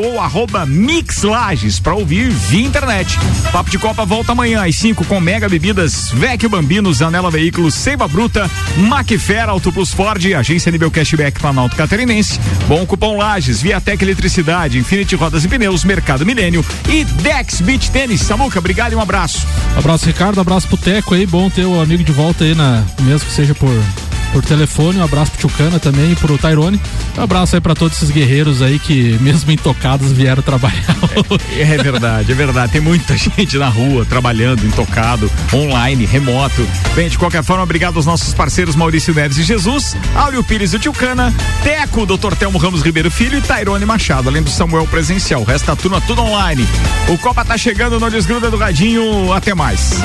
ou 0.03 0.19
arroba 0.19 0.65
Mixlages 0.65 1.80
para 1.80 1.95
ouvir 1.95 2.30
via 2.30 2.67
internet. 2.67 3.17
Papo 3.53 3.69
de 3.69 3.80
Copa 3.80 4.03
volta 4.03 4.34
amanhã 4.34 4.67
às 4.67 4.75
5 4.75 5.05
com 5.05 5.21
Mega 5.21 5.47
Bebidas, 5.47 6.11
Vecchio 6.11 6.49
Bambino, 6.49 6.93
Zanela 6.93 7.32
Veículos, 7.32 7.73
Seiva 7.73 8.05
Bruta, 8.05 8.51
Macfer, 8.75 9.47
Auto 9.47 9.71
Plus 9.71 9.93
Ford, 9.93 10.25
Agência 10.34 10.69
Nível 10.73 10.91
Cashback 10.91 11.39
Planalto 11.39 11.77
Catarinense, 11.77 12.38
Bom 12.67 12.86
Cupom 12.86 13.15
Lages, 13.15 13.61
Viatec 13.61 14.03
Eletricidade, 14.03 14.77
Infinity 14.77 15.15
Rodas 15.15 15.45
e 15.45 15.47
Pneus, 15.47 15.86
Mercado 15.86 16.25
Milênio 16.25 16.65
e 16.89 17.05
Dex 17.05 17.61
Beach 17.61 17.89
Tênis. 17.91 18.19
Samuca, 18.19 18.59
obrigado 18.59 18.91
e 18.91 18.95
um 18.97 19.01
abraço. 19.01 19.47
Abraço, 19.77 20.05
Ricardo, 20.05 20.41
abraço 20.41 20.67
pro 20.67 20.75
Teco 20.75 21.15
aí, 21.15 21.25
bom 21.25 21.49
ter 21.49 21.63
o 21.63 21.80
amigo 21.80 22.03
de 22.03 22.11
volta 22.11 22.43
aí, 22.43 22.53
na, 22.53 22.84
mesmo 23.03 23.25
que 23.25 23.34
seja 23.34 23.55
por 23.55 23.68
por 24.32 24.43
telefone. 24.43 24.99
Um 24.99 25.03
abraço 25.03 25.32
pro 25.32 25.47
Tchucana 25.47 25.80
também 25.80 26.11
e 26.11 26.15
pro 26.15 26.38
Tairone. 26.38 26.80
Um 27.17 27.22
abraço 27.22 27.55
aí 27.55 27.61
pra 27.61 27.76
todos 27.76 27.97
esses 27.97 28.09
guerreiros 28.09 28.61
aí 28.61 28.80
que, 28.80 29.17
mesmo 29.20 29.51
intocados, 29.51 30.11
vieram 30.11 30.41
trabalhar. 30.41 30.80
É, 31.51 31.61
é 31.61 31.78
verdade, 31.78 32.32
é 32.32 32.36
verdade. 32.36 32.72
Tem 32.72 32.82
muita 32.82 33.15
gente 33.17 33.57
na 33.57 33.67
rua 33.67 34.05
trabalhando, 34.05 34.65
intocado, 34.65 35.30
online, 35.53 36.05
remoto. 36.05 36.65
Bem, 36.95 37.09
de 37.09 37.17
qualquer 37.17 37.43
forma, 37.43 37.63
obrigado 37.63 37.97
aos 37.97 38.05
nossos 38.05 38.34
parceiros 38.34 38.76
Maurício 38.76 39.13
Neves 39.13 39.38
e 39.38 39.43
Jesus, 39.43 39.95
Áureo 40.15 40.43
Pires 40.43 40.72
do 40.72 40.80
Tchucana, 40.80 41.34
Teco, 41.63 42.05
Dr. 42.05 42.36
Telmo 42.38 42.57
Ramos 42.57 42.82
Ribeiro 42.82 43.11
Filho 43.11 43.38
e 43.38 43.41
Tairone 43.41 43.86
Machado, 43.86 44.30
além 44.30 44.41
do 44.41 44.49
Samuel 44.49 44.88
presencial. 44.88 45.41
O 45.41 45.45
resto 45.45 45.65
da 45.65 45.76
turma 45.76 46.01
tudo 46.01 46.22
online. 46.22 46.65
O 47.07 47.17
Copa 47.17 47.43
tá 47.43 47.57
chegando, 47.57 47.99
não 47.99 48.09
desgruda 48.09 48.49
do 48.49 48.57
radinho. 48.57 49.34
Até 49.34 49.53
mais. 49.53 49.99